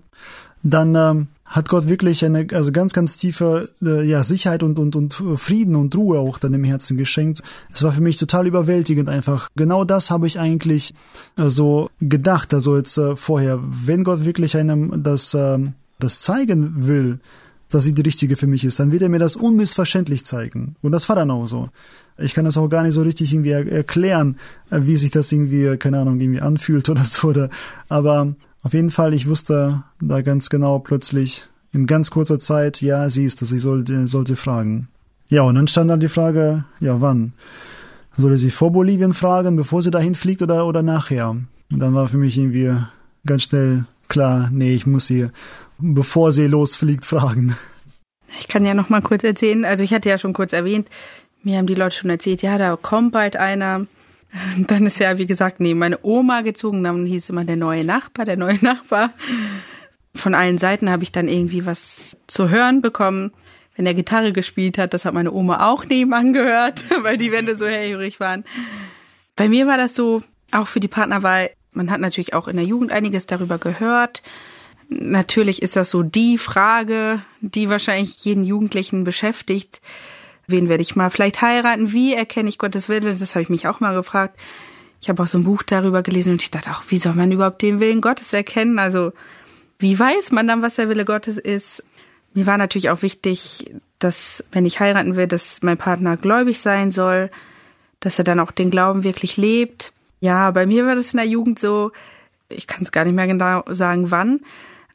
dann 0.62 0.94
ähm, 0.94 1.26
hat 1.44 1.68
Gott 1.68 1.88
wirklich 1.88 2.24
eine 2.24 2.46
also 2.52 2.72
ganz 2.72 2.94
ganz 2.94 3.16
tiefe 3.16 3.68
äh, 3.82 4.02
ja 4.08 4.24
Sicherheit 4.24 4.62
und 4.62 4.78
und 4.78 4.96
und 4.96 5.12
Frieden 5.12 5.74
und 5.74 5.94
Ruhe 5.94 6.18
auch 6.18 6.38
dann 6.38 6.54
im 6.54 6.64
Herzen 6.64 6.96
geschenkt. 6.96 7.42
Es 7.70 7.82
war 7.82 7.92
für 7.92 8.00
mich 8.00 8.18
total 8.18 8.46
überwältigend 8.46 9.10
einfach. 9.10 9.48
Genau 9.56 9.84
das 9.84 10.10
habe 10.10 10.26
ich 10.26 10.38
eigentlich 10.38 10.94
äh, 11.36 11.50
so 11.50 11.90
gedacht, 12.00 12.54
also 12.54 12.78
jetzt 12.78 12.96
äh, 12.96 13.14
vorher, 13.14 13.60
wenn 13.62 14.04
Gott 14.04 14.24
wirklich 14.24 14.56
einem 14.56 15.02
das 15.02 15.34
äh, 15.34 15.58
das 16.04 16.20
zeigen 16.20 16.86
will, 16.86 17.18
dass 17.70 17.84
sie 17.84 17.94
die 17.94 18.02
richtige 18.02 18.36
für 18.36 18.46
mich 18.46 18.64
ist, 18.64 18.78
dann 18.78 18.92
wird 18.92 19.02
er 19.02 19.08
mir 19.08 19.18
das 19.18 19.36
unmissverständlich 19.36 20.24
zeigen. 20.24 20.76
Und 20.82 20.92
das 20.92 21.08
war 21.08 21.16
dann 21.16 21.30
auch 21.30 21.46
so. 21.46 21.70
Ich 22.18 22.34
kann 22.34 22.44
das 22.44 22.56
auch 22.56 22.68
gar 22.68 22.82
nicht 22.82 22.94
so 22.94 23.02
richtig 23.02 23.32
irgendwie 23.32 23.50
er 23.50 23.66
erklären, 23.70 24.36
äh, 24.70 24.80
wie 24.82 24.96
sich 24.96 25.10
das 25.10 25.32
irgendwie, 25.32 25.76
keine 25.76 25.98
Ahnung, 25.98 26.20
irgendwie 26.20 26.40
anfühlt 26.40 26.88
oder 26.90 27.04
so. 27.04 27.28
Oder, 27.28 27.50
aber 27.88 28.34
auf 28.62 28.72
jeden 28.72 28.90
Fall, 28.90 29.12
ich 29.12 29.26
wusste 29.26 29.82
da 30.00 30.22
ganz 30.22 30.50
genau 30.50 30.78
plötzlich 30.78 31.48
in 31.72 31.86
ganz 31.86 32.10
kurzer 32.10 32.38
Zeit, 32.38 32.80
ja, 32.80 33.10
sie 33.10 33.24
ist 33.24 33.42
das, 33.42 33.50
ich 33.50 33.62
soll, 33.62 33.84
soll 34.06 34.26
sie 34.26 34.36
fragen. 34.36 34.88
Ja, 35.28 35.42
und 35.42 35.56
dann 35.56 35.66
stand 35.66 35.90
dann 35.90 36.00
die 36.00 36.08
Frage, 36.08 36.64
ja, 36.78 37.00
wann? 37.00 37.32
Soll 38.16 38.36
sie 38.38 38.52
vor 38.52 38.70
Bolivien 38.70 39.12
fragen, 39.12 39.56
bevor 39.56 39.82
sie 39.82 39.90
dahin 39.90 40.14
fliegt 40.14 40.42
oder, 40.42 40.66
oder 40.66 40.82
nachher? 40.82 41.30
Und 41.30 41.80
dann 41.80 41.94
war 41.94 42.06
für 42.06 42.18
mich 42.18 42.38
irgendwie 42.38 42.72
ganz 43.26 43.42
schnell 43.42 43.86
klar, 44.08 44.50
nee, 44.52 44.74
ich 44.74 44.86
muss 44.86 45.06
sie, 45.06 45.28
bevor 45.92 46.32
sie 46.32 46.46
losfliegt, 46.46 47.04
fragen. 47.04 47.56
Ich 48.40 48.48
kann 48.48 48.64
ja 48.64 48.74
noch 48.74 48.88
mal 48.88 49.02
kurz 49.02 49.22
erzählen, 49.22 49.64
also 49.64 49.84
ich 49.84 49.92
hatte 49.92 50.08
ja 50.08 50.18
schon 50.18 50.32
kurz 50.32 50.52
erwähnt, 50.52 50.88
mir 51.42 51.58
haben 51.58 51.66
die 51.66 51.74
Leute 51.74 51.96
schon 51.96 52.10
erzählt, 52.10 52.42
ja, 52.42 52.56
da 52.56 52.76
kommt 52.76 53.12
bald 53.12 53.36
einer, 53.36 53.86
Dann 54.66 54.86
ist 54.86 54.98
ja, 54.98 55.18
wie 55.18 55.26
gesagt, 55.26 55.60
neben 55.60 55.78
meine 55.78 55.98
Oma 56.02 56.42
gezogen. 56.42 56.82
Dann 56.84 57.06
hieß 57.06 57.30
immer 57.30 57.44
der 57.44 57.56
neue 57.56 57.84
Nachbar, 57.84 58.24
der 58.24 58.36
neue 58.36 58.58
Nachbar. 58.62 59.12
Von 60.14 60.34
allen 60.34 60.58
Seiten 60.58 60.90
habe 60.90 61.02
ich 61.02 61.12
dann 61.12 61.28
irgendwie 61.28 61.66
was 61.66 62.16
zu 62.26 62.50
hören 62.50 62.82
bekommen. 62.82 63.32
Wenn 63.76 63.86
er 63.86 63.94
Gitarre 63.94 64.32
gespielt 64.32 64.78
hat, 64.78 64.94
das 64.94 65.04
hat 65.04 65.14
meine 65.14 65.32
Oma 65.32 65.68
auch 65.68 65.84
nebenan 65.84 66.32
gehört, 66.32 66.84
weil 67.02 67.16
die 67.16 67.32
Wände 67.32 67.56
so 67.56 67.66
hellhörig 67.66 68.20
waren. 68.20 68.44
Bei 69.34 69.48
mir 69.48 69.66
war 69.66 69.76
das 69.76 69.96
so, 69.96 70.22
auch 70.52 70.68
für 70.68 70.78
die 70.78 70.88
Partnerwahl, 70.88 71.50
man 71.72 71.90
hat 71.90 72.00
natürlich 72.00 72.34
auch 72.34 72.46
in 72.46 72.56
der 72.56 72.64
Jugend 72.64 72.92
einiges 72.92 73.26
darüber 73.26 73.58
gehört. 73.58 74.22
Natürlich 74.88 75.62
ist 75.62 75.76
das 75.76 75.90
so 75.90 76.02
die 76.02 76.38
Frage, 76.38 77.22
die 77.40 77.68
wahrscheinlich 77.68 78.24
jeden 78.24 78.44
Jugendlichen 78.44 79.04
beschäftigt 79.04 79.80
wen 80.46 80.68
werde 80.68 80.82
ich 80.82 80.96
mal 80.96 81.10
vielleicht 81.10 81.42
heiraten, 81.42 81.92
wie 81.92 82.14
erkenne 82.14 82.48
ich 82.48 82.58
Gottes 82.58 82.88
Willen, 82.88 83.04
das 83.04 83.34
habe 83.34 83.42
ich 83.42 83.48
mich 83.48 83.66
auch 83.66 83.80
mal 83.80 83.94
gefragt. 83.94 84.38
Ich 85.00 85.08
habe 85.08 85.22
auch 85.22 85.26
so 85.26 85.38
ein 85.38 85.44
Buch 85.44 85.62
darüber 85.62 86.02
gelesen 86.02 86.32
und 86.32 86.42
ich 86.42 86.50
dachte 86.50 86.70
auch, 86.70 86.82
wie 86.88 86.98
soll 86.98 87.14
man 87.14 87.32
überhaupt 87.32 87.62
den 87.62 87.80
Willen 87.80 88.00
Gottes 88.00 88.32
erkennen? 88.32 88.78
Also 88.78 89.12
wie 89.78 89.98
weiß 89.98 90.32
man 90.32 90.48
dann, 90.48 90.62
was 90.62 90.76
der 90.76 90.88
Wille 90.88 91.04
Gottes 91.04 91.36
ist? 91.36 91.82
Mir 92.32 92.46
war 92.46 92.56
natürlich 92.56 92.90
auch 92.90 93.02
wichtig, 93.02 93.70
dass 93.98 94.42
wenn 94.50 94.66
ich 94.66 94.80
heiraten 94.80 95.16
will, 95.16 95.26
dass 95.26 95.62
mein 95.62 95.76
Partner 95.76 96.16
gläubig 96.16 96.58
sein 96.58 96.90
soll, 96.90 97.30
dass 98.00 98.18
er 98.18 98.24
dann 98.24 98.40
auch 98.40 98.50
den 98.50 98.70
Glauben 98.70 99.04
wirklich 99.04 99.36
lebt. 99.36 99.92
Ja, 100.20 100.50
bei 100.50 100.66
mir 100.66 100.86
war 100.86 100.94
das 100.94 101.12
in 101.12 101.18
der 101.18 101.26
Jugend 101.26 101.58
so, 101.58 101.92
ich 102.54 102.66
kann 102.66 102.84
es 102.84 102.92
gar 102.92 103.04
nicht 103.04 103.14
mehr 103.14 103.26
genau 103.26 103.64
sagen, 103.68 104.10
wann, 104.10 104.40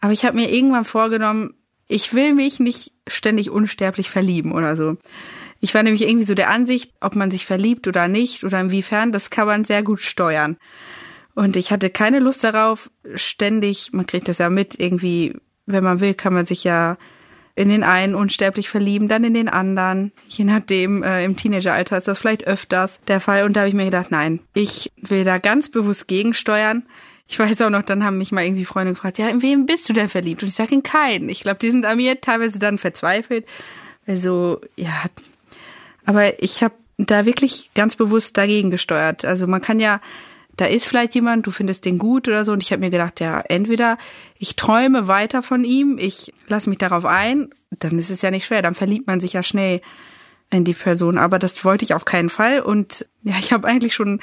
aber 0.02 0.14
ich 0.14 0.26
habe 0.26 0.38
mir 0.38 0.52
irgendwann 0.52 0.86
vorgenommen, 0.86 1.54
ich 1.88 2.14
will 2.14 2.34
mich 2.34 2.60
nicht 2.60 2.94
ständig 3.08 3.50
unsterblich 3.50 4.10
verlieben 4.10 4.52
oder 4.52 4.78
so. 4.78 4.98
Ich 5.60 5.74
war 5.74 5.84
nämlich 5.84 6.04
irgendwie 6.04 6.26
so 6.26 6.36
der 6.36 6.50
Ansicht, 6.50 6.94
ob 7.02 7.16
man 7.16 7.32
sich 7.32 7.46
verliebt 7.46 7.88
oder 7.88 8.08
nicht 8.08 8.44
oder 8.44 8.62
inwiefern, 8.62 9.12
das 9.12 9.30
kann 9.30 9.48
man 9.48 9.66
sehr 9.66 9.84
gut 9.84 10.00
steuern. 10.00 10.58
Und 11.36 11.56
ich 11.56 11.72
hatte 11.72 11.90
keine 11.90 12.20
Lust 12.20 12.44
darauf, 12.44 12.90
ständig, 13.16 13.92
man 13.92 14.06
kriegt 14.06 14.28
das 14.28 14.38
ja 14.38 14.50
mit, 14.50 14.80
irgendwie, 14.80 15.36
wenn 15.66 15.84
man 15.84 16.00
will, 16.00 16.14
kann 16.14 16.34
man 16.34 16.46
sich 16.46 16.64
ja 16.64 16.98
in 17.56 17.68
den 17.68 17.84
einen 17.84 18.16
unsterblich 18.16 18.70
verlieben, 18.70 19.10
dann 19.10 19.26
in 19.26 19.34
den 19.34 19.50
anderen. 19.50 20.14
Je 20.30 20.46
nachdem, 20.46 21.04
äh, 21.04 21.26
im 21.26 21.36
Teenageralter 21.36 21.98
ist 21.98 22.08
das 22.08 22.20
vielleicht 22.20 22.48
öfters 22.48 23.02
der 23.08 23.20
Fall. 23.20 23.44
Und 23.44 23.54
da 23.54 23.62
habe 23.62 23.70
ich 23.70 23.76
mir 23.76 23.84
gedacht, 23.86 24.12
nein, 24.12 24.40
ich 24.54 24.94
will 24.96 25.26
da 25.26 25.40
ganz 25.40 25.70
bewusst 25.70 26.08
gegensteuern. 26.08 26.84
Ich 27.32 27.38
weiß 27.38 27.62
auch 27.62 27.70
noch, 27.70 27.84
dann 27.84 28.04
haben 28.04 28.18
mich 28.18 28.32
mal 28.32 28.44
irgendwie 28.44 28.66
Freunde 28.66 28.94
gefragt, 28.94 29.20
ja, 29.20 29.30
in 29.30 29.44
wem 29.44 29.68
bist 29.68 29.88
du 29.88 29.94
denn 29.94 30.10
verliebt? 30.10 30.42
Und 30.42 30.50
ich 30.50 30.56
sage 30.56 30.74
in 30.74 30.82
keinen. 30.82 31.30
Ich 31.30 31.42
glaube, 31.42 31.60
die 31.60 31.70
sind 31.70 31.86
an 31.86 31.98
mir 31.98 32.20
teilweise 32.20 32.58
dann 32.58 32.80
verzweifelt. 32.80 33.46
Weil 34.08 34.18
so, 34.18 34.60
ja, 34.76 35.04
aber 36.08 36.42
ich 36.42 36.64
habe 36.64 36.74
da 36.98 37.28
wirklich 37.28 37.70
ganz 37.76 37.96
bewusst 37.96 38.36
dagegen 38.36 38.72
gesteuert. 38.72 39.26
Also 39.26 39.46
man 39.46 39.62
kann 39.62 39.80
ja, 39.80 40.02
da 40.58 40.66
ist 40.66 40.88
vielleicht 40.88 41.14
jemand, 41.14 41.46
du 41.46 41.52
findest 41.52 41.86
den 41.86 42.00
gut 42.00 42.28
oder 42.28 42.46
so. 42.46 42.52
Und 42.52 42.64
ich 42.64 42.72
habe 42.72 42.80
mir 42.80 42.90
gedacht, 42.90 43.20
ja, 43.20 43.42
entweder 43.42 44.00
ich 44.40 44.56
träume 44.56 45.08
weiter 45.08 45.44
von 45.44 45.64
ihm, 45.64 46.00
ich 46.00 46.34
lasse 46.48 46.68
mich 46.68 46.80
darauf 46.80 47.06
ein, 47.06 47.52
dann 47.70 48.00
ist 48.00 48.10
es 48.10 48.24
ja 48.24 48.32
nicht 48.32 48.46
schwer, 48.46 48.64
dann 48.64 48.74
verliebt 48.74 49.06
man 49.06 49.20
sich 49.20 49.34
ja 49.34 49.44
schnell 49.44 49.82
in 50.50 50.64
die 50.64 50.74
Person. 50.74 51.20
Aber 51.20 51.38
das 51.38 51.64
wollte 51.64 51.86
ich 51.86 51.94
auf 51.94 52.06
keinen 52.06 52.30
Fall. 52.30 52.62
Und 52.62 53.06
ja, 53.22 53.36
ich 53.38 53.54
habe 53.54 53.68
eigentlich 53.68 53.94
schon 53.94 54.20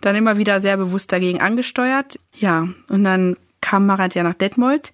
dann 0.00 0.16
immer 0.16 0.38
wieder 0.38 0.60
sehr 0.60 0.76
bewusst 0.76 1.12
dagegen 1.12 1.40
angesteuert. 1.40 2.18
Ja, 2.34 2.68
und 2.88 3.04
dann 3.04 3.36
kam 3.60 3.86
Marat 3.86 4.14
ja 4.14 4.22
nach 4.22 4.34
Detmold 4.34 4.92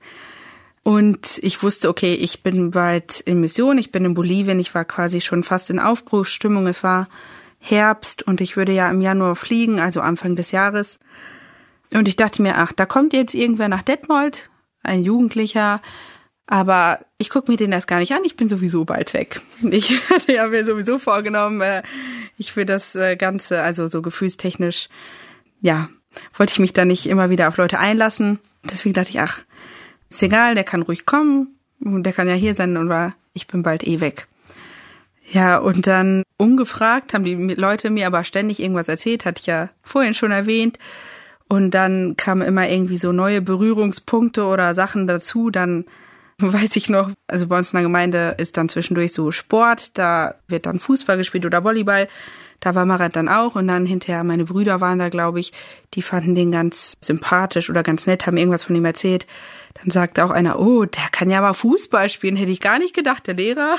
und 0.85 1.39
ich 1.43 1.63
wusste, 1.63 1.89
okay, 1.89 2.13
ich 2.13 2.43
bin 2.43 2.71
bald 2.71 3.21
in 3.21 3.41
Mission, 3.41 3.79
ich 3.79 3.91
bin 3.91 4.05
in 4.05 4.13
Bolivien, 4.13 4.61
ich 4.61 4.75
war 4.75 4.85
quasi 4.85 5.23
schon 5.23 5.43
fast 5.43 5.71
in 5.71 5.81
Aufbruchsstimmung. 5.81 6.67
Es 6.67 6.85
war 6.85 7.09
Herbst 7.59 8.23
und 8.23 8.43
ich 8.43 8.59
würde 8.59 8.73
ja 8.73 8.91
im 8.91 9.01
Januar 9.01 9.35
fliegen, 9.35 9.81
also 9.81 10.03
Anfang 10.03 10.37
des 10.37 10.51
Jahres. 10.51 10.99
Und 11.95 12.07
ich 12.07 12.17
dachte 12.17 12.43
mir, 12.43 12.59
ach, 12.59 12.73
da 12.73 12.85
kommt 12.85 13.15
jetzt 13.15 13.35
irgendwer 13.35 13.69
nach 13.69 13.81
Detmold, 13.81 14.51
ein 14.83 15.03
Jugendlicher, 15.03 15.81
Aber 16.47 17.01
ich 17.17 17.31
gucke 17.31 17.51
mir 17.51 17.57
den 17.57 17.73
erst 17.73 17.87
gar 17.87 18.01
nicht 18.01 18.13
an, 18.13 18.25
ich 18.25 18.37
bin 18.37 18.49
sowieso 18.49 18.85
bald 18.85 19.15
weg. 19.15 19.41
Ich 19.63 19.91
hatte 20.11 20.35
ja 20.35 20.47
mir 20.47 20.67
sowieso 20.67 20.99
vorgenommen, 20.99 21.63
äh, 21.63 21.83
ich 22.37 22.57
will 22.57 22.65
das 22.65 22.95
äh, 22.95 23.17
Ganze, 23.17 23.63
also 23.63 23.89
so 23.89 24.03
gefühlstechnisch, 24.03 24.89
ja, 25.61 25.89
wollte 26.35 26.53
ich 26.53 26.59
mich 26.59 26.73
da 26.73 26.85
nicht 26.85 27.07
immer 27.07 27.31
wieder 27.31 27.49
auf 27.49 27.57
Leute 27.57 27.79
einlassen. 27.79 28.39
Deswegen 28.65 28.95
dachte 28.95 29.11
ich, 29.11 29.21
ach, 29.21 29.43
ist 30.09 30.23
egal, 30.23 30.55
der 30.55 30.65
kann 30.65 30.83
ruhig 30.83 31.07
kommen, 31.07 31.59
der 31.81 32.13
kann 32.13 32.29
ja 32.29 32.35
hier 32.35 32.55
sein 32.55 32.77
und 32.77 32.89
war, 32.89 33.15
ich 33.33 33.47
bin 33.47 33.63
bald 33.63 33.87
eh 33.87 34.01
weg. 34.01 34.29
Ja, 35.31 35.59
und 35.59 35.87
dann 35.87 36.23
ungefragt 36.37 37.15
haben 37.15 37.25
die 37.25 37.35
Leute 37.35 37.91
mir 37.91 38.07
aber 38.07 38.25
ständig 38.25 38.61
irgendwas 38.61 38.89
erzählt, 38.89 39.25
hatte 39.25 39.41
ich 39.41 39.47
ja 39.47 39.71
vorhin 39.83 40.15
schon 40.15 40.31
erwähnt. 40.31 40.79
Und 41.49 41.73
dann 41.73 42.17
kamen 42.17 42.43
immer 42.43 42.69
irgendwie 42.69 42.99
so 42.99 43.13
neue 43.13 43.43
Berührungspunkte 43.43 44.45
oder 44.45 44.75
Sachen 44.75 45.07
dazu. 45.07 45.51
Dann 45.51 45.85
weiß 46.39 46.77
ich 46.77 46.89
noch, 46.89 47.11
also 47.27 47.47
bei 47.47 47.59
uns 47.59 47.73
in 47.73 47.77
der 47.77 47.85
Gemeinde 47.85 48.35
ist 48.39 48.57
dann 48.57 48.69
zwischendurch 48.69 49.13
so 49.13 49.31
Sport, 49.31 49.97
da 49.97 50.35
wird 50.49 50.67
dann 50.67 50.79
Fußball 50.79 51.17
gespielt 51.17 51.47
oder 51.47 51.65
Volleyball. 51.65 52.09
Da 52.61 52.75
war 52.75 52.87
Marat 52.87 53.15
dann 53.17 53.29
auch 53.29 53.57
und 53.57 53.69
dann 53.69 53.85
hinterher 53.85 54.25
meine 54.25 54.45
Brüder 54.45 54.81
waren 54.81 54.99
da, 54.99 55.11
glaube 55.11 55.39
ich, 55.39 55.53
die 55.93 56.03
fanden 56.03 56.35
den 56.35 56.51
ganz 56.51 56.95
sympathisch 57.01 57.69
oder 57.69 57.83
ganz 57.83 58.07
nett, 58.07 58.27
haben 58.27 58.39
irgendwas 58.39 58.65
von 58.65 58.75
ihm 58.75 58.85
erzählt. 58.85 59.27
Dann 59.75 59.91
sagte 59.91 60.25
auch 60.25 60.31
einer, 60.31 60.59
oh, 60.59 60.85
der 60.85 61.09
kann 61.11 61.29
ja 61.29 61.41
mal 61.41 61.53
Fußball 61.53 62.09
spielen, 62.09 62.37
hätte 62.37 62.53
ich 62.53 62.61
gar 62.61 62.79
nicht 62.79 62.95
gedacht, 62.95 63.27
der 63.27 63.35
Lehrer. 63.35 63.77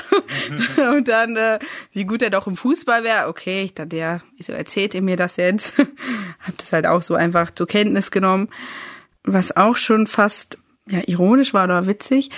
und 0.94 1.08
dann, 1.08 1.36
äh, 1.36 1.58
wie 1.92 2.04
gut 2.04 2.22
er 2.22 2.30
doch 2.30 2.46
im 2.46 2.56
Fußball 2.56 3.02
wäre. 3.02 3.28
Okay, 3.28 3.62
ich 3.62 3.74
dachte, 3.74 3.96
ja, 3.96 4.20
wieso 4.36 4.52
erzählt 4.52 4.94
ihr 4.94 5.02
mir 5.02 5.16
das 5.16 5.36
jetzt? 5.36 5.76
Hab 6.40 6.56
das 6.58 6.72
halt 6.72 6.86
auch 6.86 7.02
so 7.02 7.14
einfach 7.14 7.50
zur 7.52 7.66
Kenntnis 7.66 8.10
genommen. 8.10 8.50
Was 9.24 9.56
auch 9.56 9.76
schon 9.76 10.06
fast 10.06 10.58
ja, 10.88 11.00
ironisch 11.06 11.54
war 11.54 11.64
oder 11.64 11.86
witzig. 11.86 12.30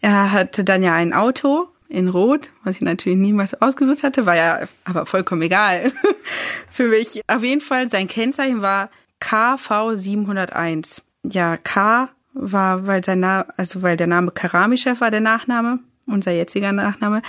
Er 0.00 0.32
hatte 0.32 0.64
dann 0.64 0.82
ja 0.82 0.94
ein 0.94 1.12
Auto 1.12 1.68
in 1.88 2.08
Rot, 2.08 2.50
was 2.64 2.76
ich 2.76 2.82
natürlich 2.82 3.18
niemals 3.18 3.60
ausgesucht 3.60 4.02
hatte, 4.02 4.24
war 4.24 4.34
ja 4.34 4.60
aber 4.84 5.04
vollkommen 5.04 5.42
egal 5.42 5.92
für 6.70 6.88
mich. 6.88 7.20
Auf 7.26 7.42
jeden 7.42 7.60
Fall, 7.60 7.90
sein 7.90 8.08
Kennzeichen 8.08 8.62
war 8.62 8.90
KV701. 9.20 11.02
Ja, 11.24 11.56
K 11.58 12.08
war, 12.32 12.86
weil 12.86 13.04
sein 13.04 13.20
Name, 13.20 13.46
also 13.56 13.82
weil 13.82 13.96
der 13.96 14.06
Name 14.06 14.30
Karamichef 14.30 15.00
war 15.00 15.10
der 15.10 15.20
Nachname, 15.20 15.80
unser 16.06 16.32
jetziger 16.32 16.72
Nachname. 16.72 17.22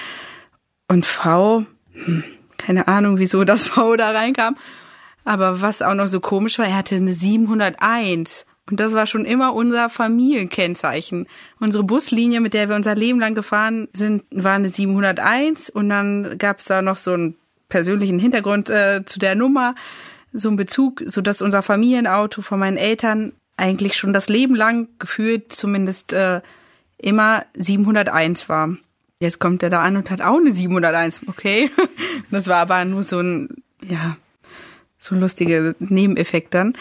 Und 0.87 1.05
V, 1.05 1.65
hm, 1.91 2.23
keine 2.57 2.87
Ahnung, 2.87 3.17
wieso 3.17 3.43
das 3.43 3.63
V 3.67 3.97
da 3.97 4.11
reinkam. 4.11 4.55
Aber 5.25 5.61
was 5.61 5.81
auch 5.81 5.93
noch 5.93 6.07
so 6.07 6.19
komisch 6.19 6.57
war, 6.57 6.67
er 6.67 6.77
hatte 6.77 6.95
eine 6.95 7.13
701. 7.13 8.45
Und 8.69 8.79
das 8.79 8.93
war 8.93 9.05
schon 9.07 9.25
immer 9.25 9.53
unser 9.53 9.89
Familienkennzeichen. 9.89 11.27
Unsere 11.59 11.83
Buslinie, 11.83 12.39
mit 12.39 12.53
der 12.53 12.69
wir 12.69 12.75
unser 12.75 12.95
Leben 12.95 13.19
lang 13.19 13.35
gefahren 13.35 13.89
sind, 13.93 14.23
war 14.31 14.53
eine 14.53 14.69
701 14.69 15.69
und 15.69 15.89
dann 15.89 16.37
gab 16.37 16.59
es 16.59 16.65
da 16.65 16.81
noch 16.81 16.97
so 16.97 17.11
einen 17.11 17.35
persönlichen 17.67 18.19
Hintergrund 18.19 18.69
äh, 18.69 19.03
zu 19.05 19.19
der 19.19 19.35
Nummer, 19.35 19.75
so 20.31 20.47
einen 20.47 20.57
Bezug, 20.57 21.03
so 21.05 21.21
dass 21.21 21.41
unser 21.41 21.61
Familienauto 21.61 22.41
von 22.41 22.59
meinen 22.59 22.77
Eltern 22.77 23.33
eigentlich 23.57 23.97
schon 23.97 24.13
das 24.13 24.29
Leben 24.29 24.55
lang 24.55 24.87
gefühlt 24.97 25.51
zumindest 25.51 26.13
äh, 26.13 26.41
immer 26.97 27.45
701 27.55 28.47
war. 28.47 28.77
Jetzt 29.19 29.39
kommt 29.39 29.61
er 29.61 29.69
da 29.69 29.81
an 29.81 29.97
und 29.97 30.09
hat 30.09 30.21
auch 30.21 30.37
eine 30.37 30.53
701, 30.53 31.23
okay. 31.27 31.69
Das 32.31 32.47
war 32.47 32.57
aber 32.57 32.83
nur 32.85 33.03
so 33.03 33.19
ein, 33.19 33.49
ja, 33.81 34.17
so 34.99 35.15
ein 35.15 35.21
lustiger 35.21 35.75
Nebeneffekt 35.79 36.53
dann 36.53 36.73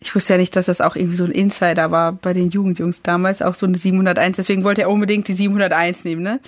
ich 0.00 0.14
wusste 0.14 0.34
ja 0.34 0.38
nicht, 0.38 0.54
dass 0.56 0.66
das 0.66 0.80
auch 0.80 0.94
irgendwie 0.94 1.16
so 1.16 1.24
ein 1.24 1.30
Insider 1.30 1.90
war 1.90 2.12
bei 2.12 2.32
den 2.32 2.50
Jugendjungs 2.50 3.02
damals, 3.02 3.42
auch 3.42 3.54
so 3.54 3.66
eine 3.66 3.78
701. 3.78 4.36
Deswegen 4.36 4.64
wollte 4.64 4.82
er 4.82 4.90
unbedingt 4.90 5.28
die 5.28 5.34
701 5.34 6.04
nehmen, 6.04 6.22
ne? 6.22 6.40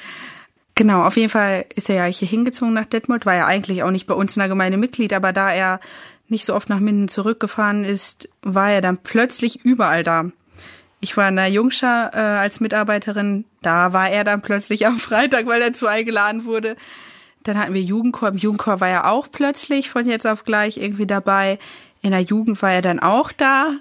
Genau, 0.75 1.03
auf 1.03 1.17
jeden 1.17 1.31
Fall 1.31 1.65
ist 1.75 1.91
er 1.91 1.97
ja 1.97 2.05
hier 2.05 2.29
hingezogen 2.29 2.73
nach 2.73 2.85
Detmold, 2.85 3.27
war 3.27 3.35
ja 3.35 3.47
eigentlich 3.47 3.83
auch 3.83 3.91
nicht 3.91 4.07
bei 4.07 4.15
uns 4.15 4.37
in 4.37 4.41
der 4.41 4.49
Gemeinde 4.49 4.79
Mitglied, 4.79 5.13
aber 5.13 5.33
da 5.33 5.51
er 5.51 5.81
nicht 6.29 6.45
so 6.45 6.55
oft 6.55 6.69
nach 6.69 6.79
Minden 6.79 7.09
zurückgefahren 7.09 7.85
ist, 7.85 8.29
war 8.43 8.71
er 8.71 8.81
dann 8.81 8.99
plötzlich 8.99 9.65
überall 9.65 10.05
da. 10.05 10.31
Ich 11.01 11.17
war 11.17 11.29
in 11.29 11.37
der 11.37 11.49
Jungschar 11.49 12.15
äh, 12.15 12.19
als 12.19 12.61
Mitarbeiterin, 12.61 13.45
da 13.63 13.93
war 13.93 14.11
er 14.11 14.23
dann 14.23 14.41
plötzlich 14.41 14.87
am 14.87 14.99
Freitag, 14.99 15.47
weil 15.47 15.63
er 15.63 15.73
zu 15.73 15.89
eingeladen 15.89 16.45
wurde. 16.45 16.77
Dann 17.43 17.59
hatten 17.59 17.75
wir 17.75 17.83
Jugendchor, 17.83 18.29
im 18.29 18.37
Jugendchor 18.37 18.81
war 18.81 18.89
er 18.89 19.11
auch 19.11 19.29
plötzlich 19.33 19.91
von 19.91 20.07
jetzt 20.07 20.27
auf 20.27 20.45
gleich 20.45 20.77
irgendwie 20.77 21.07
dabei. 21.07 21.59
In 22.03 22.11
der 22.13 22.21
Jugend 22.21 22.61
war 22.63 22.73
er 22.73 22.83
dann 22.83 23.01
auch 23.01 23.33
da. 23.33 23.75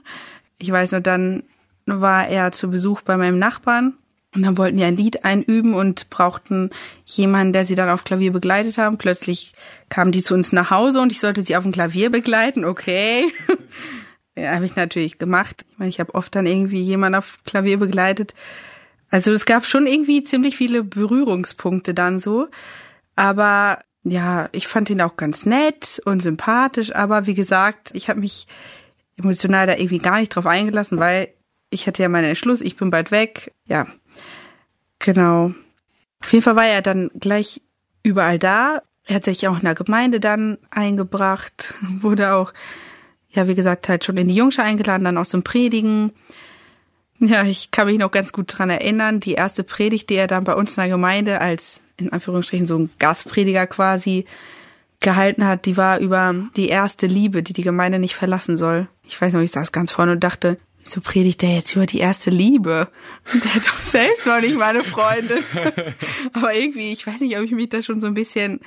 Ich 0.57 0.71
weiß 0.71 0.93
noch, 0.93 1.01
dann 1.01 1.43
war 1.85 2.27
er 2.27 2.51
zu 2.51 2.69
Besuch 2.69 3.01
bei 3.01 3.17
meinem 3.17 3.39
Nachbarn. 3.39 3.93
Und 4.35 4.43
dann 4.43 4.57
wollten 4.57 4.77
die 4.77 4.83
ein 4.83 4.97
Lied 4.97 5.25
einüben 5.25 5.73
und 5.73 6.09
brauchten 6.09 6.69
jemanden, 7.05 7.53
der 7.53 7.65
sie 7.65 7.75
dann 7.75 7.89
auf 7.89 8.03
Klavier 8.03 8.31
begleitet 8.31 8.77
haben. 8.77 8.97
Plötzlich 8.97 9.53
kamen 9.89 10.11
die 10.11 10.21
zu 10.21 10.33
uns 10.33 10.51
nach 10.51 10.69
Hause 10.69 11.01
und 11.01 11.11
ich 11.11 11.19
sollte 11.19 11.43
sie 11.43 11.55
auf 11.55 11.63
dem 11.63 11.71
Klavier 11.71 12.11
begleiten. 12.11 12.65
Okay. 12.65 13.31
ja, 14.35 14.53
habe 14.53 14.65
ich 14.65 14.75
natürlich 14.75 15.17
gemacht. 15.17 15.65
Ich 15.71 15.77
meine, 15.79 15.89
ich 15.89 15.99
habe 15.99 16.13
oft 16.13 16.35
dann 16.35 16.45
irgendwie 16.45 16.81
jemanden 16.81 17.17
auf 17.17 17.39
Klavier 17.45 17.79
begleitet. 17.79 18.35
Also 19.09 19.31
es 19.31 19.45
gab 19.45 19.65
schon 19.65 19.87
irgendwie 19.87 20.21
ziemlich 20.23 20.57
viele 20.57 20.83
Berührungspunkte 20.83 21.93
dann 21.93 22.19
so. 22.19 22.47
Aber 23.15 23.79
ja, 24.09 24.49
ich 24.51 24.67
fand 24.67 24.89
ihn 24.89 25.01
auch 25.01 25.17
ganz 25.17 25.45
nett 25.45 26.01
und 26.05 26.21
sympathisch, 26.21 26.93
aber 26.93 27.25
wie 27.25 27.33
gesagt, 27.33 27.91
ich 27.93 28.09
habe 28.09 28.19
mich 28.19 28.47
emotional 29.17 29.67
da 29.67 29.73
irgendwie 29.73 29.99
gar 29.99 30.19
nicht 30.19 30.29
drauf 30.29 30.45
eingelassen, 30.45 30.99
weil 30.99 31.29
ich 31.69 31.87
hatte 31.87 32.01
ja 32.01 32.09
meinen 32.09 32.25
Entschluss, 32.25 32.61
ich 32.61 32.75
bin 32.75 32.91
bald 32.91 33.11
weg. 33.11 33.53
Ja, 33.65 33.87
genau. 34.99 35.53
Auf 36.21 36.31
jeden 36.31 36.43
Fall 36.43 36.55
war 36.55 36.65
er 36.65 36.81
dann 36.81 37.11
gleich 37.19 37.61
überall 38.03 38.39
da. 38.39 38.81
Er 39.05 39.15
hat 39.15 39.25
sich 39.25 39.47
auch 39.47 39.57
in 39.57 39.65
der 39.65 39.75
Gemeinde 39.75 40.19
dann 40.19 40.57
eingebracht, 40.69 41.73
wurde 42.01 42.33
auch, 42.33 42.53
ja, 43.29 43.47
wie 43.47 43.55
gesagt, 43.55 43.89
halt 43.89 44.05
schon 44.05 44.17
in 44.17 44.27
die 44.27 44.35
Jungsche 44.35 44.63
eingeladen, 44.63 45.03
dann 45.03 45.17
auch 45.17 45.27
zum 45.27 45.43
Predigen. 45.43 46.13
Ja, 47.19 47.43
ich 47.43 47.71
kann 47.71 47.87
mich 47.87 47.97
noch 47.97 48.11
ganz 48.11 48.31
gut 48.31 48.57
dran 48.57 48.69
erinnern, 48.69 49.19
die 49.19 49.33
erste 49.33 49.63
Predigt, 49.63 50.09
die 50.09 50.15
er 50.15 50.27
dann 50.27 50.43
bei 50.43 50.53
uns 50.53 50.77
in 50.77 50.81
der 50.81 50.89
Gemeinde 50.89 51.41
als 51.41 51.81
in 51.97 52.11
Anführungsstrichen 52.11 52.67
so 52.67 52.77
ein 52.77 52.89
Gastprediger 52.99 53.67
quasi 53.67 54.25
gehalten 54.99 55.45
hat, 55.45 55.65
die 55.65 55.77
war 55.77 55.99
über 55.99 56.33
die 56.55 56.69
erste 56.69 57.07
Liebe, 57.07 57.43
die 57.43 57.53
die 57.53 57.63
Gemeinde 57.63 57.99
nicht 57.99 58.15
verlassen 58.15 58.57
soll. 58.57 58.87
Ich 59.03 59.19
weiß 59.19 59.33
noch, 59.33 59.41
ich 59.41 59.51
saß 59.51 59.71
ganz 59.71 59.91
vorne 59.91 60.13
und 60.13 60.23
dachte, 60.23 60.57
wieso 60.83 61.01
predigt 61.01 61.41
der 61.41 61.55
jetzt 61.55 61.75
über 61.75 61.85
die 61.85 61.99
erste 61.99 62.29
Liebe? 62.29 62.87
Der 63.33 63.55
hat 63.55 63.67
doch 63.67 63.79
selbst 63.81 64.25
noch 64.25 64.41
nicht 64.41 64.57
meine 64.57 64.83
Freundin. 64.83 65.43
Aber 66.33 66.53
irgendwie, 66.53 66.91
ich 66.91 67.05
weiß 67.05 67.19
nicht, 67.21 67.37
ob 67.37 67.43
ich 67.43 67.51
mich 67.51 67.69
da 67.69 67.81
schon 67.81 67.99
so 67.99 68.07
ein 68.07 68.13
bisschen, 68.13 68.61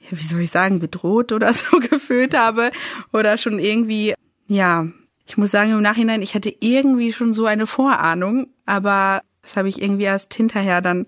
ja, 0.00 0.16
wie 0.18 0.26
soll 0.26 0.40
ich 0.40 0.50
sagen, 0.50 0.78
bedroht 0.78 1.32
oder 1.32 1.52
so 1.52 1.78
gefühlt 1.90 2.36
habe 2.36 2.70
oder 3.12 3.36
schon 3.36 3.58
irgendwie, 3.58 4.14
ja, 4.46 4.86
ich 5.26 5.36
muss 5.36 5.50
sagen, 5.50 5.72
im 5.72 5.82
Nachhinein, 5.82 6.22
ich 6.22 6.34
hatte 6.34 6.54
irgendwie 6.60 7.12
schon 7.12 7.32
so 7.32 7.46
eine 7.46 7.66
Vorahnung, 7.66 8.46
aber 8.64 9.22
das 9.42 9.56
habe 9.56 9.68
ich 9.68 9.82
irgendwie 9.82 10.04
erst 10.04 10.32
hinterher 10.34 10.80
dann 10.80 11.06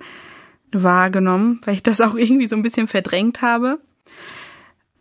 wahrgenommen, 0.72 1.60
weil 1.64 1.74
ich 1.74 1.82
das 1.82 2.00
auch 2.00 2.14
irgendwie 2.14 2.48
so 2.48 2.56
ein 2.56 2.62
bisschen 2.62 2.86
verdrängt 2.86 3.42
habe. 3.42 3.80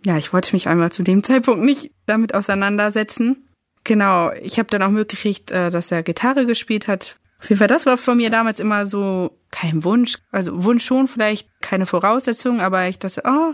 Ja, 0.06 0.18
ich 0.18 0.34
wollte 0.34 0.54
mich 0.54 0.68
einmal 0.68 0.92
zu 0.92 1.04
dem 1.04 1.24
Zeitpunkt 1.24 1.64
nicht 1.64 1.92
damit 2.06 2.34
auseinandersetzen. 2.34 3.48
Genau, 3.84 4.32
ich 4.42 4.60
habe 4.60 4.70
dann 4.70 4.84
auch 4.84 4.90
mitgekriegt, 4.90 5.52
äh, 5.52 5.70
dass 5.70 5.92
er 5.92 6.04
Gitarre 6.04 6.46
gespielt 6.46 6.88
hat. 6.88 7.18
Auf 7.40 7.50
jeden 7.50 7.60
Fall, 7.60 7.68
das 7.68 7.86
war 7.86 7.98
von 7.98 8.18
mir 8.18 8.30
damals 8.30 8.60
immer 8.60 8.88
so 8.88 9.38
kein 9.52 9.84
Wunsch. 9.84 10.18
Also 10.32 10.64
Wunsch 10.64 10.86
schon, 10.86 11.08
vielleicht 11.08 11.50
keine 11.62 11.86
Voraussetzung, 11.86 12.60
aber 12.60 12.88
ich 12.88 13.00
dachte, 13.00 13.24
oh, 13.26 13.54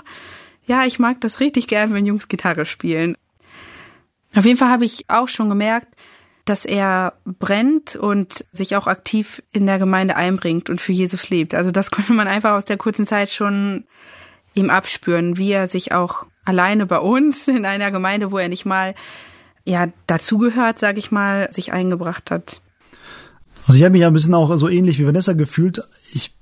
ja, 0.65 0.85
ich 0.85 0.99
mag 0.99 1.19
das 1.21 1.39
richtig 1.39 1.67
gern, 1.67 1.93
wenn 1.93 2.05
Jungs 2.05 2.29
Gitarre 2.29 2.65
spielen. 2.65 3.17
Auf 4.35 4.45
jeden 4.45 4.57
Fall 4.57 4.69
habe 4.69 4.85
ich 4.85 5.05
auch 5.09 5.27
schon 5.27 5.49
gemerkt, 5.49 5.95
dass 6.45 6.65
er 6.65 7.13
brennt 7.25 7.95
und 7.95 8.45
sich 8.51 8.75
auch 8.75 8.87
aktiv 8.87 9.41
in 9.51 9.65
der 9.65 9.79
Gemeinde 9.79 10.15
einbringt 10.15 10.69
und 10.69 10.81
für 10.81 10.91
Jesus 10.91 11.29
lebt. 11.29 11.53
Also 11.53 11.71
das 11.71 11.91
konnte 11.91 12.13
man 12.13 12.27
einfach 12.27 12.53
aus 12.53 12.65
der 12.65 12.77
kurzen 12.77 13.05
Zeit 13.05 13.29
schon 13.29 13.85
ihm 14.53 14.69
abspüren, 14.69 15.37
wie 15.37 15.51
er 15.51 15.67
sich 15.67 15.93
auch 15.93 16.25
alleine 16.45 16.85
bei 16.85 16.99
uns 16.99 17.47
in 17.47 17.65
einer 17.65 17.91
Gemeinde, 17.91 18.31
wo 18.31 18.37
er 18.37 18.49
nicht 18.49 18.65
mal 18.65 18.95
ja 19.65 19.87
dazugehört, 20.07 20.77
sage 20.79 20.99
ich 20.99 21.11
mal, 21.11 21.51
sich 21.53 21.71
eingebracht 21.71 22.31
hat. 22.31 22.61
Also 23.65 23.77
ich 23.77 23.83
habe 23.83 23.93
mich 23.93 24.01
ja 24.01 24.07
ein 24.07 24.13
bisschen 24.13 24.33
auch 24.33 24.53
so 24.57 24.67
ähnlich 24.67 24.99
wie 24.99 25.05
Vanessa 25.05 25.31
gefühlt. 25.31 25.81
Ich 26.13 26.35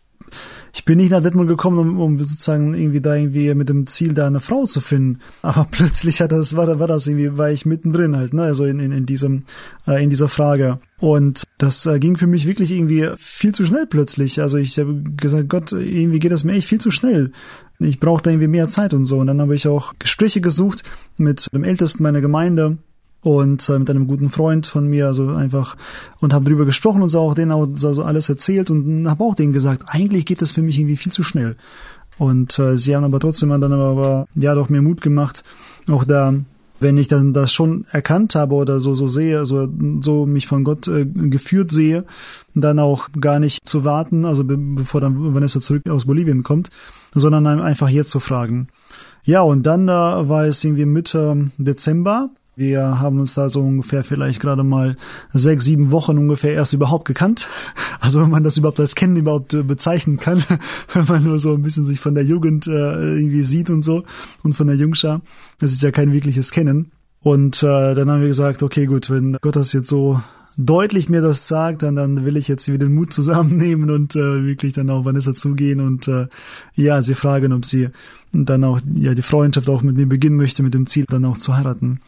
ich 0.74 0.86
bin 0.86 0.98
nicht 0.98 1.12
nach 1.12 1.22
Detmold 1.22 1.50
gekommen, 1.50 1.78
um, 1.80 2.00
um 2.00 2.18
sozusagen 2.18 2.74
irgendwie 2.74 3.02
da 3.02 3.16
irgendwie 3.16 3.54
mit 3.54 3.70
dem 3.70 3.86
Ziel, 3.86 4.14
da 4.14 4.28
eine 4.28 4.40
Frau 4.40 4.66
zu 4.66 4.80
finden. 4.80 5.20
Aber 5.42 5.68
plötzlich 5.72 6.22
hat 6.22 6.32
das, 6.32 6.56
war, 6.56 6.80
war 6.80 6.88
das 6.88 7.08
irgendwie, 7.08 7.38
war 7.38 7.52
ich 7.52 7.66
mittendrin 7.66 8.16
halt, 8.16 8.34
ne, 8.34 8.44
also 8.44 8.66
in, 8.66 8.80
in, 8.80 8.92
in 8.92 9.06
diesem, 9.06 9.44
äh, 9.88 10.02
in 10.04 10.10
dieser 10.10 10.30
Frage. 10.30 10.80
Und 11.00 11.44
das 11.58 11.86
äh, 11.86 12.00
ging 12.00 12.16
für 12.16 12.28
mich 12.28 12.48
wirklich 12.48 12.72
irgendwie 12.72 13.10
viel 13.18 13.54
zu 13.54 13.66
schnell 13.66 13.86
plötzlich. 13.86 14.40
Also 14.42 14.58
ich 14.58 14.78
habe 14.80 15.04
gesagt, 15.18 15.50
Gott, 15.50 15.72
irgendwie 15.72 16.20
geht 16.20 16.32
das 16.32 16.44
mir 16.44 16.54
echt 16.54 16.68
viel 16.68 16.80
zu 16.80 16.92
schnell. 16.92 17.32
Ich 17.80 18.00
brauche 18.00 18.22
da 18.22 18.30
irgendwie 18.30 18.48
mehr 18.48 18.68
Zeit 18.68 18.94
und 18.94 19.06
so. 19.06 19.18
Und 19.18 19.28
dann 19.28 19.42
habe 19.42 19.56
ich 19.56 19.68
auch 19.68 19.94
Gespräche 20.00 20.40
gesucht 20.40 20.84
mit 21.18 21.48
dem 21.54 21.64
Ältesten 21.64 22.04
meiner 22.04 22.22
Gemeinde, 22.22 22.78
und 23.22 23.68
äh, 23.70 23.80
mit 23.80 23.90
einem 23.90 24.08
guten 24.08 24.30
Freund 24.30 24.66
von 24.68 24.88
mir, 24.88 25.08
also 25.08 25.30
einfach 25.30 25.78
und 26.20 26.34
habe 26.34 26.46
drüber 26.46 26.66
gesprochen 26.66 27.02
und 27.02 27.10
so 27.10 27.20
auch 27.20 27.36
denen 27.36 27.52
auch 27.52 27.68
so 27.74 28.04
alles 28.04 28.30
erzählt 28.30 28.70
und 28.70 29.08
habe 29.08 29.24
auch 29.24 29.36
denen 29.36 29.54
gesagt, 29.54 29.84
eigentlich 29.88 30.26
geht 30.26 30.42
das 30.42 30.52
für 30.52 30.62
mich 30.62 30.78
irgendwie 30.80 30.98
viel 30.98 31.12
zu 31.12 31.24
schnell. 31.24 31.56
Und 32.18 32.60
äh, 32.60 32.78
sie 32.78 32.96
haben 32.96 33.04
aber 33.04 33.20
trotzdem 33.20 33.50
dann 33.50 33.74
aber 33.74 34.28
ja 34.36 34.54
doch 34.56 34.70
mir 34.70 34.82
Mut 34.82 35.02
gemacht, 35.02 35.44
auch 35.90 36.04
da 36.04 36.34
wenn 36.82 36.98
ich 36.98 37.08
dann 37.08 37.32
das 37.32 37.54
schon 37.54 37.86
erkannt 37.92 38.34
habe 38.34 38.56
oder 38.56 38.80
so 38.80 38.96
so 38.96 39.08
sehe, 39.08 39.46
so 39.46 39.70
so 40.02 40.26
mich 40.26 40.48
von 40.48 40.64
Gott 40.64 40.88
äh, 40.88 41.06
geführt 41.06 41.72
sehe, 41.72 42.06
dann 42.56 42.80
auch 42.80 43.10
gar 43.20 43.40
nicht 43.40 43.68
zu 43.68 43.84
warten, 43.84 44.26
also 44.26 44.44
be 44.44 44.58
bevor 44.58 45.00
dann 45.00 45.36
Vanessa 45.36 45.62
zurück 45.62 45.88
aus 45.90 46.06
Bolivien 46.06 46.42
kommt, 46.42 46.72
sondern 47.14 47.46
einfach 47.46 47.90
jetzt 47.90 48.10
zu 48.10 48.20
fragen. 48.20 48.68
Ja, 49.24 49.42
und 49.42 49.64
dann 49.64 49.88
äh, 49.88 49.92
war 49.92 50.46
es 50.46 50.64
irgendwie 50.64 50.86
Mitte 50.86 51.52
Dezember 51.58 52.32
wir 52.56 53.00
haben 53.00 53.20
uns 53.20 53.34
da 53.34 53.50
so 53.50 53.62
ungefähr 53.62 54.04
vielleicht 54.04 54.40
gerade 54.40 54.64
mal 54.64 54.98
sechs, 55.32 55.66
sieben 55.66 55.92
Wochen 55.92 56.18
ungefähr 56.18 56.54
erst 56.54 56.74
überhaupt 56.74 57.06
gekannt. 57.06 57.48
Also 58.04 58.20
wenn 58.20 58.32
man 58.32 58.44
das 58.44 58.58
überhaupt 58.58 58.80
als 58.80 58.96
Kennen 58.96 59.16
überhaupt 59.16 59.54
äh, 59.54 59.62
bezeichnen 59.62 60.18
kann, 60.18 60.44
wenn 60.94 61.06
man 61.06 61.24
nur 61.24 61.38
so 61.38 61.54
ein 61.54 61.62
bisschen 61.62 61.86
sich 61.86 62.00
von 62.00 62.16
der 62.16 62.24
Jugend 62.24 62.66
äh, 62.66 62.72
irgendwie 62.72 63.44
sieht 63.44 63.70
und 63.70 63.84
so 63.84 64.04
und 64.42 64.58
von 64.58 64.66
der 64.66 64.76
Jungschar. 64.76 65.22
Das 65.60 65.72
ist 65.72 65.84
ja 65.84 65.92
kein 65.92 66.12
wirkliches 66.12 66.50
Kennen. 66.50 66.92
Und 67.20 67.62
äh, 67.62 67.94
dann 67.94 68.10
haben 68.10 68.22
wir 68.22 68.28
gesagt, 68.28 68.64
okay, 68.64 68.88
gut, 68.88 69.12
wenn 69.12 69.38
Gott 69.40 69.56
das 69.56 69.72
jetzt 69.74 69.88
so 69.88 70.20
deutlich 70.58 71.10
mir 71.10 71.22
das 71.22 71.48
sagt, 71.48 71.84
dann, 71.84 71.96
dann 71.96 72.26
will 72.26 72.38
ich 72.38 72.48
jetzt 72.48 72.68
wieder 72.68 72.80
den 72.80 72.94
Mut 72.96 73.14
zusammennehmen 73.14 73.90
und 73.90 74.16
äh, 74.16 74.46
wirklich 74.46 74.74
dann 74.74 74.90
auf 74.90 75.06
Vanessa 75.06 75.34
zugehen 75.34 75.80
und 75.80 76.08
äh, 76.08 76.28
ja, 76.76 77.02
sie 77.02 77.16
fragen, 77.16 77.54
ob 77.54 77.66
sie 77.66 77.90
dann 78.32 78.64
auch 78.64 78.80
ja 78.94 79.14
die 79.14 79.22
Freundschaft 79.22 79.70
auch 79.70 79.82
mit 79.82 79.96
mir 79.96 80.08
beginnen 80.08 80.36
möchte, 80.36 80.64
mit 80.64 80.74
dem 80.74 80.88
Ziel 80.88 81.06
dann 81.08 81.26
auch 81.26 81.38
zu 81.38 81.56
heiraten. 81.56 82.00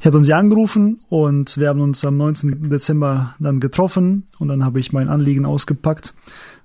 Ich 0.00 0.06
habe 0.06 0.24
sie 0.24 0.32
angerufen 0.32 0.98
und 1.10 1.58
wir 1.58 1.68
haben 1.68 1.82
uns 1.82 2.06
am 2.06 2.16
19. 2.16 2.70
Dezember 2.70 3.34
dann 3.38 3.60
getroffen 3.60 4.24
und 4.38 4.48
dann 4.48 4.64
habe 4.64 4.80
ich 4.80 4.94
mein 4.94 5.10
Anliegen 5.10 5.44
ausgepackt, 5.44 6.14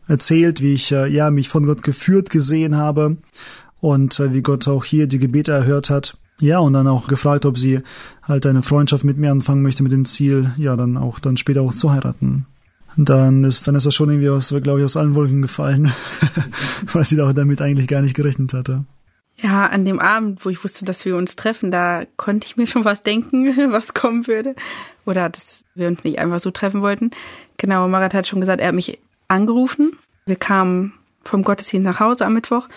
erzählt, 0.08 0.62
wie 0.62 0.74
ich 0.74 0.94
äh, 0.94 1.06
ja 1.08 1.30
mich 1.32 1.50
von 1.50 1.66
Gott 1.66 1.84
geführt 1.84 2.30
gesehen 2.30 2.78
habe 2.78 3.18
und 3.82 4.22
äh, 4.22 4.32
wie 4.32 4.42
Gott 4.42 4.70
auch 4.70 4.86
hier 4.86 5.08
die 5.08 5.18
Gebete 5.18 5.52
erhört 5.52 5.90
hat. 5.90 6.18
Ja, 6.40 6.60
und 6.60 6.72
dann 6.72 6.88
auch 6.88 7.10
gefragt, 7.10 7.46
ob 7.46 7.58
sie 7.58 7.82
halt 8.24 8.46
eine 8.46 8.62
Freundschaft 8.62 9.04
mit 9.04 9.18
mir 9.18 9.32
anfangen 9.32 9.64
möchte 9.64 9.84
mit 9.84 9.92
dem 9.92 10.06
Ziel, 10.06 10.52
ja, 10.56 10.78
dann 10.78 10.96
auch 10.96 11.20
dann 11.20 11.36
später 11.36 11.62
auch 11.62 11.74
zu 11.74 11.92
heiraten. 11.92 12.46
Dann 12.96 13.44
ist 13.44 13.68
dann 13.68 13.76
ist 13.76 13.86
das 13.86 13.94
schon 13.94 14.12
irgendwie 14.12 14.30
aus, 14.30 14.56
glaube 14.64 14.80
ich, 14.80 14.86
aus 14.86 14.96
allen 14.96 15.14
Wolken 15.14 15.42
gefallen, 15.42 15.92
weil 16.94 17.04
sie 17.04 17.18
damit 17.18 17.62
eigentlich 17.62 17.90
gar 17.90 18.02
nicht 18.02 18.16
gerechnet 18.16 18.54
hatte. 18.54 18.86
Ja, 19.38 19.66
an 19.68 19.84
dem 19.84 20.00
Abend, 20.00 20.46
wo 20.46 20.50
ich 20.50 20.64
wusste, 20.64 20.86
dass 20.86 21.04
wir 21.04 21.18
uns 21.18 21.36
treffen, 21.36 21.70
da 21.70 22.04
konnte 22.16 22.48
ich 22.48 22.56
mir 22.56 22.68
schon 22.68 22.86
was 22.86 23.04
denken, 23.04 23.56
was 23.72 23.94
kommen 23.94 24.28
würde. 24.28 24.56
Oder 25.06 25.30
dass 25.30 25.64
wir 25.76 25.88
uns 25.88 26.04
nicht 26.04 26.20
einfach 26.20 26.40
so 26.40 26.52
treffen 26.52 26.82
wollten. 26.82 27.12
Genau, 27.58 27.88
Marat 27.88 28.14
hat 28.14 28.28
schon 28.28 28.40
gesagt, 28.40 28.62
er 28.62 28.70
hat 28.70 28.76
mich 28.76 28.98
angerufen. 29.28 29.98
Wir 30.26 30.38
kamen 30.38 30.94
vom 31.24 31.44
Gottesdienst 31.44 31.86
nach 31.86 32.00
Hause 32.00 32.26
am 32.26 32.34
Mittwoch 32.34 32.70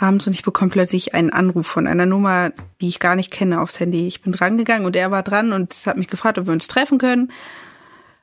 abends 0.00 0.26
und 0.26 0.32
ich 0.32 0.42
bekomme 0.42 0.70
plötzlich 0.70 1.14
einen 1.14 1.30
Anruf 1.30 1.66
von 1.66 1.86
einer 1.86 2.06
Nummer, 2.06 2.52
die 2.80 2.88
ich 2.88 3.00
gar 3.00 3.16
nicht 3.16 3.30
kenne, 3.30 3.60
aufs 3.60 3.78
Handy. 3.78 4.06
Ich 4.06 4.22
bin 4.22 4.32
drangegangen 4.32 4.86
und 4.86 4.96
er 4.96 5.10
war 5.10 5.22
dran 5.22 5.52
und 5.52 5.74
hat 5.86 5.96
mich 5.96 6.08
gefragt, 6.08 6.38
ob 6.38 6.46
wir 6.46 6.52
uns 6.52 6.68
treffen 6.68 6.98
können. 6.98 7.30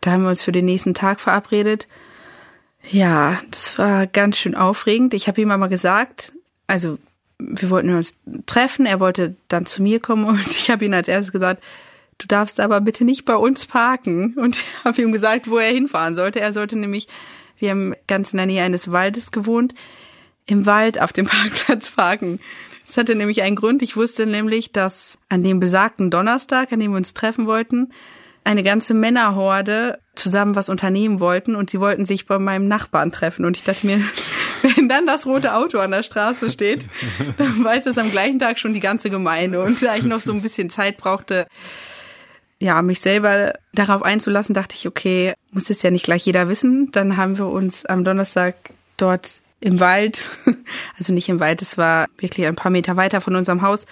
Da 0.01 0.11
haben 0.11 0.23
wir 0.23 0.29
uns 0.29 0.43
für 0.43 0.51
den 0.51 0.65
nächsten 0.65 0.93
Tag 0.93 1.19
verabredet. 1.19 1.87
Ja, 2.89 3.39
das 3.51 3.77
war 3.77 4.07
ganz 4.07 4.37
schön 4.37 4.55
aufregend. 4.55 5.13
Ich 5.13 5.27
habe 5.27 5.41
ihm 5.41 5.51
aber 5.51 5.67
gesagt, 5.67 6.33
also 6.67 6.97
wir 7.39 7.69
wollten 7.69 7.93
uns 7.93 8.15
treffen, 8.45 8.85
er 8.85 8.99
wollte 8.99 9.35
dann 9.47 9.65
zu 9.65 9.81
mir 9.81 9.99
kommen 9.99 10.25
und 10.25 10.47
ich 10.49 10.69
habe 10.69 10.85
ihm 10.85 10.93
als 10.93 11.07
erstes 11.07 11.31
gesagt, 11.31 11.63
du 12.17 12.27
darfst 12.27 12.59
aber 12.59 12.81
bitte 12.81 13.05
nicht 13.05 13.25
bei 13.25 13.35
uns 13.35 13.65
parken 13.65 14.33
und 14.33 14.57
habe 14.83 15.01
ihm 15.01 15.11
gesagt, 15.11 15.49
wo 15.49 15.57
er 15.57 15.71
hinfahren 15.71 16.15
sollte. 16.15 16.39
Er 16.39 16.53
sollte 16.53 16.77
nämlich, 16.77 17.07
wir 17.59 17.71
haben 17.71 17.93
ganz 18.07 18.33
in 18.33 18.37
der 18.37 18.45
Nähe 18.45 18.63
eines 18.63 18.91
Waldes 18.91 19.31
gewohnt, 19.31 19.73
im 20.45 20.65
Wald 20.65 20.99
auf 21.01 21.13
dem 21.13 21.25
Parkplatz 21.27 21.91
parken. 21.91 22.39
Das 22.85 22.97
hatte 22.97 23.15
nämlich 23.15 23.41
einen 23.41 23.57
Grund. 23.57 23.81
Ich 23.81 23.97
wusste 23.97 24.25
nämlich, 24.25 24.71
dass 24.71 25.17
an 25.27 25.43
dem 25.43 25.59
besagten 25.59 26.09
Donnerstag, 26.09 26.71
an 26.71 26.79
dem 26.79 26.91
wir 26.91 26.97
uns 26.97 27.13
treffen 27.13 27.45
wollten, 27.45 27.91
eine 28.45 28.63
ganze 28.63 28.93
Männerhorde 28.93 29.99
zusammen 30.15 30.55
was 30.55 30.69
unternehmen 30.69 31.19
wollten 31.19 31.53
und 31.53 31.69
sie 31.69 31.81
wollten 31.81 32.05
sich 32.05 32.27
bei 32.27 32.39
meinem 32.39 32.69
Nachbarn 32.69 33.11
treffen. 33.11 33.43
Und 33.43 33.57
ich 33.57 33.63
dachte 33.63 33.85
mir, 33.85 33.99
wenn 34.75 34.89
dann 34.89 35.07
das 35.07 35.25
rote 35.25 35.53
Auto 35.53 35.79
an 35.79 35.91
der 35.91 36.03
Straße 36.03 36.51
steht, 36.51 36.85
dann 37.37 37.63
weiß 37.63 37.85
es 37.85 37.97
am 37.97 38.11
gleichen 38.11 38.39
Tag 38.39 38.59
schon 38.59 38.73
die 38.73 38.79
ganze 38.79 39.09
Gemeinde. 39.09 39.61
Und 39.61 39.81
da 39.81 39.95
ich 39.95 40.03
noch 40.03 40.21
so 40.21 40.31
ein 40.31 40.41
bisschen 40.41 40.69
Zeit 40.69 40.97
brauchte, 40.97 41.47
ja, 42.59 42.81
mich 42.81 42.99
selber 42.99 43.53
darauf 43.73 44.01
einzulassen, 44.01 44.55
dachte 44.55 44.75
ich, 44.75 44.87
okay, 44.87 45.33
muss 45.51 45.69
es 45.69 45.81
ja 45.81 45.91
nicht 45.91 46.05
gleich 46.05 46.25
jeder 46.25 46.49
wissen. 46.49 46.91
Dann 46.91 47.17
haben 47.17 47.37
wir 47.37 47.47
uns 47.47 47.85
am 47.85 48.03
Donnerstag 48.03 48.55
dort 48.97 49.41
im 49.59 49.79
Wald, 49.79 50.21
also 50.97 51.13
nicht 51.13 51.29
im 51.29 51.39
Wald, 51.39 51.61
es 51.61 51.77
war 51.77 52.07
wirklich 52.17 52.45
ein 52.47 52.55
paar 52.55 52.71
Meter 52.71 52.95
weiter 52.95 53.21
von 53.21 53.35
unserem 53.35 53.61
Haus, 53.61 53.85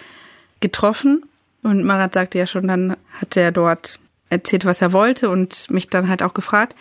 getroffen. 0.60 1.24
Und 1.64 1.84
Marat 1.84 2.14
sagte 2.14 2.38
ja 2.38 2.48
schon, 2.48 2.68
dann 2.68 2.98
hat 3.20 3.36
er 3.36 3.52
dort 3.52 4.00
erzählt, 4.30 4.66
was 4.66 4.82
er 4.82 4.94
wollte 4.94 5.30
und 5.30 5.70
mich 5.72 5.90
dann 5.90 6.08
halt 6.08 6.22
auch 6.22 6.34
gefragt. 6.34 6.76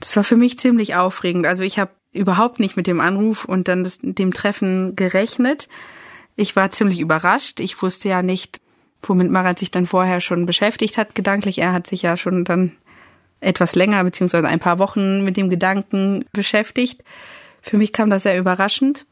Das 0.00 0.14
war 0.16 0.24
für 0.24 0.36
mich 0.36 0.58
ziemlich 0.58 0.94
aufregend. 0.94 1.46
Also 1.46 1.64
ich 1.64 1.78
habe 1.78 1.90
überhaupt 2.16 2.60
nicht 2.60 2.76
mit 2.76 2.86
dem 2.86 3.00
Anruf 3.00 3.44
und 3.44 3.68
dann 3.68 3.84
das, 3.84 3.98
dem 4.02 4.32
Treffen 4.32 4.96
gerechnet. 4.96 5.68
Ich 6.36 6.56
war 6.56 6.70
ziemlich 6.70 7.00
überrascht. 7.00 7.60
Ich 7.60 7.80
wusste 7.82 8.08
ja 8.08 8.22
nicht, 8.22 8.60
womit 9.02 9.30
Marat 9.30 9.58
sich 9.58 9.70
dann 9.70 9.86
vorher 9.86 10.20
schon 10.20 10.46
beschäftigt 10.46 10.98
hat, 10.98 11.14
gedanklich. 11.14 11.58
Er 11.58 11.72
hat 11.72 11.86
sich 11.86 12.02
ja 12.02 12.16
schon 12.16 12.44
dann 12.44 12.72
etwas 13.40 13.74
länger, 13.74 14.02
beziehungsweise 14.04 14.48
ein 14.48 14.60
paar 14.60 14.78
Wochen 14.78 15.24
mit 15.24 15.36
dem 15.36 15.50
Gedanken 15.50 16.24
beschäftigt. 16.32 17.02
Für 17.62 17.76
mich 17.76 17.92
kam 17.92 18.10
das 18.10 18.24
sehr 18.24 18.38
überraschend. 18.38 19.06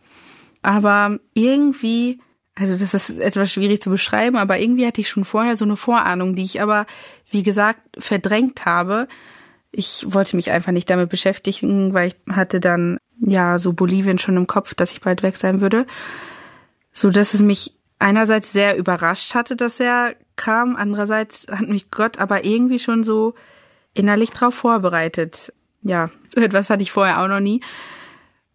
Aber 0.62 1.18
irgendwie, 1.34 2.18
also 2.54 2.76
das 2.76 2.94
ist 2.94 3.18
etwas 3.18 3.52
schwierig 3.52 3.82
zu 3.82 3.90
beschreiben, 3.90 4.36
aber 4.36 4.58
irgendwie 4.58 4.86
hatte 4.86 5.00
ich 5.00 5.08
schon 5.08 5.24
vorher 5.24 5.56
so 5.56 5.64
eine 5.64 5.76
Vorahnung, 5.76 6.34
die 6.34 6.44
ich 6.44 6.62
aber, 6.62 6.86
wie 7.30 7.42
gesagt, 7.42 7.80
verdrängt 7.98 8.64
habe 8.64 9.08
ich 9.76 10.06
wollte 10.08 10.36
mich 10.36 10.50
einfach 10.50 10.72
nicht 10.72 10.88
damit 10.88 11.08
beschäftigen, 11.08 11.94
weil 11.94 12.08
ich 12.08 12.16
hatte 12.30 12.60
dann 12.60 12.98
ja 13.20 13.58
so 13.58 13.72
Bolivien 13.72 14.18
schon 14.18 14.36
im 14.36 14.46
Kopf, 14.46 14.74
dass 14.74 14.92
ich 14.92 15.00
bald 15.00 15.22
weg 15.22 15.36
sein 15.36 15.60
würde. 15.60 15.86
So 16.92 17.10
dass 17.10 17.34
es 17.34 17.42
mich 17.42 17.74
einerseits 17.98 18.52
sehr 18.52 18.76
überrascht 18.76 19.34
hatte, 19.34 19.56
dass 19.56 19.80
er 19.80 20.14
kam, 20.36 20.76
andererseits 20.76 21.46
hat 21.50 21.68
mich 21.68 21.90
Gott 21.90 22.18
aber 22.18 22.44
irgendwie 22.44 22.78
schon 22.78 23.04
so 23.04 23.34
innerlich 23.94 24.30
drauf 24.30 24.54
vorbereitet. 24.54 25.52
Ja, 25.82 26.10
so 26.28 26.40
etwas 26.40 26.70
hatte 26.70 26.82
ich 26.82 26.92
vorher 26.92 27.22
auch 27.22 27.28
noch 27.28 27.40
nie. 27.40 27.60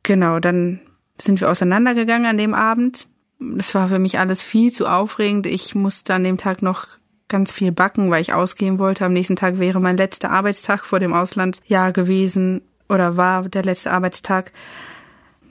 Genau, 0.03 0.39
dann 0.39 0.79
sind 1.21 1.41
wir 1.41 1.49
auseinandergegangen 1.49 2.27
an 2.27 2.37
dem 2.37 2.53
Abend. 2.53 3.07
Das 3.39 3.75
war 3.75 3.87
für 3.87 3.99
mich 3.99 4.19
alles 4.19 4.43
viel 4.43 4.71
zu 4.71 4.87
aufregend. 4.87 5.45
Ich 5.45 5.75
musste 5.75 6.13
an 6.13 6.23
dem 6.23 6.37
Tag 6.37 6.61
noch 6.61 6.87
ganz 7.29 7.51
viel 7.51 7.71
backen, 7.71 8.11
weil 8.11 8.21
ich 8.21 8.33
ausgehen 8.33 8.79
wollte. 8.79 9.05
Am 9.05 9.13
nächsten 9.13 9.35
Tag 9.35 9.59
wäre 9.59 9.79
mein 9.79 9.97
letzter 9.97 10.31
Arbeitstag 10.31 10.85
vor 10.85 10.99
dem 10.99 11.13
Auslandsjahr 11.13 11.91
gewesen 11.91 12.61
oder 12.89 13.15
war 13.15 13.47
der 13.47 13.63
letzte 13.63 13.91
Arbeitstag. 13.91 14.51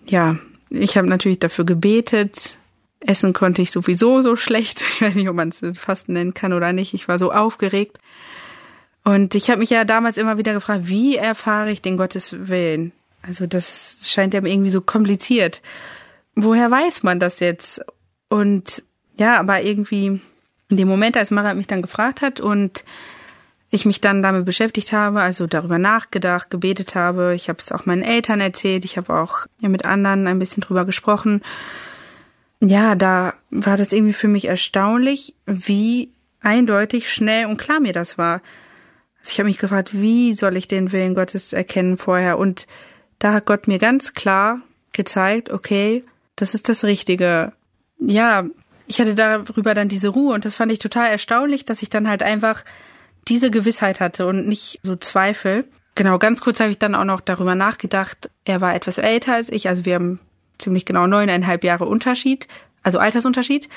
Ja, 0.07 0.37
ich 0.71 0.97
habe 0.97 1.09
natürlich 1.09 1.39
dafür 1.39 1.65
gebetet. 1.65 2.57
Essen 3.01 3.33
konnte 3.33 3.63
ich 3.63 3.71
sowieso 3.71 4.23
so 4.23 4.37
schlecht. 4.37 4.83
Ich 4.95 5.01
weiß 5.01 5.15
nicht, 5.15 5.29
ob 5.29 5.37
man 5.37 5.51
es 5.51 5.63
fast 5.79 6.09
nennen 6.09 6.35
kann 6.35 6.53
oder 6.53 6.73
nicht. 6.73 6.95
Ich 6.95 7.09
war 7.09 7.19
so 7.19 7.33
aufgeregt. 7.33 7.99
Und 9.05 9.35
ich 9.35 9.49
habe 9.49 9.61
mich 9.61 9.71
ja 9.71 9.85
damals 9.85 10.19
immer 10.19 10.37
wieder 10.37 10.53
gefragt, 10.53 10.89
wie 10.89 11.17
erfahre 11.17 11.71
ich 11.71 11.81
den 11.81 11.97
Gottes 11.97 12.49
Willen? 12.49 12.93
Also 13.23 13.47
das 13.47 13.99
scheint 14.03 14.35
ja 14.35 14.45
irgendwie 14.45 14.71
so 14.71 14.81
kompliziert. 14.81 15.63
Woher 16.35 16.71
weiß 16.71 17.05
man 17.05 17.21
das 17.21 17.41
jetzt? 17.41 17.81
Und 18.29 18.83
ja, 19.19 19.39
aber 19.39 19.63
irgendwie 19.63 20.21
in 20.69 20.77
dem 20.77 20.89
Moment, 20.89 21.17
als 21.17 21.31
Marat 21.31 21.57
mich 21.57 21.67
dann 21.67 21.83
gefragt 21.83 22.23
hat 22.23 22.41
und 22.41 22.85
ich 23.71 23.85
mich 23.85 24.01
dann 24.01 24.23
damit 24.23 24.45
beschäftigt 24.45 24.93
habe, 24.93 25.21
also 25.21 25.47
darüber 25.47 25.79
nachgedacht, 25.79 26.51
gebetet 26.51 26.95
habe, 26.95 27.35
ich 27.35 27.49
habe 27.49 27.59
es 27.59 27.71
auch 27.71 27.87
meinen 27.87 28.03
Eltern 28.03 28.41
erzählt, 28.41 28.85
ich 28.85 28.97
habe 28.97 29.15
auch 29.15 29.47
mit 29.61 29.85
anderen 29.85 30.27
ein 30.27 30.39
bisschen 30.39 30.63
drüber 30.63 30.85
gesprochen. 30.85 31.43
Ja, 32.61 32.95
da 32.95 33.35
war 33.51 33.77
das 33.77 33.93
irgendwie 33.93 34.15
für 34.15 34.29
mich 34.29 34.47
erstaunlich, 34.47 35.35
wie 35.47 36.11
eindeutig, 36.41 37.13
schnell 37.13 37.47
und 37.47 37.59
klar 37.59 37.81
mir 37.81 37.93
das 37.93 38.17
war. 38.17 38.41
Also 39.21 39.33
ich 39.33 39.39
habe 39.39 39.49
mich 39.49 39.59
gefragt, 39.59 39.91
wie 39.93 40.35
soll 40.35 40.57
ich 40.57 40.67
den 40.67 40.93
Willen 40.93 41.15
Gottes 41.15 41.53
erkennen 41.53 41.99
vorher? 41.99 42.39
Und 42.39 42.67
da 43.19 43.35
hat 43.35 43.47
Gott 43.47 43.69
mir 43.69 43.79
ganz 43.79 44.15
klar 44.15 44.61
gezeigt, 44.93 45.51
okay, 45.51 46.05
das 46.37 46.55
ist 46.55 46.69
das 46.69 46.85
Richtige. 46.85 47.53
Ja, 48.01 48.45
ich 48.89 49.01
hatte 49.01 49.15
darüber 49.15 49.75
dann 49.75 49.89
diese 49.89 50.09
Ruhe 50.09 50.35
und 50.35 50.45
das 50.45 50.55
fand 50.55 50.73
ich 50.73 50.79
total 50.79 51.11
erstaunlich, 51.11 51.65
dass 51.65 51.83
ich 51.83 51.91
dann 51.91 52.09
halt 52.09 52.23
einfach 52.23 52.65
diese 53.29 53.51
Gewissheit 53.51 54.01
hatte 54.01 54.27
und 54.27 54.49
nicht 54.49 54.81
so 54.83 54.97
Zweifel. 54.97 55.65
Genau, 55.95 56.19
ganz 56.19 56.41
kurz 56.41 56.59
habe 56.59 56.71
ich 56.71 56.79
dann 56.79 56.95
auch 56.95 57.05
noch 57.05 57.21
darüber 57.21 57.55
nachgedacht. 57.55 58.31
Er 58.45 58.61
war 58.61 58.75
etwas 58.75 58.99
älter 58.99 59.35
als 59.35 59.51
ich, 59.51 59.69
also 59.69 59.85
wir 59.85 59.95
haben 59.95 60.21
ziemlich 60.59 60.87
genau 60.87 61.07
neuneinhalb 61.07 61.65
Jahre 61.65 61.85
Unterschied, 61.85 62.49
also 62.83 62.99
Altersunterschied. 62.99 63.69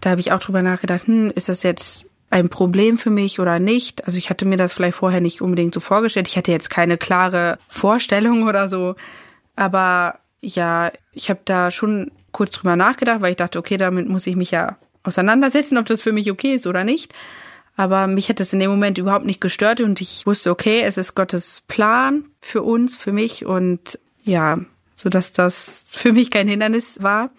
Da 0.00 0.10
habe 0.10 0.20
ich 0.20 0.32
auch 0.32 0.40
drüber 0.40 0.62
nachgedacht, 0.62 1.06
hm, 1.06 1.32
ist 1.34 1.48
das 1.48 1.62
jetzt 1.62 2.06
ein 2.30 2.48
Problem 2.48 2.96
für 2.96 3.10
mich 3.10 3.40
oder 3.40 3.58
nicht? 3.58 4.06
Also 4.06 4.18
ich 4.18 4.30
hatte 4.30 4.44
mir 4.44 4.56
das 4.56 4.72
vielleicht 4.72 4.98
vorher 4.98 5.20
nicht 5.20 5.40
unbedingt 5.40 5.74
so 5.74 5.80
vorgestellt. 5.80 6.28
Ich 6.28 6.36
hatte 6.36 6.52
jetzt 6.52 6.70
keine 6.70 6.96
klare 6.96 7.58
Vorstellung 7.68 8.46
oder 8.46 8.68
so. 8.68 8.94
Aber 9.56 10.18
ja, 10.40 10.92
ich 11.12 11.30
habe 11.30 11.40
da 11.44 11.70
schon 11.70 12.10
kurz 12.34 12.50
drüber 12.50 12.76
nachgedacht, 12.76 13.22
weil 13.22 13.30
ich 13.30 13.38
dachte, 13.38 13.58
okay, 13.58 13.78
damit 13.78 14.08
muss 14.08 14.26
ich 14.26 14.36
mich 14.36 14.50
ja 14.50 14.76
auseinandersetzen, 15.04 15.78
ob 15.78 15.86
das 15.86 16.02
für 16.02 16.12
mich 16.12 16.30
okay 16.30 16.54
ist 16.54 16.66
oder 16.66 16.84
nicht. 16.84 17.14
Aber 17.76 18.06
mich 18.06 18.28
hat 18.28 18.40
es 18.40 18.52
in 18.52 18.60
dem 18.60 18.70
Moment 18.70 18.98
überhaupt 18.98 19.24
nicht 19.24 19.40
gestört 19.40 19.80
und 19.80 20.00
ich 20.00 20.26
wusste, 20.26 20.50
okay, 20.50 20.82
es 20.82 20.98
ist 20.98 21.14
Gottes 21.14 21.62
Plan 21.66 22.24
für 22.40 22.62
uns, 22.62 22.96
für 22.96 23.12
mich 23.12 23.46
und 23.46 23.98
ja, 24.24 24.58
so 24.94 25.08
dass 25.08 25.32
das 25.32 25.84
für 25.88 26.12
mich 26.12 26.30
kein 26.30 26.48
Hindernis 26.48 27.02
war. 27.02 27.30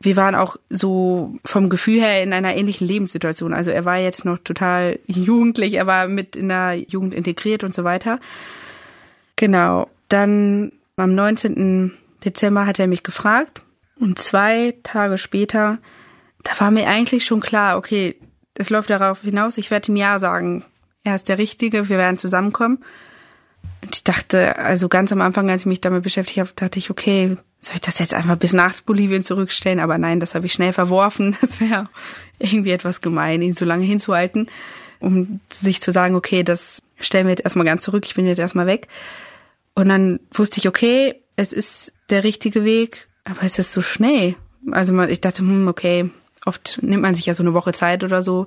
Wir 0.00 0.16
waren 0.16 0.34
auch 0.34 0.56
so 0.70 1.34
vom 1.44 1.70
Gefühl 1.70 2.00
her 2.00 2.22
in 2.22 2.32
einer 2.32 2.54
ähnlichen 2.54 2.86
Lebenssituation. 2.86 3.52
Also 3.52 3.70
er 3.70 3.84
war 3.84 3.96
jetzt 3.96 4.24
noch 4.24 4.38
total 4.38 5.00
jugendlich, 5.06 5.74
er 5.74 5.86
war 5.86 6.08
mit 6.08 6.36
in 6.36 6.48
der 6.48 6.76
Jugend 6.76 7.14
integriert 7.14 7.64
und 7.64 7.74
so 7.74 7.84
weiter. 7.84 8.20
Genau. 9.36 9.88
Dann 10.08 10.72
am 10.96 11.14
19. 11.14 11.92
Dezember 12.24 12.64
hat 12.64 12.78
er 12.78 12.86
mich 12.86 13.02
gefragt 13.02 13.62
und 13.98 14.18
zwei 14.18 14.74
Tage 14.82 15.18
später, 15.18 15.78
da 16.44 16.52
war 16.60 16.70
mir 16.70 16.88
eigentlich 16.88 17.24
schon 17.24 17.40
klar, 17.40 17.76
okay, 17.76 18.16
es 18.54 18.70
läuft 18.70 18.90
darauf 18.90 19.22
hinaus, 19.22 19.58
ich 19.58 19.70
werde 19.70 19.90
ihm 19.90 19.96
Ja 19.96 20.18
sagen. 20.18 20.64
Er 21.04 21.14
ist 21.14 21.28
der 21.28 21.38
Richtige, 21.38 21.88
wir 21.88 21.98
werden 21.98 22.18
zusammenkommen. 22.18 22.84
Und 23.82 23.94
ich 23.94 24.04
dachte, 24.04 24.56
also 24.56 24.88
ganz 24.88 25.12
am 25.12 25.20
Anfang, 25.20 25.48
als 25.50 25.62
ich 25.62 25.66
mich 25.66 25.80
damit 25.80 26.02
beschäftigt 26.02 26.40
habe, 26.40 26.50
dachte 26.54 26.78
ich, 26.78 26.90
okay, 26.90 27.36
soll 27.60 27.76
ich 27.76 27.80
das 27.80 27.98
jetzt 27.98 28.14
einfach 28.14 28.36
bis 28.36 28.52
nach 28.52 28.80
Bolivien 28.80 29.22
zurückstellen? 29.22 29.80
Aber 29.80 29.98
nein, 29.98 30.20
das 30.20 30.34
habe 30.34 30.46
ich 30.46 30.52
schnell 30.52 30.72
verworfen. 30.72 31.36
Das 31.40 31.60
wäre 31.60 31.88
irgendwie 32.38 32.70
etwas 32.70 33.00
gemein, 33.00 33.42
ihn 33.42 33.54
so 33.54 33.64
lange 33.64 33.84
hinzuhalten, 33.84 34.48
um 35.00 35.40
sich 35.52 35.80
zu 35.80 35.92
sagen, 35.92 36.14
okay, 36.14 36.42
das 36.42 36.82
stellen 37.00 37.26
wir 37.26 37.32
jetzt 37.32 37.44
erstmal 37.44 37.66
ganz 37.66 37.82
zurück, 37.82 38.04
ich 38.06 38.14
bin 38.14 38.26
jetzt 38.26 38.38
erstmal 38.38 38.66
weg. 38.66 38.88
Und 39.74 39.88
dann 39.88 40.20
wusste 40.32 40.58
ich, 40.58 40.68
okay, 40.68 41.22
es 41.36 41.52
ist 41.52 41.92
der 42.10 42.24
richtige 42.24 42.64
Weg, 42.64 43.07
aber 43.28 43.42
es 43.42 43.58
ist 43.58 43.72
so 43.72 43.82
schnell. 43.82 44.36
Also 44.70 44.98
ich 45.02 45.20
dachte, 45.20 45.40
hm, 45.40 45.68
okay, 45.68 46.10
oft 46.44 46.80
nimmt 46.82 47.02
man 47.02 47.14
sich 47.14 47.26
ja 47.26 47.34
so 47.34 47.42
eine 47.42 47.54
Woche 47.54 47.72
Zeit 47.72 48.04
oder 48.04 48.22
so. 48.22 48.46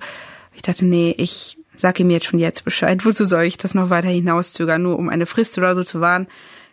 Ich 0.54 0.62
dachte, 0.62 0.86
nee, 0.86 1.13
ich 1.17 1.58
sag 1.78 2.00
ihm 2.00 2.10
jetzt 2.10 2.26
schon 2.26 2.39
jetzt 2.39 2.65
Bescheid. 2.65 3.06
Wozu 3.06 3.26
soll 3.26 3.44
ich 3.44 3.58
das 3.58 3.74
noch 3.74 3.89
weiter 3.89 4.10
hinauszögern, 4.10 4.82
nur 4.82 4.98
um 4.98 5.10
eine 5.10 5.26
Frist 5.26 5.58
oder 5.58 5.76
so 5.76 5.84
zu 5.84 6.02
wahren? 6.02 6.28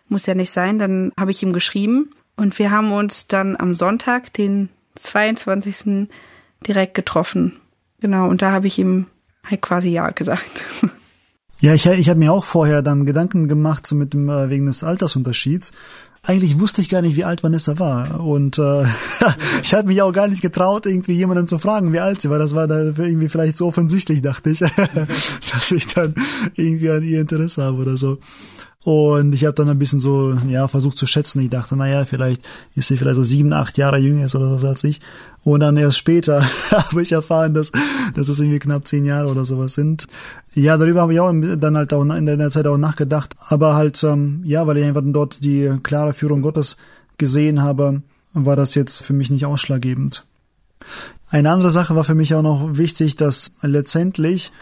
Muss 0.07 0.25
ja 0.25 0.33
nicht 0.33 0.51
sein. 0.51 0.79
Dann 0.79 1.11
habe 1.19 1.31
ich 1.31 1.43
ihm 1.43 1.53
geschrieben 1.53 2.11
und 2.35 2.57
wir 2.57 2.71
haben 2.71 2.91
uns 2.91 3.27
dann 3.27 3.55
am 3.57 3.73
Sonntag, 3.73 4.33
den 4.33 4.69
22. 4.95 6.07
direkt 6.65 6.93
getroffen. 6.95 7.59
Genau, 8.01 8.27
und 8.27 8.41
da 8.41 8.51
habe 8.51 8.67
ich 8.67 8.79
ihm 8.79 9.05
halt 9.43 9.61
quasi 9.61 9.89
Ja 9.89 10.09
gesagt. 10.09 10.63
Ja, 11.61 11.73
ich, 11.73 11.85
ich 11.85 12.07
habe 12.07 12.19
mir 12.19 12.31
auch 12.31 12.45
vorher 12.45 12.81
dann 12.81 13.05
Gedanken 13.05 13.49
gemacht 13.49 13.85
so 13.85 13.93
mit 13.93 14.13
dem 14.13 14.29
äh, 14.29 14.49
wegen 14.49 14.67
des 14.67 14.81
Altersunterschieds. 14.81 15.73
Eigentlich 16.21 16.59
wusste 16.59 16.81
ich 16.81 16.89
gar 16.89 17.01
nicht, 17.01 17.15
wie 17.15 17.23
alt 17.23 17.43
Vanessa 17.43 17.79
war. 17.79 18.19
Und 18.19 18.59
äh, 18.59 18.83
ich 19.63 19.73
habe 19.73 19.87
mich 19.87 20.01
auch 20.01 20.11
gar 20.11 20.27
nicht 20.27 20.41
getraut, 20.41 20.85
irgendwie 20.85 21.13
jemanden 21.13 21.47
zu 21.47 21.59
fragen, 21.59 21.93
wie 21.93 21.99
alt 21.99 22.21
sie 22.21 22.29
war. 22.29 22.39
Das 22.39 22.53
war 22.53 22.67
da 22.67 22.79
irgendwie 22.79 23.29
vielleicht 23.29 23.57
so 23.57 23.67
offensichtlich, 23.67 24.21
dachte 24.21 24.49
ich, 24.49 24.59
dass 25.53 25.71
ich 25.71 25.87
dann 25.87 26.13
irgendwie 26.55 26.89
an 26.89 27.03
ihr 27.03 27.21
Interesse 27.21 27.63
habe 27.63 27.77
oder 27.77 27.97
so. 27.97 28.17
Und 28.85 29.33
ich 29.33 29.43
habe 29.43 29.55
dann 29.55 29.67
ein 29.67 29.77
bisschen 29.77 29.99
so, 29.99 30.33
ja, 30.47 30.69
versucht 30.69 30.97
zu 30.97 31.05
schätzen. 31.05 31.41
Ich 31.41 31.49
dachte, 31.49 31.75
naja, 31.75 32.05
vielleicht 32.05 32.41
ist 32.75 32.87
sie 32.87 32.95
vielleicht 32.95 33.17
so 33.17 33.25
sieben, 33.25 33.51
acht 33.51 33.77
Jahre 33.77 33.97
jünger 33.97 34.25
ist 34.25 34.35
oder 34.35 34.57
so 34.57 34.67
als 34.67 34.85
ich. 34.85 35.01
Und 35.43 35.59
dann 35.59 35.75
erst 35.75 35.97
später 35.97 36.41
habe 36.71 37.01
ich 37.01 37.11
erfahren, 37.11 37.53
dass, 37.53 37.73
dass 38.15 38.29
es 38.29 38.39
irgendwie 38.39 38.59
knapp 38.59 38.87
zehn 38.87 39.03
Jahre 39.03 39.27
oder 39.27 39.43
sowas 39.43 39.73
sind. 39.73 40.07
Ja, 40.53 40.77
darüber 40.77 41.01
habe 41.01 41.13
ich 41.13 41.19
auch 41.19 41.33
dann 41.33 41.75
halt 41.75 41.93
auch 41.93 42.03
in 42.03 42.25
der 42.25 42.51
Zeit 42.51 42.67
auch 42.67 42.77
nachgedacht. 42.77 43.35
Aber 43.49 43.75
halt, 43.75 44.01
ähm, 44.03 44.43
ja, 44.45 44.65
weil 44.65 44.77
ich 44.77 44.85
einfach 44.85 45.03
dort 45.03 45.43
die 45.43 45.69
klare 45.83 46.13
Führung 46.13 46.41
Gottes 46.41 46.77
gesehen 47.17 47.61
habe, 47.61 48.01
war 48.33 48.55
das 48.55 48.75
jetzt 48.75 49.03
für 49.03 49.13
mich 49.13 49.29
nicht 49.29 49.45
ausschlaggebend. 49.45 50.25
Eine 51.29 51.51
andere 51.51 51.71
Sache 51.71 51.97
war 51.97 52.05
für 52.05 52.15
mich 52.15 52.33
auch 52.33 52.41
noch 52.41 52.77
wichtig, 52.77 53.17
dass 53.17 53.51
letztendlich 53.61 54.53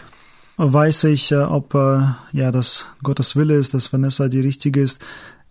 weiß 0.58 1.04
ich, 1.04 1.32
äh, 1.32 1.36
ob 1.36 1.74
äh, 1.74 2.00
ja 2.32 2.52
das 2.52 2.88
Gottes 3.02 3.36
Wille 3.36 3.54
ist, 3.54 3.74
dass 3.74 3.92
Vanessa 3.92 4.28
die 4.28 4.40
richtige 4.40 4.80
ist, 4.80 5.02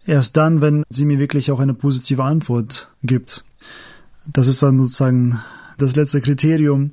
erst 0.06 0.38
dann, 0.38 0.62
wenn 0.62 0.84
sie 0.90 1.06
mir 1.06 1.20
wirklich 1.20 1.52
auch 1.52 1.60
eine 1.60 1.74
positive 1.74 2.24
Antwort 2.24 2.94
gibt. 3.04 3.44
Das 4.32 4.48
ist 4.48 4.62
dann 4.62 4.78
sozusagen 4.78 5.42
das 5.78 5.96
letzte 5.96 6.22
Kriterium, 6.22 6.92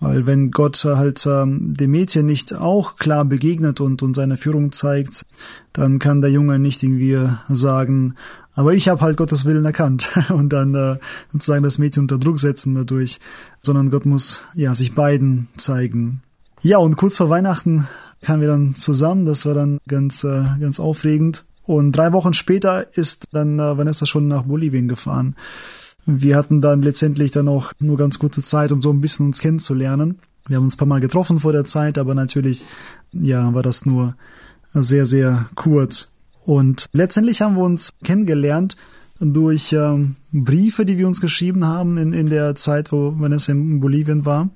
weil 0.00 0.26
wenn 0.26 0.52
Gott 0.52 0.84
halt 0.84 1.26
ähm, 1.26 1.74
dem 1.74 1.90
Mädchen 1.90 2.26
nicht 2.26 2.54
auch 2.54 2.96
klar 2.96 3.24
begegnet 3.24 3.80
und, 3.80 4.02
und 4.02 4.14
seine 4.14 4.36
Führung 4.36 4.70
zeigt, 4.70 5.26
dann 5.72 5.98
kann 5.98 6.20
der 6.20 6.30
Junge 6.30 6.58
nicht 6.60 6.82
irgendwie 6.84 7.28
sagen, 7.48 8.14
aber 8.54 8.74
ich 8.74 8.88
habe 8.88 9.00
halt 9.00 9.16
Gottes 9.16 9.44
Willen 9.44 9.64
erkannt 9.64 10.10
und 10.30 10.52
dann 10.52 10.74
äh, 10.74 10.98
sozusagen 11.32 11.62
das 11.62 11.78
Mädchen 11.78 12.02
unter 12.02 12.18
Druck 12.18 12.38
setzen 12.38 12.74
dadurch, 12.74 13.18
sondern 13.62 13.90
Gott 13.90 14.06
muss 14.06 14.44
ja 14.54 14.74
sich 14.74 14.94
beiden 14.94 15.48
zeigen. 15.56 16.22
Ja, 16.62 16.78
und 16.78 16.96
kurz 16.96 17.16
vor 17.16 17.30
Weihnachten 17.30 17.86
kamen 18.20 18.40
wir 18.40 18.48
dann 18.48 18.74
zusammen. 18.74 19.26
Das 19.26 19.46
war 19.46 19.54
dann 19.54 19.78
ganz, 19.86 20.24
äh, 20.24 20.44
ganz 20.60 20.80
aufregend. 20.80 21.44
Und 21.64 21.92
drei 21.92 22.12
Wochen 22.12 22.32
später 22.32 22.96
ist 22.96 23.26
dann 23.32 23.58
äh, 23.58 23.78
Vanessa 23.78 24.06
schon 24.06 24.26
nach 24.26 24.42
Bolivien 24.42 24.88
gefahren. 24.88 25.36
Wir 26.04 26.36
hatten 26.36 26.60
dann 26.60 26.82
letztendlich 26.82 27.30
dann 27.30 27.46
auch 27.46 27.72
nur 27.78 27.96
ganz 27.96 28.18
kurze 28.18 28.42
Zeit, 28.42 28.72
um 28.72 28.82
so 28.82 28.90
ein 28.90 29.00
bisschen 29.00 29.26
uns 29.26 29.40
kennenzulernen. 29.40 30.18
Wir 30.48 30.56
haben 30.56 30.64
uns 30.64 30.74
ein 30.74 30.78
paar 30.78 30.88
Mal 30.88 31.00
getroffen 31.00 31.38
vor 31.38 31.52
der 31.52 31.64
Zeit, 31.64 31.98
aber 31.98 32.14
natürlich, 32.14 32.64
ja, 33.12 33.52
war 33.52 33.62
das 33.62 33.84
nur 33.84 34.16
sehr, 34.72 35.06
sehr 35.06 35.48
kurz. 35.54 36.12
Und 36.44 36.86
letztendlich 36.92 37.42
haben 37.42 37.56
wir 37.56 37.62
uns 37.62 37.92
kennengelernt 38.02 38.76
durch 39.20 39.74
ähm, 39.74 40.16
Briefe, 40.32 40.86
die 40.86 40.96
wir 40.96 41.06
uns 41.06 41.20
geschrieben 41.20 41.66
haben 41.66 41.98
in, 41.98 42.14
in 42.14 42.30
der 42.30 42.54
Zeit, 42.54 42.90
wo 42.90 43.14
Vanessa 43.18 43.52
in 43.52 43.80
Bolivien 43.80 44.24
war 44.24 44.48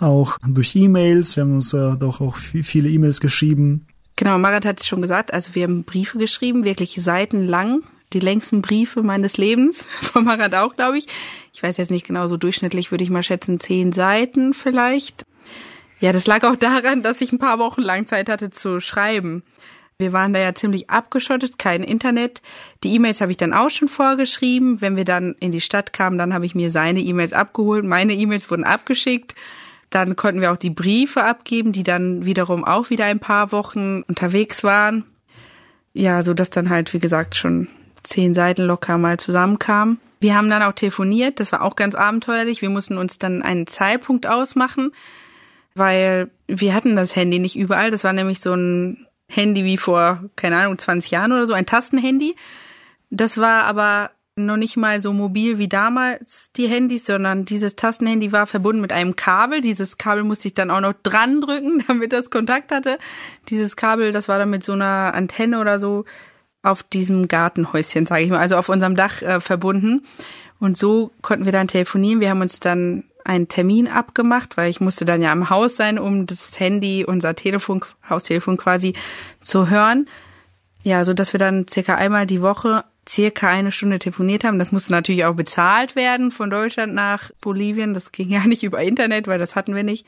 auch 0.00 0.38
durch 0.46 0.74
E-Mails. 0.76 1.36
Wir 1.36 1.42
haben 1.42 1.54
uns 1.54 1.72
äh, 1.72 1.96
doch 1.96 2.20
auch 2.20 2.36
viele 2.36 2.88
E-Mails 2.88 3.20
geschrieben. 3.20 3.86
Genau, 4.16 4.38
Marat 4.38 4.64
hat 4.64 4.80
es 4.80 4.86
schon 4.86 5.02
gesagt. 5.02 5.32
Also 5.32 5.54
wir 5.54 5.64
haben 5.64 5.84
Briefe 5.84 6.18
geschrieben, 6.18 6.64
wirklich 6.64 6.98
seitenlang. 7.02 7.82
Die 8.12 8.20
längsten 8.20 8.62
Briefe 8.62 9.02
meines 9.02 9.36
Lebens. 9.36 9.82
Von 10.00 10.24
Marat 10.24 10.54
auch, 10.54 10.74
glaube 10.76 10.98
ich. 10.98 11.06
Ich 11.52 11.62
weiß 11.62 11.76
jetzt 11.76 11.90
nicht 11.90 12.06
genau, 12.06 12.28
so 12.28 12.36
durchschnittlich 12.36 12.90
würde 12.90 13.04
ich 13.04 13.10
mal 13.10 13.22
schätzen, 13.22 13.60
zehn 13.60 13.92
Seiten 13.92 14.54
vielleicht. 14.54 15.24
Ja, 16.00 16.12
das 16.12 16.26
lag 16.26 16.44
auch 16.44 16.56
daran, 16.56 17.02
dass 17.02 17.20
ich 17.20 17.32
ein 17.32 17.38
paar 17.38 17.58
Wochen 17.58 17.82
lang 17.82 18.06
Zeit 18.06 18.28
hatte 18.28 18.50
zu 18.50 18.80
schreiben. 18.80 19.42
Wir 19.98 20.12
waren 20.12 20.34
da 20.34 20.40
ja 20.40 20.54
ziemlich 20.54 20.90
abgeschottet, 20.90 21.58
kein 21.58 21.82
Internet. 21.82 22.42
Die 22.84 22.94
E-Mails 22.94 23.22
habe 23.22 23.32
ich 23.32 23.38
dann 23.38 23.54
auch 23.54 23.70
schon 23.70 23.88
vorgeschrieben. 23.88 24.82
Wenn 24.82 24.96
wir 24.96 25.06
dann 25.06 25.34
in 25.40 25.52
die 25.52 25.62
Stadt 25.62 25.94
kamen, 25.94 26.18
dann 26.18 26.34
habe 26.34 26.44
ich 26.44 26.54
mir 26.54 26.70
seine 26.70 27.00
E-Mails 27.00 27.32
abgeholt. 27.32 27.84
Meine 27.84 28.12
E-Mails 28.12 28.50
wurden 28.50 28.64
abgeschickt. 28.64 29.34
Dann 29.90 30.16
konnten 30.16 30.40
wir 30.40 30.52
auch 30.52 30.56
die 30.56 30.70
Briefe 30.70 31.24
abgeben, 31.24 31.72
die 31.72 31.82
dann 31.82 32.24
wiederum 32.24 32.64
auch 32.64 32.90
wieder 32.90 33.04
ein 33.04 33.20
paar 33.20 33.52
Wochen 33.52 34.02
unterwegs 34.02 34.64
waren. 34.64 35.04
Ja, 35.92 36.22
so 36.22 36.34
dass 36.34 36.50
dann 36.50 36.68
halt, 36.68 36.92
wie 36.92 36.98
gesagt, 36.98 37.36
schon 37.36 37.68
zehn 38.02 38.34
Seiten 38.34 38.62
locker 38.62 38.98
mal 38.98 39.18
zusammenkamen. 39.18 39.98
Wir 40.20 40.34
haben 40.34 40.50
dann 40.50 40.62
auch 40.62 40.72
telefoniert, 40.72 41.40
das 41.40 41.52
war 41.52 41.62
auch 41.62 41.76
ganz 41.76 41.94
abenteuerlich. 41.94 42.62
Wir 42.62 42.70
mussten 42.70 42.98
uns 42.98 43.18
dann 43.18 43.42
einen 43.42 43.66
Zeitpunkt 43.66 44.26
ausmachen, 44.26 44.92
weil 45.74 46.30
wir 46.46 46.74
hatten 46.74 46.96
das 46.96 47.14
Handy 47.14 47.38
nicht 47.38 47.56
überall. 47.56 47.90
Das 47.90 48.04
war 48.04 48.12
nämlich 48.12 48.40
so 48.40 48.54
ein 48.54 49.06
Handy 49.28 49.64
wie 49.64 49.76
vor, 49.76 50.24
keine 50.36 50.56
Ahnung, 50.56 50.78
20 50.78 51.10
Jahren 51.10 51.32
oder 51.32 51.46
so, 51.46 51.52
ein 51.52 51.66
Tastenhandy. 51.66 52.36
Das 53.10 53.38
war 53.38 53.64
aber 53.64 54.10
noch 54.38 54.58
nicht 54.58 54.76
mal 54.76 55.00
so 55.00 55.14
mobil 55.14 55.56
wie 55.56 55.68
damals 55.68 56.52
die 56.56 56.68
Handys, 56.68 57.06
sondern 57.06 57.46
dieses 57.46 57.74
Tastenhandy 57.74 58.32
war 58.32 58.46
verbunden 58.46 58.82
mit 58.82 58.92
einem 58.92 59.16
Kabel. 59.16 59.62
Dieses 59.62 59.96
Kabel 59.96 60.24
musste 60.24 60.48
ich 60.48 60.54
dann 60.54 60.70
auch 60.70 60.80
noch 60.80 60.92
dran 61.02 61.40
drücken, 61.40 61.82
damit 61.88 62.12
das 62.12 62.28
Kontakt 62.28 62.70
hatte. 62.70 62.98
Dieses 63.48 63.76
Kabel, 63.76 64.12
das 64.12 64.28
war 64.28 64.38
dann 64.38 64.50
mit 64.50 64.62
so 64.62 64.72
einer 64.72 65.14
Antenne 65.14 65.58
oder 65.58 65.80
so 65.80 66.04
auf 66.62 66.82
diesem 66.82 67.28
Gartenhäuschen, 67.28 68.04
sage 68.04 68.24
ich 68.24 68.30
mal, 68.30 68.38
also 68.38 68.56
auf 68.56 68.68
unserem 68.68 68.94
Dach 68.94 69.22
äh, 69.22 69.40
verbunden. 69.40 70.04
Und 70.58 70.76
so 70.76 71.12
konnten 71.22 71.46
wir 71.46 71.52
dann 71.52 71.68
telefonieren. 71.68 72.20
Wir 72.20 72.30
haben 72.30 72.42
uns 72.42 72.60
dann 72.60 73.04
einen 73.24 73.48
Termin 73.48 73.88
abgemacht, 73.88 74.58
weil 74.58 74.68
ich 74.68 74.80
musste 74.80 75.06
dann 75.06 75.22
ja 75.22 75.32
im 75.32 75.48
Haus 75.48 75.76
sein, 75.76 75.98
um 75.98 76.26
das 76.26 76.58
Handy, 76.60 77.04
unser 77.06 77.34
Telefon, 77.34 77.84
Haustelefon 78.08 78.58
quasi 78.58 78.94
zu 79.40 79.70
hören. 79.70 80.08
Ja, 80.82 81.04
so 81.04 81.14
dass 81.14 81.32
wir 81.32 81.38
dann 81.38 81.66
circa 81.68 81.94
einmal 81.94 82.26
die 82.26 82.42
Woche 82.42 82.84
circa 83.08 83.48
eine 83.48 83.72
Stunde 83.72 83.98
telefoniert 83.98 84.44
haben. 84.44 84.58
Das 84.58 84.72
musste 84.72 84.92
natürlich 84.92 85.24
auch 85.24 85.34
bezahlt 85.34 85.96
werden 85.96 86.30
von 86.30 86.50
Deutschland 86.50 86.94
nach 86.94 87.30
Bolivien. 87.40 87.94
Das 87.94 88.12
ging 88.12 88.30
ja 88.30 88.40
nicht 88.46 88.62
über 88.62 88.82
Internet, 88.82 89.26
weil 89.26 89.38
das 89.38 89.56
hatten 89.56 89.74
wir 89.74 89.84
nicht. 89.84 90.06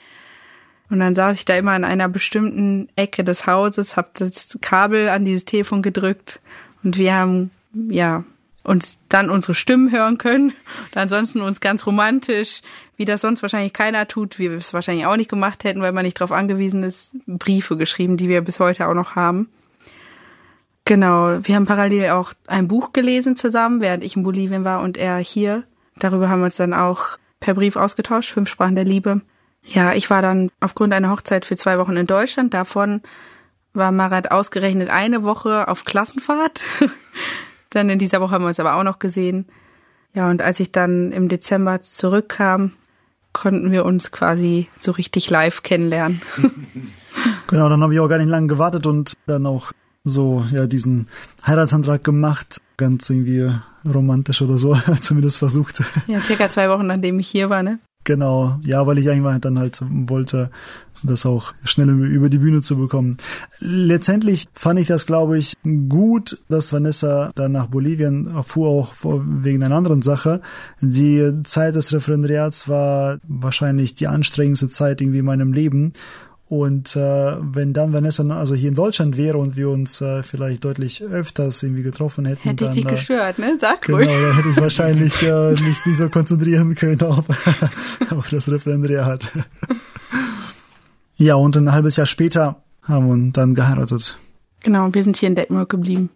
Und 0.90 1.00
dann 1.00 1.14
saß 1.14 1.38
ich 1.38 1.44
da 1.44 1.54
immer 1.54 1.72
an 1.72 1.84
einer 1.84 2.08
bestimmten 2.08 2.88
Ecke 2.96 3.22
des 3.22 3.46
Hauses, 3.46 3.96
hab 3.96 4.14
das 4.14 4.56
Kabel 4.60 5.08
an 5.08 5.24
dieses 5.24 5.44
Telefon 5.44 5.82
gedrückt 5.82 6.40
und 6.82 6.96
wir 6.96 7.14
haben 7.14 7.50
ja 7.90 8.24
uns 8.64 8.98
dann 9.08 9.30
unsere 9.30 9.54
Stimmen 9.54 9.90
hören 9.90 10.18
können. 10.18 10.50
Und 10.50 10.96
ansonsten 10.96 11.40
uns 11.40 11.60
ganz 11.60 11.86
romantisch, 11.86 12.60
wie 12.96 13.04
das 13.04 13.22
sonst 13.22 13.42
wahrscheinlich 13.42 13.72
keiner 13.72 14.08
tut, 14.08 14.38
wie 14.38 14.50
wir 14.50 14.56
es 14.56 14.74
wahrscheinlich 14.74 15.06
auch 15.06 15.16
nicht 15.16 15.30
gemacht 15.30 15.64
hätten, 15.64 15.80
weil 15.80 15.92
man 15.92 16.04
nicht 16.04 16.20
darauf 16.20 16.32
angewiesen 16.32 16.82
ist, 16.82 17.14
Briefe 17.26 17.76
geschrieben, 17.76 18.16
die 18.16 18.28
wir 18.28 18.40
bis 18.42 18.60
heute 18.60 18.86
auch 18.88 18.94
noch 18.94 19.16
haben. 19.16 19.48
Genau, 20.88 21.40
wir 21.42 21.54
haben 21.54 21.66
parallel 21.66 22.12
auch 22.12 22.32
ein 22.46 22.66
Buch 22.66 22.94
gelesen 22.94 23.36
zusammen, 23.36 23.82
während 23.82 24.02
ich 24.02 24.16
in 24.16 24.22
Bolivien 24.22 24.64
war 24.64 24.80
und 24.80 24.96
er 24.96 25.18
hier. 25.18 25.64
Darüber 25.98 26.30
haben 26.30 26.40
wir 26.40 26.46
uns 26.46 26.56
dann 26.56 26.72
auch 26.72 27.18
per 27.40 27.52
Brief 27.52 27.76
ausgetauscht, 27.76 28.32
fünf 28.32 28.48
Sprachen 28.48 28.74
der 28.74 28.86
Liebe. 28.86 29.20
Ja, 29.62 29.92
ich 29.92 30.08
war 30.08 30.22
dann 30.22 30.50
aufgrund 30.60 30.94
einer 30.94 31.10
Hochzeit 31.10 31.44
für 31.44 31.56
zwei 31.56 31.78
Wochen 31.78 31.98
in 31.98 32.06
Deutschland. 32.06 32.54
Davon 32.54 33.02
war 33.74 33.92
Marat 33.92 34.30
ausgerechnet 34.30 34.88
eine 34.88 35.24
Woche 35.24 35.68
auf 35.68 35.84
Klassenfahrt. 35.84 36.62
dann 37.68 37.90
in 37.90 37.98
dieser 37.98 38.22
Woche 38.22 38.32
haben 38.32 38.44
wir 38.44 38.48
uns 38.48 38.58
aber 38.58 38.76
auch 38.76 38.82
noch 38.82 38.98
gesehen. 38.98 39.44
Ja, 40.14 40.30
und 40.30 40.40
als 40.40 40.58
ich 40.58 40.72
dann 40.72 41.12
im 41.12 41.28
Dezember 41.28 41.82
zurückkam, 41.82 42.72
konnten 43.34 43.72
wir 43.72 43.84
uns 43.84 44.10
quasi 44.10 44.68
so 44.78 44.92
richtig 44.92 45.28
live 45.28 45.62
kennenlernen. 45.62 46.22
genau, 47.46 47.68
dann 47.68 47.82
habe 47.82 47.92
ich 47.92 48.00
auch 48.00 48.08
gar 48.08 48.16
nicht 48.16 48.30
lange 48.30 48.46
gewartet 48.46 48.86
und 48.86 49.12
dann 49.26 49.44
auch 49.44 49.72
so 50.08 50.44
ja 50.52 50.66
diesen 50.66 51.08
Heiratsantrag 51.46 52.04
gemacht, 52.04 52.60
ganz 52.76 53.08
irgendwie 53.10 53.50
romantisch 53.84 54.42
oder 54.42 54.58
so, 54.58 54.76
zumindest 55.00 55.38
versucht. 55.38 55.82
Ja, 56.06 56.20
circa 56.20 56.48
zwei 56.48 56.68
Wochen 56.68 56.86
nachdem 56.86 57.18
ich 57.18 57.28
hier 57.28 57.50
war, 57.50 57.62
ne? 57.62 57.78
Genau, 58.04 58.58
ja, 58.62 58.86
weil 58.86 58.98
ich 58.98 59.10
eigentlich 59.10 59.40
dann 59.40 59.58
halt 59.58 59.82
wollte, 59.82 60.50
das 61.02 61.26
auch 61.26 61.52
schnell 61.64 61.90
über 61.90 62.28
die 62.28 62.38
Bühne 62.38 62.62
zu 62.62 62.76
bekommen. 62.76 63.18
Letztendlich 63.60 64.46
fand 64.54 64.80
ich 64.80 64.86
das, 64.86 65.06
glaube 65.06 65.38
ich, 65.38 65.54
gut, 65.88 66.38
dass 66.48 66.72
Vanessa 66.72 67.30
dann 67.34 67.52
nach 67.52 67.66
Bolivien 67.66 68.42
fuhr, 68.44 68.68
auch 68.68 68.92
wegen 69.02 69.62
einer 69.62 69.76
anderen 69.76 70.02
Sache. 70.02 70.40
Die 70.80 71.42
Zeit 71.44 71.74
des 71.74 71.92
Referendariats 71.92 72.68
war 72.68 73.18
wahrscheinlich 73.28 73.94
die 73.94 74.08
anstrengendste 74.08 74.68
Zeit 74.68 75.00
irgendwie 75.00 75.18
in 75.18 75.26
meinem 75.26 75.52
Leben. 75.52 75.92
Und 76.48 76.96
äh, 76.96 77.36
wenn 77.40 77.74
dann 77.74 77.92
Vanessa 77.92 78.24
also 78.24 78.54
hier 78.54 78.70
in 78.70 78.74
Deutschland 78.74 79.18
wäre 79.18 79.36
und 79.36 79.56
wir 79.56 79.68
uns 79.68 80.00
äh, 80.00 80.22
vielleicht 80.22 80.64
deutlich 80.64 81.02
öfters 81.02 81.62
irgendwie 81.62 81.82
getroffen 81.82 82.24
hätten, 82.24 82.48
hätte 82.48 82.64
ich 82.64 82.70
dich 82.70 82.86
äh, 82.86 82.90
gestört, 82.90 83.38
ne? 83.38 83.58
Sag 83.60 83.82
genau, 83.82 83.98
ruhig. 83.98 84.08
dann 84.08 84.34
hätte 84.34 84.48
ich 84.48 84.56
wahrscheinlich 84.56 85.22
äh, 85.22 85.50
mich 85.50 85.84
nicht 85.84 85.96
so 85.98 86.08
konzentrieren 86.08 86.74
können 86.74 87.02
auf, 87.02 87.26
auf 88.10 88.30
das 88.30 88.50
Referendariat. 88.50 89.30
ja, 91.16 91.34
und 91.34 91.54
ein 91.56 91.70
halbes 91.70 91.96
Jahr 91.96 92.06
später 92.06 92.62
haben 92.82 93.08
wir 93.08 93.32
dann 93.32 93.54
geheiratet. 93.54 94.16
Genau, 94.60 94.92
wir 94.94 95.02
sind 95.02 95.18
hier 95.18 95.28
in 95.28 95.34
Detmold 95.34 95.68
geblieben. 95.68 96.08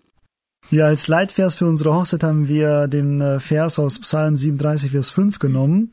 Ja, 0.70 0.86
als 0.86 1.08
Leitvers 1.08 1.56
für 1.56 1.66
unsere 1.66 1.92
Hochzeit 1.92 2.22
haben 2.22 2.48
wir 2.48 2.88
den 2.88 3.20
äh, 3.20 3.38
Vers 3.38 3.78
aus 3.78 3.98
Psalm 3.98 4.36
37, 4.36 4.92
Vers 4.92 5.10
5 5.10 5.38
genommen. 5.38 5.92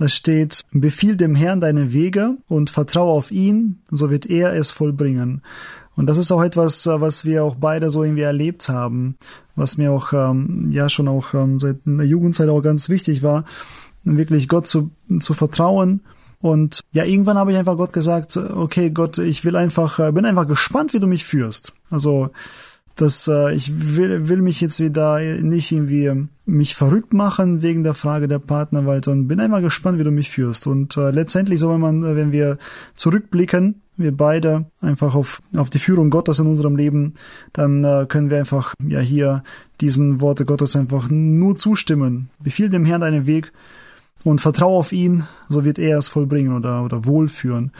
Da 0.00 0.08
steht, 0.08 0.62
befiehl 0.72 1.14
dem 1.14 1.34
Herrn 1.34 1.60
deine 1.60 1.92
Wege 1.92 2.38
und 2.48 2.70
vertraue 2.70 3.12
auf 3.12 3.30
ihn, 3.30 3.82
so 3.90 4.08
wird 4.08 4.24
er 4.24 4.54
es 4.54 4.70
vollbringen. 4.70 5.42
Und 5.94 6.06
das 6.06 6.16
ist 6.16 6.32
auch 6.32 6.42
etwas, 6.42 6.86
was 6.86 7.26
wir 7.26 7.44
auch 7.44 7.56
beide 7.56 7.90
so 7.90 8.02
irgendwie 8.02 8.22
erlebt 8.22 8.70
haben, 8.70 9.18
was 9.56 9.76
mir 9.76 9.92
auch 9.92 10.14
ähm, 10.14 10.70
ja 10.70 10.88
schon 10.88 11.06
auch 11.06 11.34
ähm, 11.34 11.58
seit 11.58 11.80
der 11.84 12.06
Jugendzeit 12.06 12.48
auch 12.48 12.62
ganz 12.62 12.88
wichtig 12.88 13.22
war, 13.22 13.44
wirklich 14.02 14.48
Gott 14.48 14.66
zu, 14.66 14.90
zu 15.20 15.34
vertrauen. 15.34 16.00
Und 16.40 16.80
ja, 16.92 17.04
irgendwann 17.04 17.36
habe 17.36 17.52
ich 17.52 17.58
einfach 17.58 17.76
Gott 17.76 17.92
gesagt, 17.92 18.38
okay, 18.38 18.88
Gott, 18.88 19.18
ich 19.18 19.44
will 19.44 19.54
einfach, 19.54 19.98
äh, 19.98 20.12
bin 20.12 20.24
einfach 20.24 20.48
gespannt, 20.48 20.94
wie 20.94 21.00
du 21.00 21.08
mich 21.08 21.26
führst. 21.26 21.74
Also 21.90 22.30
dass 23.00 23.28
äh, 23.28 23.54
ich 23.54 23.96
will, 23.96 24.28
will 24.28 24.42
mich 24.42 24.60
jetzt 24.60 24.80
wieder 24.80 25.20
nicht 25.40 25.72
irgendwie 25.72 26.28
mich 26.44 26.74
verrückt 26.74 27.12
machen 27.12 27.62
wegen 27.62 27.84
der 27.84 27.94
Frage 27.94 28.28
der 28.28 28.38
Partnerwahl, 28.38 29.02
sondern 29.02 29.28
bin 29.28 29.40
einmal 29.40 29.62
gespannt, 29.62 29.98
wie 29.98 30.04
du 30.04 30.10
mich 30.10 30.30
führst. 30.30 30.66
Und 30.66 30.96
äh, 30.96 31.10
letztendlich, 31.10 31.60
so 31.60 31.70
wenn 31.70 31.80
man, 31.80 32.02
wenn 32.02 32.32
wir 32.32 32.58
zurückblicken, 32.94 33.82
wir 33.96 34.16
beide 34.16 34.66
einfach 34.80 35.14
auf, 35.14 35.42
auf 35.56 35.70
die 35.70 35.78
Führung 35.78 36.10
Gottes 36.10 36.38
in 36.38 36.46
unserem 36.46 36.76
Leben, 36.76 37.14
dann 37.52 37.84
äh, 37.84 38.06
können 38.08 38.30
wir 38.30 38.38
einfach 38.38 38.74
ja 38.82 39.00
hier 39.00 39.44
diesen 39.80 40.20
Worte 40.20 40.44
Gottes 40.44 40.76
einfach 40.76 41.08
nur 41.10 41.56
zustimmen. 41.56 42.30
Befiehl 42.42 42.68
dem 42.68 42.84
Herrn 42.84 43.02
deinen 43.02 43.26
Weg 43.26 43.52
und 44.24 44.40
vertraue 44.40 44.78
auf 44.78 44.92
ihn, 44.92 45.24
so 45.48 45.64
wird 45.64 45.78
er 45.78 45.98
es 45.98 46.08
vollbringen 46.08 46.54
oder, 46.54 46.84
oder 46.84 47.04
wohlführen, 47.04 47.72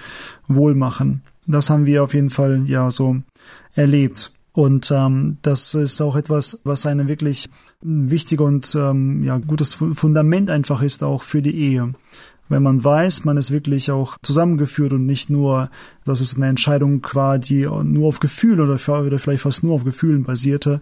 wohlmachen. 0.48 1.22
Das 1.46 1.70
haben 1.70 1.86
wir 1.86 2.04
auf 2.04 2.14
jeden 2.14 2.30
Fall 2.30 2.62
ja 2.66 2.90
so 2.90 3.16
erlebt. 3.74 4.32
Und 4.52 4.90
ähm, 4.90 5.38
das 5.42 5.74
ist 5.74 6.00
auch 6.00 6.16
etwas, 6.16 6.60
was 6.64 6.86
eine 6.86 7.06
wirklich 7.06 7.48
wichtige 7.80 8.42
und 8.42 8.74
ähm, 8.74 9.22
ja 9.22 9.38
gutes 9.38 9.74
Fundament 9.74 10.50
einfach 10.50 10.82
ist 10.82 11.04
auch 11.04 11.22
für 11.22 11.40
die 11.40 11.56
Ehe. 11.56 11.94
Wenn 12.50 12.64
man 12.64 12.82
weiß, 12.82 13.24
man 13.24 13.36
ist 13.36 13.52
wirklich 13.52 13.92
auch 13.92 14.18
zusammengeführt 14.22 14.92
und 14.92 15.06
nicht 15.06 15.30
nur, 15.30 15.70
dass 16.04 16.20
es 16.20 16.34
eine 16.34 16.48
Entscheidung 16.48 17.06
war, 17.12 17.38
die 17.38 17.64
nur 17.84 18.08
auf 18.08 18.18
Gefühl 18.18 18.60
oder, 18.60 18.74
oder 18.74 19.18
vielleicht 19.20 19.42
fast 19.42 19.62
nur 19.62 19.76
auf 19.76 19.84
Gefühlen 19.84 20.24
basierte. 20.24 20.80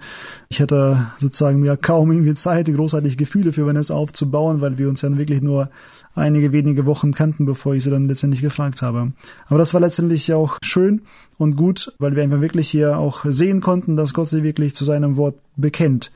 Ich 0.48 0.62
hatte 0.62 1.06
sozusagen 1.18 1.62
ja 1.62 1.76
kaum 1.76 2.10
irgendwie 2.10 2.32
Zeit, 2.32 2.66
großartig 2.66 3.18
Gefühle 3.18 3.52
für 3.52 3.66
Vanessa 3.66 3.94
aufzubauen, 3.94 4.62
weil 4.62 4.78
wir 4.78 4.88
uns 4.88 5.02
ja 5.02 5.14
wirklich 5.18 5.42
nur 5.42 5.68
einige 6.14 6.52
wenige 6.52 6.86
Wochen 6.86 7.12
kannten, 7.12 7.44
bevor 7.44 7.74
ich 7.74 7.84
sie 7.84 7.90
dann 7.90 8.08
letztendlich 8.08 8.40
gefragt 8.40 8.80
habe. 8.80 9.12
Aber 9.46 9.58
das 9.58 9.74
war 9.74 9.82
letztendlich 9.82 10.32
auch 10.32 10.56
schön 10.62 11.02
und 11.36 11.56
gut, 11.56 11.92
weil 11.98 12.16
wir 12.16 12.22
einfach 12.22 12.40
wirklich 12.40 12.70
hier 12.70 12.96
auch 12.96 13.26
sehen 13.26 13.60
konnten, 13.60 13.94
dass 13.94 14.14
Gott 14.14 14.28
sie 14.28 14.42
wirklich 14.42 14.74
zu 14.74 14.86
seinem 14.86 15.18
Wort 15.18 15.36
bekennt 15.56 16.12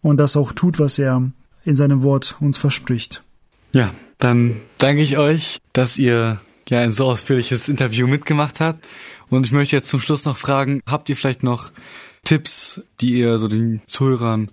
und 0.00 0.18
das 0.18 0.36
auch 0.36 0.52
tut, 0.52 0.78
was 0.78 0.96
er 0.96 1.32
in 1.64 1.74
seinem 1.74 2.04
Wort 2.04 2.36
uns 2.38 2.56
verspricht. 2.56 3.24
Ja, 3.72 3.90
dann 4.18 4.60
danke 4.78 5.02
ich 5.02 5.18
euch, 5.18 5.58
dass 5.72 5.98
ihr 5.98 6.40
ja 6.68 6.80
ein 6.80 6.92
so 6.92 7.06
ausführliches 7.06 7.68
Interview 7.68 8.06
mitgemacht 8.06 8.60
habt. 8.60 8.86
Und 9.28 9.46
ich 9.46 9.52
möchte 9.52 9.76
jetzt 9.76 9.88
zum 9.88 10.00
Schluss 10.00 10.24
noch 10.24 10.36
fragen, 10.36 10.80
habt 10.86 11.08
ihr 11.08 11.16
vielleicht 11.16 11.42
noch 11.42 11.72
Tipps, 12.24 12.82
die 13.00 13.12
ihr 13.12 13.38
so 13.38 13.48
den 13.48 13.82
Zuhörern 13.86 14.50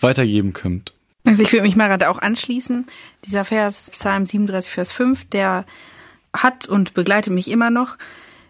weitergeben 0.00 0.52
könnt? 0.52 0.92
Also 1.26 1.42
ich 1.42 1.52
würde 1.52 1.62
mich 1.62 1.76
mal 1.76 1.88
gerade 1.88 2.10
auch 2.10 2.18
anschließen. 2.18 2.86
Dieser 3.24 3.44
Vers, 3.44 3.88
Psalm 3.90 4.26
37, 4.26 4.72
Vers 4.72 4.92
5, 4.92 5.24
der 5.30 5.64
hat 6.34 6.68
und 6.68 6.94
begleitet 6.94 7.32
mich 7.32 7.50
immer 7.50 7.70
noch, 7.70 7.96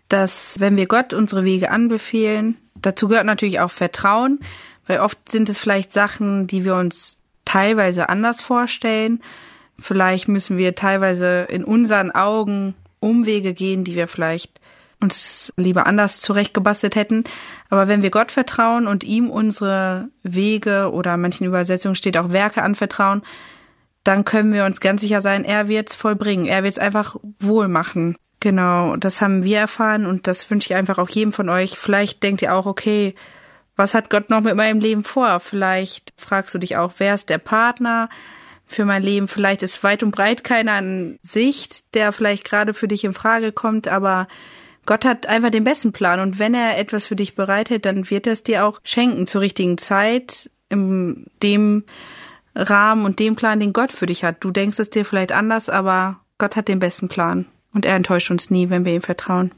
dass 0.08 0.58
wenn 0.58 0.76
wir 0.76 0.86
Gott 0.86 1.12
unsere 1.12 1.44
Wege 1.44 1.70
anbefehlen, 1.70 2.56
dazu 2.74 3.08
gehört 3.08 3.26
natürlich 3.26 3.60
auch 3.60 3.70
Vertrauen, 3.70 4.40
weil 4.86 5.00
oft 5.00 5.30
sind 5.30 5.48
es 5.48 5.58
vielleicht 5.58 5.92
Sachen, 5.92 6.46
die 6.46 6.64
wir 6.64 6.74
uns 6.74 7.18
teilweise 7.44 8.08
anders 8.08 8.42
vorstellen. 8.42 9.22
Vielleicht 9.78 10.28
müssen 10.28 10.56
wir 10.56 10.74
teilweise 10.74 11.46
in 11.48 11.64
unseren 11.64 12.10
Augen 12.10 12.74
Umwege 13.00 13.52
gehen, 13.52 13.84
die 13.84 13.96
wir 13.96 14.08
vielleicht 14.08 14.60
uns 15.00 15.52
lieber 15.56 15.86
anders 15.86 16.20
zurechtgebastelt 16.20 16.96
hätten. 16.96 17.24
Aber 17.68 17.88
wenn 17.88 18.02
wir 18.02 18.10
Gott 18.10 18.32
vertrauen 18.32 18.86
und 18.86 19.04
ihm 19.04 19.30
unsere 19.30 20.08
Wege 20.22 20.90
oder 20.92 21.16
manchen 21.16 21.46
Übersetzungen 21.46 21.94
steht 21.94 22.16
auch 22.16 22.32
Werke 22.32 22.62
anvertrauen, 22.62 23.22
dann 24.04 24.24
können 24.24 24.52
wir 24.52 24.64
uns 24.64 24.80
ganz 24.80 25.00
sicher 25.00 25.20
sein, 25.20 25.44
er 25.44 25.68
wird's 25.68 25.96
vollbringen. 25.96 26.46
Er 26.46 26.62
wird's 26.62 26.78
einfach 26.78 27.16
wohl 27.40 27.68
machen. 27.68 28.16
Genau, 28.40 28.96
das 28.96 29.22
haben 29.22 29.44
wir 29.44 29.58
erfahren 29.58 30.04
und 30.04 30.26
das 30.26 30.50
wünsche 30.50 30.72
ich 30.72 30.76
einfach 30.76 30.98
auch 30.98 31.08
jedem 31.08 31.32
von 31.32 31.48
euch. 31.48 31.78
Vielleicht 31.78 32.22
denkt 32.22 32.42
ihr 32.42 32.54
auch, 32.54 32.66
okay, 32.66 33.14
was 33.76 33.94
hat 33.94 34.10
Gott 34.10 34.28
noch 34.28 34.42
mit 34.42 34.54
meinem 34.54 34.80
Leben 34.80 35.02
vor? 35.02 35.40
Vielleicht 35.40 36.12
fragst 36.16 36.54
du 36.54 36.58
dich 36.58 36.76
auch, 36.76 36.92
wer 36.98 37.14
ist 37.14 37.30
der 37.30 37.38
Partner 37.38 38.08
für 38.66 38.84
mein 38.84 39.02
Leben? 39.02 39.28
Vielleicht 39.28 39.62
ist 39.62 39.82
weit 39.84 40.02
und 40.02 40.10
breit 40.10 40.44
keiner 40.44 40.78
in 40.78 41.18
Sicht, 41.22 41.94
der 41.94 42.12
vielleicht 42.12 42.44
gerade 42.44 42.74
für 42.74 42.88
dich 42.88 43.04
in 43.04 43.14
Frage 43.14 43.52
kommt, 43.52 43.88
aber 43.88 44.28
Gott 44.86 45.04
hat 45.04 45.26
einfach 45.26 45.50
den 45.50 45.64
besten 45.64 45.92
Plan 45.92 46.20
und 46.20 46.38
wenn 46.38 46.54
er 46.54 46.78
etwas 46.78 47.06
für 47.06 47.16
dich 47.16 47.34
bereitet, 47.34 47.86
dann 47.86 48.10
wird 48.10 48.26
er 48.26 48.34
es 48.34 48.42
dir 48.42 48.66
auch 48.66 48.80
schenken 48.84 49.26
zur 49.26 49.40
richtigen 49.40 49.78
Zeit, 49.78 50.50
in 50.68 51.26
dem 51.42 51.84
Rahmen 52.54 53.04
und 53.04 53.18
dem 53.18 53.36
Plan, 53.36 53.60
den 53.60 53.72
Gott 53.72 53.92
für 53.92 54.06
dich 54.06 54.24
hat. 54.24 54.36
Du 54.40 54.50
denkst 54.50 54.78
es 54.78 54.90
dir 54.90 55.04
vielleicht 55.04 55.32
anders, 55.32 55.68
aber 55.68 56.20
Gott 56.38 56.56
hat 56.56 56.68
den 56.68 56.78
besten 56.78 57.08
Plan 57.08 57.46
und 57.72 57.84
er 57.84 57.96
enttäuscht 57.96 58.30
uns 58.30 58.50
nie, 58.50 58.70
wenn 58.70 58.84
wir 58.84 58.94
ihm 58.94 59.02
vertrauen. 59.02 59.52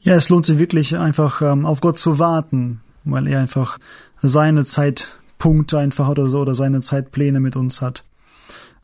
Ja, 0.00 0.14
es 0.14 0.28
lohnt 0.28 0.46
sich 0.46 0.58
wirklich 0.58 0.96
einfach 0.96 1.42
ähm, 1.42 1.66
auf 1.66 1.80
Gott 1.80 1.98
zu 1.98 2.18
warten, 2.18 2.80
weil 3.04 3.26
er 3.26 3.40
einfach 3.40 3.78
seine 4.16 4.64
Zeitpunkte 4.64 5.78
einfach 5.78 6.06
hat 6.06 6.18
oder 6.18 6.28
so 6.28 6.40
oder 6.40 6.54
seine 6.54 6.80
Zeitpläne 6.80 7.40
mit 7.40 7.56
uns 7.56 7.82
hat. 7.82 8.04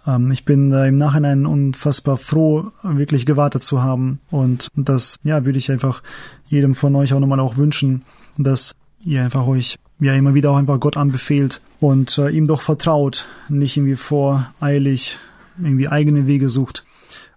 Ähm, 0.06 0.30
ich 0.30 0.44
bin 0.44 0.72
äh, 0.72 0.88
im 0.88 0.96
Nachhinein 0.96 1.46
unfassbar 1.46 2.16
froh, 2.16 2.70
wirklich 2.82 3.26
gewartet 3.26 3.62
zu 3.62 3.82
haben. 3.82 4.20
Und 4.30 4.68
das, 4.74 5.18
ja, 5.22 5.44
würde 5.44 5.58
ich 5.58 5.70
einfach 5.70 6.02
jedem 6.46 6.74
von 6.74 6.94
euch 6.96 7.14
auch 7.14 7.20
nochmal 7.20 7.40
auch 7.40 7.56
wünschen, 7.56 8.02
dass 8.36 8.74
ihr 9.04 9.22
einfach 9.22 9.46
euch 9.46 9.76
ja 10.00 10.14
immer 10.14 10.34
wieder 10.34 10.50
auch 10.50 10.56
einfach 10.56 10.80
Gott 10.80 10.96
anbefehlt 10.96 11.60
und 11.80 12.18
äh, 12.18 12.30
ihm 12.30 12.46
doch 12.46 12.62
vertraut, 12.62 13.26
nicht 13.48 13.76
irgendwie 13.76 13.96
voreilig 13.96 15.18
irgendwie 15.60 15.88
eigene 15.88 16.26
Wege 16.26 16.48
sucht. 16.48 16.84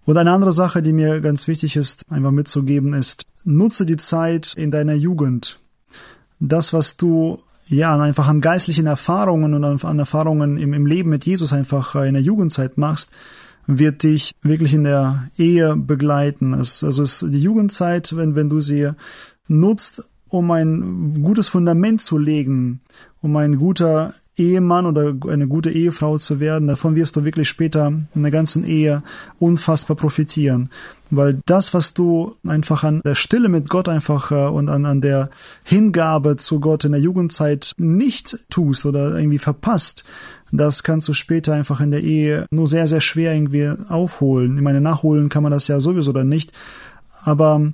Und 0.06 0.18
eine 0.18 0.32
andere 0.32 0.54
Sache, 0.54 0.82
die 0.82 0.94
mir 0.94 1.20
ganz 1.20 1.48
wichtig 1.48 1.76
ist, 1.76 2.04
einfach 2.10 2.32
mitzugeben, 2.32 2.94
ist, 2.94 3.26
nutze 3.44 3.86
die 3.86 3.98
Zeit 3.98 4.54
in 4.56 4.72
deiner 4.72 4.94
Jugend. 4.94 5.60
Das, 6.40 6.74
was 6.74 6.96
du 6.98 7.40
ja, 7.68 8.00
einfach 8.00 8.28
an 8.28 8.42
geistlichen 8.42 8.86
Erfahrungen 8.86 9.54
und 9.54 9.84
an 9.84 10.00
Erfahrungen 10.00 10.58
im, 10.58 10.74
im 10.74 10.86
Leben 10.86 11.10
mit 11.10 11.26
Jesus 11.26 11.52
einfach 11.52 11.96
in 11.96 12.14
der 12.14 12.24
Jugendzeit 12.24 12.78
machst, 12.78 13.12
wird 13.68 14.04
dich 14.04 14.34
wirklich 14.42 14.74
in 14.74 14.84
der 14.84 15.30
Ehe 15.38 15.76
begleiten. 15.76 16.54
Es, 16.54 16.84
also 16.84 17.04
es, 17.04 17.26
die 17.28 17.42
Jugendzeit, 17.42 18.16
wenn, 18.16 18.36
wenn 18.36 18.50
du 18.50 18.62
sie 18.62 18.92
nutzt, 19.48 20.08
um 20.36 20.52
ein 20.52 21.24
gutes 21.24 21.48
Fundament 21.48 22.02
zu 22.02 22.18
legen, 22.18 22.82
um 23.22 23.36
ein 23.38 23.58
guter 23.58 24.12
Ehemann 24.38 24.86
oder 24.86 25.16
eine 25.30 25.48
gute 25.48 25.72
Ehefrau 25.72 26.18
zu 26.18 26.40
werden, 26.40 26.68
davon 26.68 26.96
wirst 26.96 27.16
du 27.16 27.24
wirklich 27.24 27.48
später 27.48 27.88
in 28.14 28.22
der 28.22 28.32
ganzen 28.32 28.66
Ehe 28.66 29.02
unfassbar 29.40 29.96
profitieren. 29.96 30.70
Weil 31.10 31.40
das, 31.46 31.74
was 31.74 31.94
du 31.94 32.36
einfach 32.46 32.84
an 32.84 33.02
der 33.06 33.16
Stille 33.16 33.48
mit 33.48 33.70
Gott 33.70 33.88
einfach 33.88 34.32
äh, 34.32 34.48
und 34.48 34.70
an, 34.70 34.86
an 34.86 35.02
der 35.02 35.30
Hingabe 35.64 36.36
zu 36.36 36.60
Gott 36.60 36.84
in 36.84 36.92
der 36.92 37.02
Jugendzeit 37.02 37.74
nicht 37.78 38.46
tust 38.50 38.86
oder 38.86 39.18
irgendwie 39.18 39.40
verpasst, 39.40 40.04
das 40.52 40.84
kannst 40.84 41.08
du 41.08 41.14
später 41.14 41.54
einfach 41.54 41.80
in 41.80 41.92
der 41.92 42.04
Ehe 42.04 42.46
nur 42.52 42.68
sehr, 42.68 42.88
sehr 42.88 43.02
schwer 43.02 43.34
irgendwie 43.34 43.72
aufholen. 43.90 44.58
Ich 44.58 44.64
meine, 44.64 44.82
nachholen 44.82 45.30
kann 45.30 45.44
man 45.44 45.52
das 45.52 45.68
ja 45.68 45.80
sowieso 45.80 46.12
dann 46.12 46.28
nicht. 46.30 46.52
Aber 47.24 47.72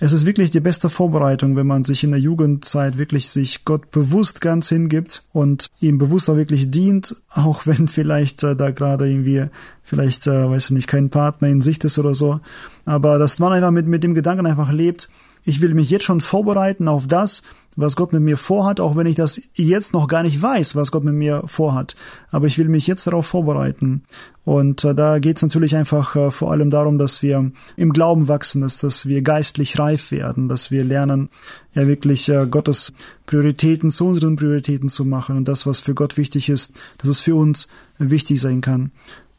es 0.00 0.12
ist 0.12 0.26
wirklich 0.26 0.50
die 0.50 0.60
beste 0.60 0.90
Vorbereitung, 0.90 1.56
wenn 1.56 1.66
man 1.66 1.84
sich 1.84 2.04
in 2.04 2.10
der 2.10 2.20
Jugendzeit 2.20 2.98
wirklich 2.98 3.28
sich 3.28 3.64
Gott 3.64 3.90
bewusst 3.90 4.40
ganz 4.40 4.68
hingibt 4.68 5.24
und 5.32 5.68
ihm 5.80 5.98
bewusst 5.98 6.28
auch 6.28 6.36
wirklich 6.36 6.70
dient, 6.70 7.16
auch 7.30 7.66
wenn 7.66 7.88
vielleicht 7.88 8.42
äh, 8.42 8.56
da 8.56 8.70
gerade 8.70 9.08
irgendwie 9.08 9.46
vielleicht, 9.82 10.26
äh, 10.26 10.48
weiß 10.50 10.66
ich 10.66 10.70
nicht, 10.72 10.88
kein 10.88 11.10
Partner 11.10 11.48
in 11.48 11.60
Sicht 11.60 11.84
ist 11.84 11.98
oder 11.98 12.14
so. 12.14 12.40
Aber 12.84 13.18
dass 13.18 13.38
man 13.38 13.52
einfach 13.52 13.70
mit, 13.70 13.86
mit 13.86 14.02
dem 14.02 14.14
Gedanken 14.14 14.46
einfach 14.46 14.72
lebt, 14.72 15.08
ich 15.44 15.60
will 15.60 15.74
mich 15.74 15.90
jetzt 15.90 16.04
schon 16.04 16.20
vorbereiten 16.20 16.88
auf 16.88 17.06
das, 17.06 17.42
was 17.76 17.96
Gott 17.96 18.12
mit 18.12 18.22
mir 18.22 18.36
vorhat, 18.36 18.80
auch 18.80 18.96
wenn 18.96 19.06
ich 19.06 19.16
das 19.16 19.40
jetzt 19.54 19.92
noch 19.92 20.08
gar 20.08 20.22
nicht 20.22 20.40
weiß, 20.40 20.76
was 20.76 20.92
Gott 20.92 21.04
mit 21.04 21.14
mir 21.14 21.42
vorhat. 21.46 21.96
Aber 22.30 22.46
ich 22.46 22.58
will 22.58 22.68
mich 22.68 22.86
jetzt 22.86 23.06
darauf 23.06 23.26
vorbereiten. 23.26 24.04
Und 24.44 24.84
äh, 24.84 24.94
da 24.94 25.18
geht 25.18 25.36
es 25.36 25.42
natürlich 25.42 25.74
einfach 25.74 26.16
äh, 26.16 26.30
vor 26.30 26.50
allem 26.50 26.70
darum, 26.70 26.98
dass 26.98 27.22
wir 27.22 27.50
im 27.76 27.92
Glauben 27.92 28.28
wachsen, 28.28 28.60
dass, 28.60 28.78
dass 28.78 29.06
wir 29.06 29.22
geistlich 29.22 29.78
reif 29.78 30.10
werden, 30.10 30.48
dass 30.48 30.70
wir 30.70 30.84
lernen, 30.84 31.30
ja 31.72 31.86
wirklich 31.86 32.28
äh, 32.28 32.46
Gottes 32.46 32.92
Prioritäten 33.26 33.90
zu 33.90 34.06
unseren 34.06 34.36
Prioritäten 34.36 34.88
zu 34.88 35.04
machen 35.04 35.36
und 35.36 35.48
das, 35.48 35.66
was 35.66 35.80
für 35.80 35.94
Gott 35.94 36.18
wichtig 36.18 36.50
ist, 36.50 36.74
dass 36.98 37.08
es 37.08 37.20
für 37.20 37.34
uns 37.36 37.68
wichtig 37.98 38.40
sein 38.40 38.60
kann. 38.60 38.92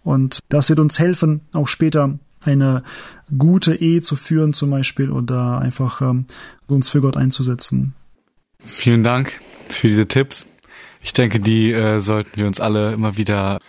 Und 0.04 0.40
das 0.50 0.70
wird 0.70 0.80
uns 0.80 1.00
helfen, 1.00 1.42
auch 1.54 1.68
später 1.68 2.18
eine 2.48 2.84
gute 3.38 3.76
Ehe 3.76 4.02
zu 4.02 4.16
führen 4.16 4.54
zum 4.54 4.70
Beispiel 4.70 5.10
oder 5.10 5.60
einfach 5.60 6.02
ähm, 6.02 6.26
uns 6.68 6.90
für 6.90 7.02
Gott 7.02 7.18
einzusetzen. 7.18 7.94
Vielen 8.66 9.04
Dank 9.04 9.40
für 9.70 9.88
diese 9.88 10.08
Tipps. 10.08 10.48
Ich 11.02 11.14
denke, 11.14 11.40
die 11.40 11.72
äh, 11.72 12.00
sollten 12.00 12.36
wir 12.36 12.48
uns 12.48 12.60
alle 12.60 12.94
immer 12.94 13.18
wieder 13.18 13.60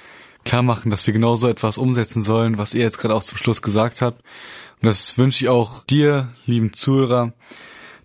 klar 0.44 0.62
machen, 0.62 0.90
dass 0.90 1.06
wir 1.06 1.12
genau 1.12 1.36
so 1.36 1.48
etwas 1.48 1.76
umsetzen 1.76 2.22
sollen, 2.22 2.56
was 2.56 2.72
ihr 2.72 2.82
jetzt 2.82 2.98
gerade 2.98 3.14
auch 3.14 3.22
zum 3.22 3.36
Schluss 3.36 3.60
gesagt 3.60 4.00
habt. 4.00 4.22
Und 4.80 4.86
das 4.86 5.18
wünsche 5.18 5.44
ich 5.44 5.48
auch 5.48 5.84
dir, 5.84 6.32
lieben 6.46 6.72
Zuhörer, 6.72 7.34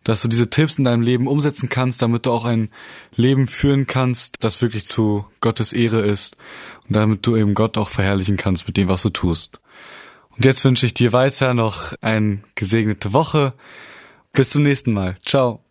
dass 0.04 0.22
du 0.22 0.28
diese 0.28 0.50
Tipps 0.50 0.78
in 0.78 0.84
deinem 0.84 1.02
Leben 1.02 1.28
umsetzen 1.28 1.70
kannst, 1.70 2.02
damit 2.02 2.26
du 2.26 2.32
auch 2.32 2.46
ein 2.46 2.70
Leben 3.16 3.48
führen 3.48 3.88
kannst, 3.88 4.44
das 4.44 4.62
wirklich 4.62 4.86
zu 4.86 5.26
Gottes 5.40 5.74
Ehre 5.74 6.02
ist 6.02 6.36
und 6.88 6.96
damit 6.96 7.26
du 7.26 7.36
eben 7.36 7.54
Gott 7.54 7.78
auch 7.78 7.90
verherrlichen 7.90 8.38
kannst 8.38 8.68
mit 8.68 8.78
dem, 8.78 8.88
was 8.88 9.04
du 9.04 9.12
tust. 9.12 9.62
Und 10.36 10.46
jetzt 10.46 10.66
wünsche 10.66 10.86
ich 10.86 10.94
dir 10.94 11.14
weiter 11.14 11.54
noch 11.54 11.94
eine 12.02 12.42
gesegnete 12.56 13.14
Woche. 13.14 13.54
Bis 14.34 14.50
zum 14.52 14.64
nächsten 14.64 14.94
Mal. 14.94 15.18
Ciao. 15.24 15.71